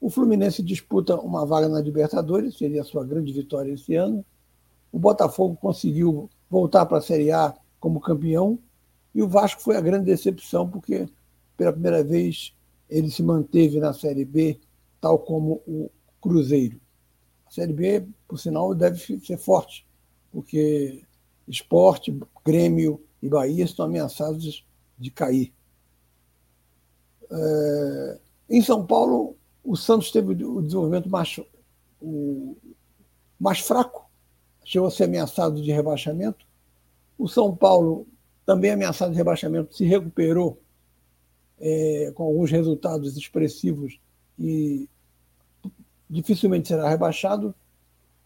O 0.00 0.10
Fluminense 0.10 0.62
disputa 0.62 1.16
uma 1.16 1.46
vaga 1.46 1.68
na 1.68 1.80
Libertadores, 1.80 2.58
seria 2.58 2.82
a 2.82 2.84
sua 2.84 3.04
grande 3.04 3.32
vitória 3.32 3.72
esse 3.72 3.94
ano. 3.94 4.24
O 4.92 4.98
Botafogo 4.98 5.56
conseguiu 5.56 6.28
voltar 6.50 6.84
para 6.86 6.98
a 6.98 7.02
Série 7.02 7.32
A 7.32 7.54
como 7.80 8.00
campeão 8.00 8.58
e 9.14 9.22
o 9.22 9.28
Vasco 9.28 9.62
foi 9.62 9.76
a 9.76 9.80
grande 9.80 10.04
decepção 10.04 10.68
porque 10.68 11.08
pela 11.56 11.72
primeira 11.72 12.02
vez 12.04 12.54
ele 12.88 13.10
se 13.10 13.22
manteve 13.22 13.80
na 13.80 13.92
Série 13.92 14.24
B, 14.24 14.60
tal 15.00 15.18
como 15.18 15.62
o 15.66 15.90
Cruzeiro. 16.20 16.80
A 17.46 17.50
Série 17.50 17.72
B, 17.72 18.06
por 18.26 18.38
sinal, 18.38 18.74
deve 18.74 19.20
ser 19.20 19.36
forte, 19.36 19.86
porque 20.32 21.02
esporte, 21.48 22.18
Grêmio 22.44 23.02
e 23.22 23.28
Bahia 23.28 23.64
estão 23.64 23.86
ameaçados 23.86 24.64
de 24.98 25.10
cair. 25.10 25.52
É, 27.30 28.18
em 28.50 28.62
São 28.62 28.86
Paulo, 28.86 29.36
o 29.64 29.76
Santos 29.76 30.10
teve 30.10 30.44
o 30.44 30.62
desenvolvimento 30.62 31.08
mais, 31.08 31.40
o, 32.00 32.56
mais 33.38 33.58
fraco, 33.58 34.08
chegou 34.64 34.88
a 34.88 34.90
ser 34.90 35.04
ameaçado 35.04 35.60
de 35.60 35.72
rebaixamento. 35.72 36.46
O 37.18 37.28
São 37.28 37.54
Paulo, 37.54 38.06
também 38.44 38.70
ameaçado 38.70 39.10
de 39.10 39.16
rebaixamento, 39.16 39.74
se 39.74 39.84
recuperou 39.84 40.60
é, 41.60 42.12
com 42.14 42.24
alguns 42.24 42.50
resultados 42.50 43.16
expressivos 43.16 43.98
e 44.38 44.88
dificilmente 46.08 46.68
será 46.68 46.88
rebaixado. 46.88 47.54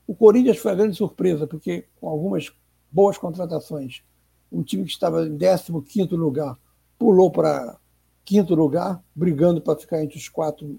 O 0.06 0.14
Corinthians 0.14 0.58
foi 0.58 0.72
a 0.72 0.74
grande 0.74 0.96
surpresa, 0.96 1.46
porque 1.46 1.84
com 2.00 2.08
algumas 2.08 2.52
boas 2.90 3.16
contratações, 3.16 4.02
um 4.50 4.62
time 4.62 4.84
que 4.84 4.90
estava 4.90 5.26
em 5.26 5.36
15 5.36 6.14
lugar 6.16 6.58
pulou 6.98 7.30
para 7.30 7.78
quinto 8.24 8.54
lugar, 8.54 9.02
brigando 9.14 9.60
para 9.60 9.78
ficar 9.78 10.02
entre 10.02 10.18
os 10.18 10.28
quatro 10.28 10.78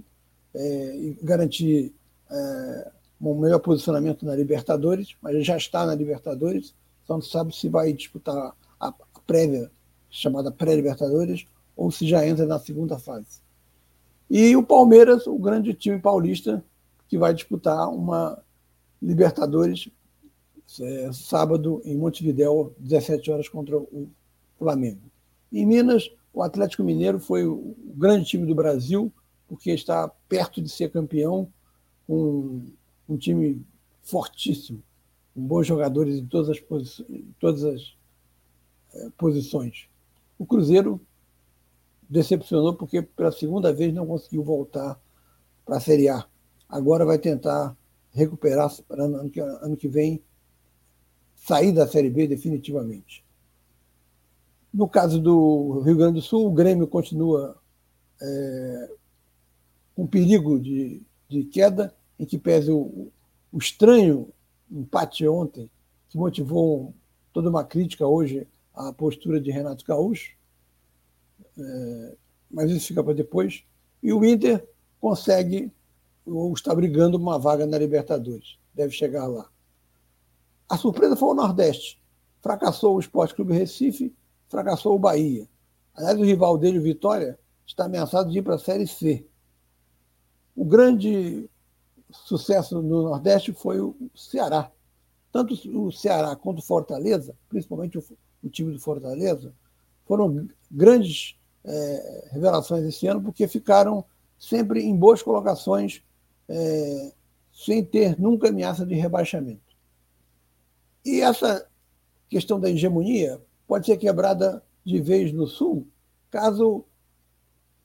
é, 0.54 0.96
e 0.96 1.18
garantir 1.22 1.94
é, 2.30 2.92
um 3.20 3.36
melhor 3.36 3.60
posicionamento 3.60 4.26
na 4.26 4.36
Libertadores, 4.36 5.16
mas 5.22 5.46
já 5.46 5.58
está 5.58 5.86
na 5.86 5.96
Libertadores, 5.96 6.74
então 7.04 7.18
não 7.18 7.24
sabe 7.24 7.56
se 7.56 7.68
vai 7.68 7.92
disputar 7.92 8.56
a 8.80 8.94
prévia, 9.26 9.70
chamada 10.10 10.52
pré-Libertadores, 10.52 11.46
ou 11.76 11.92
se 11.92 12.08
já 12.08 12.26
entra 12.26 12.46
na 12.46 12.60
segunda 12.60 12.98
fase. 12.98 13.42
E 14.30 14.56
o 14.56 14.64
Palmeiras, 14.64 15.28
o 15.28 15.38
grande 15.38 15.74
time 15.74 16.00
paulista, 16.00 16.64
que 17.08 17.18
vai 17.18 17.34
disputar 17.34 17.90
uma 17.90 18.42
Libertadores 19.02 19.90
é, 20.80 21.12
sábado 21.12 21.82
em 21.84 21.98
Montevidéu, 21.98 22.74
17 22.80 23.32
horas 23.32 23.50
contra 23.50 23.78
o 23.78 24.10
Flamengo. 24.58 25.02
Em 25.52 25.66
Minas, 25.66 26.10
o 26.34 26.42
Atlético 26.42 26.84
Mineiro 26.84 27.20
foi 27.20 27.46
o 27.46 27.76
grande 27.96 28.26
time 28.26 28.46
do 28.46 28.56
Brasil, 28.56 29.12
porque 29.48 29.72
está 29.72 30.08
perto 30.30 30.62
de 30.62 30.70
ser 30.70 30.92
campeão, 30.92 31.52
com 32.08 32.62
um 33.10 33.18
time 33.18 33.62
fortíssimo, 34.02 34.82
com 35.34 35.42
bons 35.42 35.68
jogadores 35.68 36.16
em 36.18 36.26
todas 36.26 36.50
as, 36.50 36.60
posi 36.60 37.06
todas 37.40 37.64
as 37.64 37.94
é, 38.94 39.10
posições. 39.18 39.88
O 40.40 40.46
Cruzeiro 40.46 41.02
decepcionou 42.12 42.76
porque 42.76 43.02
pela 43.02 43.32
segunda 43.32 43.72
vez 43.72 43.94
não 43.94 44.06
conseguiu 44.06 44.44
voltar 44.44 45.00
para 45.66 45.78
a 45.78 45.80
Série 45.80 46.10
A. 46.10 46.26
Agora 46.68 47.06
vai 47.06 47.18
tentar 47.18 47.76
recuperar 48.12 48.70
para 48.86 49.06
ano 49.06 49.32
ano 49.62 49.78
que 49.78 49.88
vem 49.88 50.22
sair 51.34 51.72
da 51.72 51.88
Série 51.88 52.10
B 52.10 52.28
definitivamente. 52.28 53.24
No 54.74 54.90
caso 54.90 55.20
do 55.22 55.80
Rio 55.86 55.96
Grande 55.96 56.16
do 56.16 56.22
Sul, 56.22 56.48
o 56.48 56.54
Grêmio 56.54 56.86
continua 56.86 57.58
é, 58.22 58.90
com 59.96 60.06
perigo 60.06 60.60
de, 60.60 61.02
de 61.30 61.46
queda, 61.46 61.96
em 62.20 62.26
que 62.26 62.38
pese 62.38 62.72
o, 62.72 63.10
o 63.52 63.58
estranho 63.58 64.30
empate 64.70 65.28
ontem, 65.28 65.70
que 66.10 66.18
motivou 66.18 66.94
toda 67.32 67.50
uma 67.50 67.64
crítica 67.64 68.06
hoje 68.06 68.48
à 68.74 68.92
postura 68.92 69.40
de 69.40 69.52
Renato 69.52 69.86
Gaúcho, 69.86 70.34
é, 71.64 72.16
mas 72.50 72.70
isso 72.72 72.88
fica 72.88 73.04
para 73.04 73.14
depois. 73.14 73.64
E 74.02 74.12
o 74.12 74.24
Inter 74.26 74.68
consegue, 75.00 75.72
ou 76.26 76.54
está 76.54 76.74
brigando 76.74 77.18
uma 77.18 77.40
vaga 77.40 77.66
na 77.66 77.78
Libertadores. 77.78 78.58
Deve 78.74 78.94
chegar 78.94 79.28
lá. 79.28 79.50
A 80.70 80.78
surpresa 80.78 81.16
foi 81.16 81.30
o 81.30 81.34
Nordeste. 81.34 82.02
Fracassou 82.42 82.96
o 82.96 83.00
Esporte 83.00 83.36
Clube 83.36 83.54
Recife, 83.54 84.16
fracassou 84.48 84.96
o 84.96 85.00
Bahia. 85.00 85.48
Aliás, 85.94 86.18
o 86.18 86.24
rival 86.24 86.58
dele, 86.58 86.80
o 86.80 86.82
Vitória, 86.82 87.38
está 87.66 87.86
ameaçado 87.86 88.32
de 88.32 88.40
ir 88.40 88.42
para 88.42 88.56
a 88.56 88.60
Série 88.60 88.88
C. 88.88 89.26
O 90.56 90.66
grande 90.66 91.50
sucesso 92.12 92.82
no 92.82 93.04
Nordeste 93.04 93.54
foi 93.54 93.80
o 93.80 93.96
Ceará. 94.16 94.72
Tanto 95.32 95.54
o 95.54 95.92
Ceará 95.92 96.36
quanto 96.36 96.60
o 96.60 96.66
Fortaleza, 96.66 97.36
principalmente 97.48 97.98
o, 97.98 98.04
o 98.44 98.50
time 98.50 98.74
do 98.74 98.80
Fortaleza, 98.80 99.54
foram 100.06 100.48
grandes 100.70 101.38
é, 101.64 102.30
revelações 102.32 102.84
esse 102.86 103.08
ano, 103.08 103.22
porque 103.22 103.48
ficaram 103.48 104.04
sempre 104.38 104.82
em 104.82 104.96
boas 104.96 105.22
colocações, 105.22 106.02
é, 106.48 107.14
sem 107.54 107.84
ter 107.84 108.20
nunca 108.20 108.50
ameaça 108.50 108.86
de 108.86 108.96
rebaixamento. 108.96 109.76
E 111.06 111.22
essa 111.22 111.68
questão 112.30 112.60
da 112.60 112.70
hegemonia 112.70 113.42
pode 113.68 113.86
ser 113.86 113.98
quebrada 113.98 114.64
de 114.84 115.00
vez 115.00 115.32
no 115.32 115.48
Sul, 115.48 115.88
caso 116.30 116.86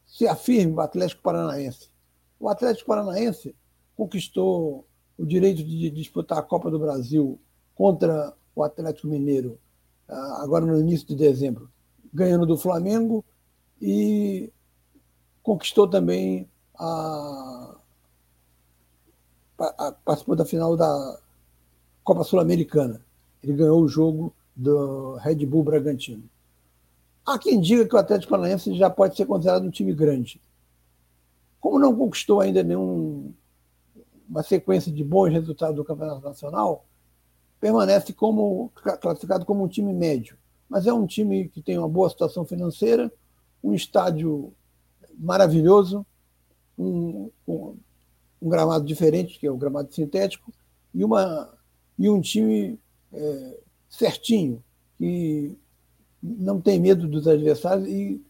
se 0.06 0.26
afirme 0.26 0.72
o 0.72 0.80
Atlético 0.80 1.22
Paranaense. 1.22 1.90
O 2.38 2.48
Atlético 2.48 2.88
Paranaense 2.88 3.54
conquistou 3.96 4.86
o 5.18 5.26
direito 5.26 5.64
de 5.64 5.90
disputar 5.90 6.38
a 6.38 6.42
Copa 6.42 6.70
do 6.70 6.78
Brasil 6.78 7.40
contra 7.74 8.34
o 8.54 8.62
Atlético 8.62 9.08
Mineiro, 9.08 9.58
ah, 10.08 10.42
agora 10.42 10.64
no 10.64 10.78
início 10.78 11.06
de 11.06 11.16
dezembro, 11.16 11.70
ganhando 12.12 12.46
do 12.46 12.56
Flamengo 12.56 13.24
e 13.80 14.52
conquistou 15.42 15.88
também 15.88 16.48
a, 16.78 17.76
a 19.58 19.92
participou 20.04 20.36
da 20.36 20.44
final 20.44 20.76
da 20.76 21.20
Copa 22.02 22.24
Sul-Americana. 22.24 23.00
Ele 23.42 23.54
ganhou 23.54 23.80
o 23.82 23.88
jogo 23.88 24.34
do 24.54 25.16
Red 25.16 25.46
Bull 25.46 25.62
Bragantino. 25.62 26.24
Há 27.24 27.38
quem 27.38 27.60
diga 27.60 27.86
que 27.86 27.94
o 27.94 27.98
Atlético 27.98 28.30
Paranaense 28.30 28.74
já 28.76 28.88
pode 28.88 29.16
ser 29.16 29.26
considerado 29.26 29.64
um 29.64 29.70
time 29.70 29.92
grande. 29.92 30.40
Como 31.60 31.78
não 31.78 31.96
conquistou 31.96 32.40
ainda 32.40 32.62
nenhum 32.62 33.34
uma 34.28 34.42
sequência 34.42 34.90
de 34.92 35.04
bons 35.04 35.32
resultados 35.32 35.76
do 35.76 35.84
Campeonato 35.84 36.24
Nacional, 36.24 36.84
permanece 37.60 38.12
como 38.12 38.70
classificado 39.00 39.44
como 39.44 39.64
um 39.64 39.68
time 39.68 39.92
médio. 39.92 40.36
Mas 40.68 40.86
é 40.86 40.92
um 40.92 41.06
time 41.06 41.48
que 41.48 41.62
tem 41.62 41.78
uma 41.78 41.88
boa 41.88 42.08
situação 42.08 42.44
financeira, 42.44 43.12
um 43.62 43.74
estádio 43.74 44.52
maravilhoso, 45.18 46.04
um, 46.78 47.30
um, 47.46 47.76
um, 48.40 48.48
gramado 48.48 48.84
diferente, 48.84 49.38
que 49.38 49.46
é 49.46 49.50
o 49.50 49.56
gramado 49.56 49.92
sintético, 49.92 50.52
e, 50.94 51.04
uma, 51.04 51.52
e 51.98 52.08
um 52.08 52.20
time 52.20 52.78
é, 53.12 53.58
certinho, 53.88 54.62
que 54.98 55.56
não 56.22 56.60
tem 56.60 56.80
medo 56.80 57.06
dos 57.06 57.26
adversários 57.26 57.86
e, 57.88 58.22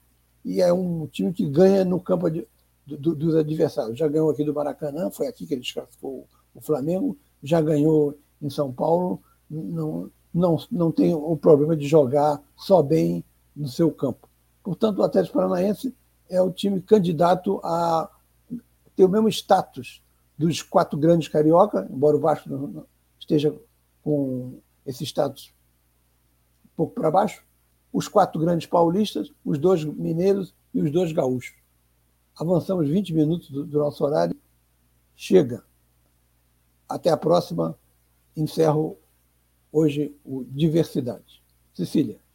e 0.44 0.60
é 0.60 0.72
um 0.72 1.06
time 1.06 1.32
que 1.32 1.46
ganha 1.48 1.84
no 1.84 2.00
campo 2.00 2.30
de, 2.30 2.46
do, 2.86 3.14
dos 3.14 3.34
adversários. 3.34 3.98
Já 3.98 4.06
ganhou 4.06 4.30
aqui 4.30 4.44
do 4.44 4.54
Maracanã, 4.54 5.10
foi 5.10 5.26
aqui 5.26 5.46
que 5.46 5.54
ele 5.54 5.60
desclassificou 5.60 6.26
o 6.54 6.60
Flamengo, 6.60 7.16
já 7.42 7.60
ganhou 7.60 8.18
em 8.40 8.50
São 8.50 8.72
Paulo, 8.72 9.20
não, 9.50 10.10
não, 10.32 10.56
não 10.70 10.92
tem 10.92 11.14
o 11.14 11.36
problema 11.36 11.76
de 11.76 11.86
jogar 11.86 12.40
só 12.56 12.82
bem 12.82 13.24
no 13.54 13.68
seu 13.68 13.90
campo. 13.90 14.28
Portanto, 14.66 14.98
o 14.98 15.04
Atlético 15.04 15.34
Paranaense 15.34 15.94
é 16.28 16.42
o 16.42 16.50
time 16.50 16.82
candidato 16.82 17.60
a 17.62 18.10
ter 18.96 19.04
o 19.04 19.08
mesmo 19.08 19.28
status 19.28 20.02
dos 20.36 20.60
quatro 20.60 20.98
grandes 20.98 21.28
carioca, 21.28 21.86
embora 21.88 22.16
o 22.16 22.20
Vasco 22.20 22.84
esteja 23.16 23.56
com 24.02 24.58
esse 24.84 25.04
status 25.04 25.54
um 26.64 26.68
pouco 26.76 26.94
para 26.94 27.12
baixo, 27.12 27.44
os 27.92 28.08
quatro 28.08 28.40
grandes 28.40 28.66
paulistas, 28.66 29.32
os 29.44 29.56
dois 29.56 29.84
mineiros 29.84 30.52
e 30.74 30.80
os 30.80 30.90
dois 30.90 31.12
gaúchos. 31.12 31.54
Avançamos 32.34 32.88
20 32.88 33.14
minutos 33.14 33.48
do, 33.48 33.64
do 33.64 33.78
nosso 33.78 34.04
horário. 34.04 34.36
Chega. 35.14 35.62
Até 36.88 37.08
a 37.10 37.16
próxima. 37.16 37.78
Encerro 38.36 38.98
hoje 39.70 40.12
o 40.24 40.42
Diversidade. 40.42 41.40
Cecília. 41.72 42.25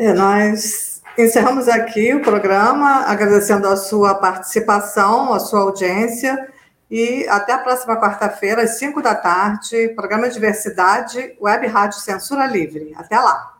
É, 0.00 0.14
nós 0.14 1.02
encerramos 1.18 1.68
aqui 1.68 2.14
o 2.14 2.22
programa, 2.22 3.04
agradecendo 3.04 3.68
a 3.68 3.76
sua 3.76 4.14
participação, 4.14 5.34
a 5.34 5.38
sua 5.38 5.60
audiência. 5.60 6.50
E 6.90 7.28
até 7.28 7.52
a 7.52 7.58
próxima 7.58 8.00
quarta-feira, 8.00 8.62
às 8.62 8.78
5 8.78 9.02
da 9.02 9.14
tarde, 9.14 9.90
programa 9.90 10.30
Diversidade, 10.30 11.36
Web 11.38 11.66
Rádio 11.66 11.98
Censura 11.98 12.46
Livre. 12.46 12.94
Até 12.96 13.20
lá. 13.20 13.58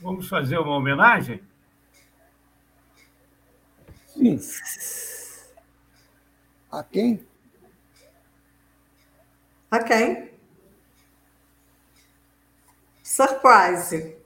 Vamos 0.00 0.26
fazer 0.30 0.56
uma 0.56 0.76
homenagem? 0.76 1.42
Sim. 4.06 4.40
A 6.70 6.82
quem? 6.82 7.31
Quem? 9.80 10.30
Surprise. 13.02 14.16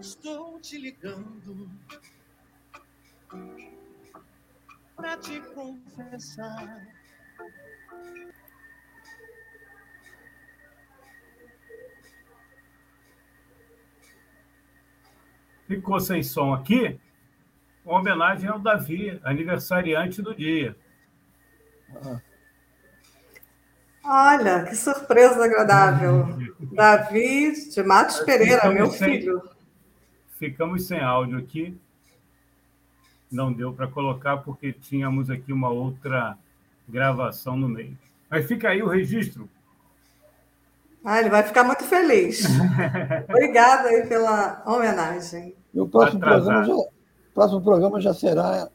Estou 0.00 0.59
te 0.70 0.78
ligando 0.78 1.68
pra 4.94 5.16
te 5.16 5.40
confessar. 5.52 6.86
Ficou 15.66 15.98
sem 15.98 16.22
som 16.22 16.54
aqui? 16.54 17.00
Uma 17.84 17.98
homenagem 17.98 18.48
ao 18.48 18.60
Davi, 18.60 19.20
aniversariante 19.24 20.22
do 20.22 20.32
dia. 20.32 20.76
Ah. 21.96 22.20
Olha, 24.04 24.64
que 24.66 24.76
surpresa 24.76 25.44
agradável. 25.44 26.28
Davi 26.72 27.70
de 27.70 27.82
Matos 27.82 28.20
Pereira, 28.20 28.70
meu 28.70 28.88
sem, 28.88 29.20
filho. 29.20 29.59
Ficamos 30.40 30.86
sem 30.86 30.98
áudio 30.98 31.36
aqui. 31.36 31.78
Não 33.30 33.52
deu 33.52 33.74
para 33.74 33.86
colocar 33.86 34.38
porque 34.38 34.72
tínhamos 34.72 35.28
aqui 35.28 35.52
uma 35.52 35.68
outra 35.68 36.34
gravação 36.88 37.58
no 37.58 37.68
meio. 37.68 37.96
Mas 38.30 38.46
fica 38.46 38.70
aí 38.70 38.82
o 38.82 38.88
registro. 38.88 39.46
Ah, 41.04 41.20
ele 41.20 41.28
vai 41.28 41.42
ficar 41.42 41.62
muito 41.62 41.84
feliz. 41.84 42.42
Obrigada 43.28 43.90
aí 43.90 44.06
pela 44.06 44.62
homenagem. 44.64 45.54
E 45.74 45.78
o 45.78 45.86
próximo 45.86 46.20
programa, 46.20 46.64
já, 46.64 46.74
próximo 47.34 47.60
programa 47.60 48.00
já 48.00 48.14
será 48.14 48.66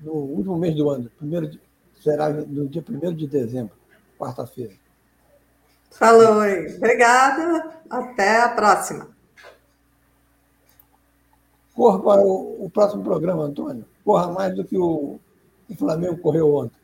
no 0.00 0.12
último 0.12 0.56
mês 0.56 0.74
do 0.74 0.88
ano. 0.88 1.10
Primeiro 1.18 1.50
de, 1.50 1.60
será 2.00 2.30
no 2.30 2.66
dia 2.66 2.82
1 2.88 3.14
de 3.14 3.26
dezembro 3.26 3.76
quarta-feira. 4.18 4.72
Falou 5.90 6.40
aí. 6.40 6.74
Obrigada. 6.76 7.74
Até 7.90 8.40
a 8.40 8.48
próxima. 8.48 9.13
Corra 11.74 11.98
para 11.98 12.22
o, 12.22 12.64
o, 12.64 12.70
próximo 12.70 13.02
programa, 13.02 13.44
Antônio. 13.44 13.84
Corra 14.04 14.30
mais 14.32 14.54
do 14.54 14.64
que 14.64 14.78
o, 14.78 15.18
o 15.68 15.74
Flamengo 15.76 16.16
correu 16.18 16.54
ontem. 16.54 16.78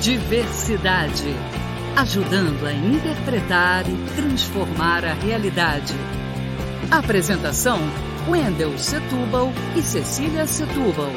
Diversidade. 0.00 1.28
Ajudando 1.96 2.66
a 2.66 2.72
interpretar 2.72 3.84
e 3.88 4.16
transformar 4.16 5.04
a 5.04 5.12
realidade. 5.12 5.94
Apresentação: 6.92 7.78
Wendel 8.28 8.78
Setúbal 8.78 9.50
e 9.74 9.80
Cecília 9.80 10.46
Setúbal. 10.46 11.10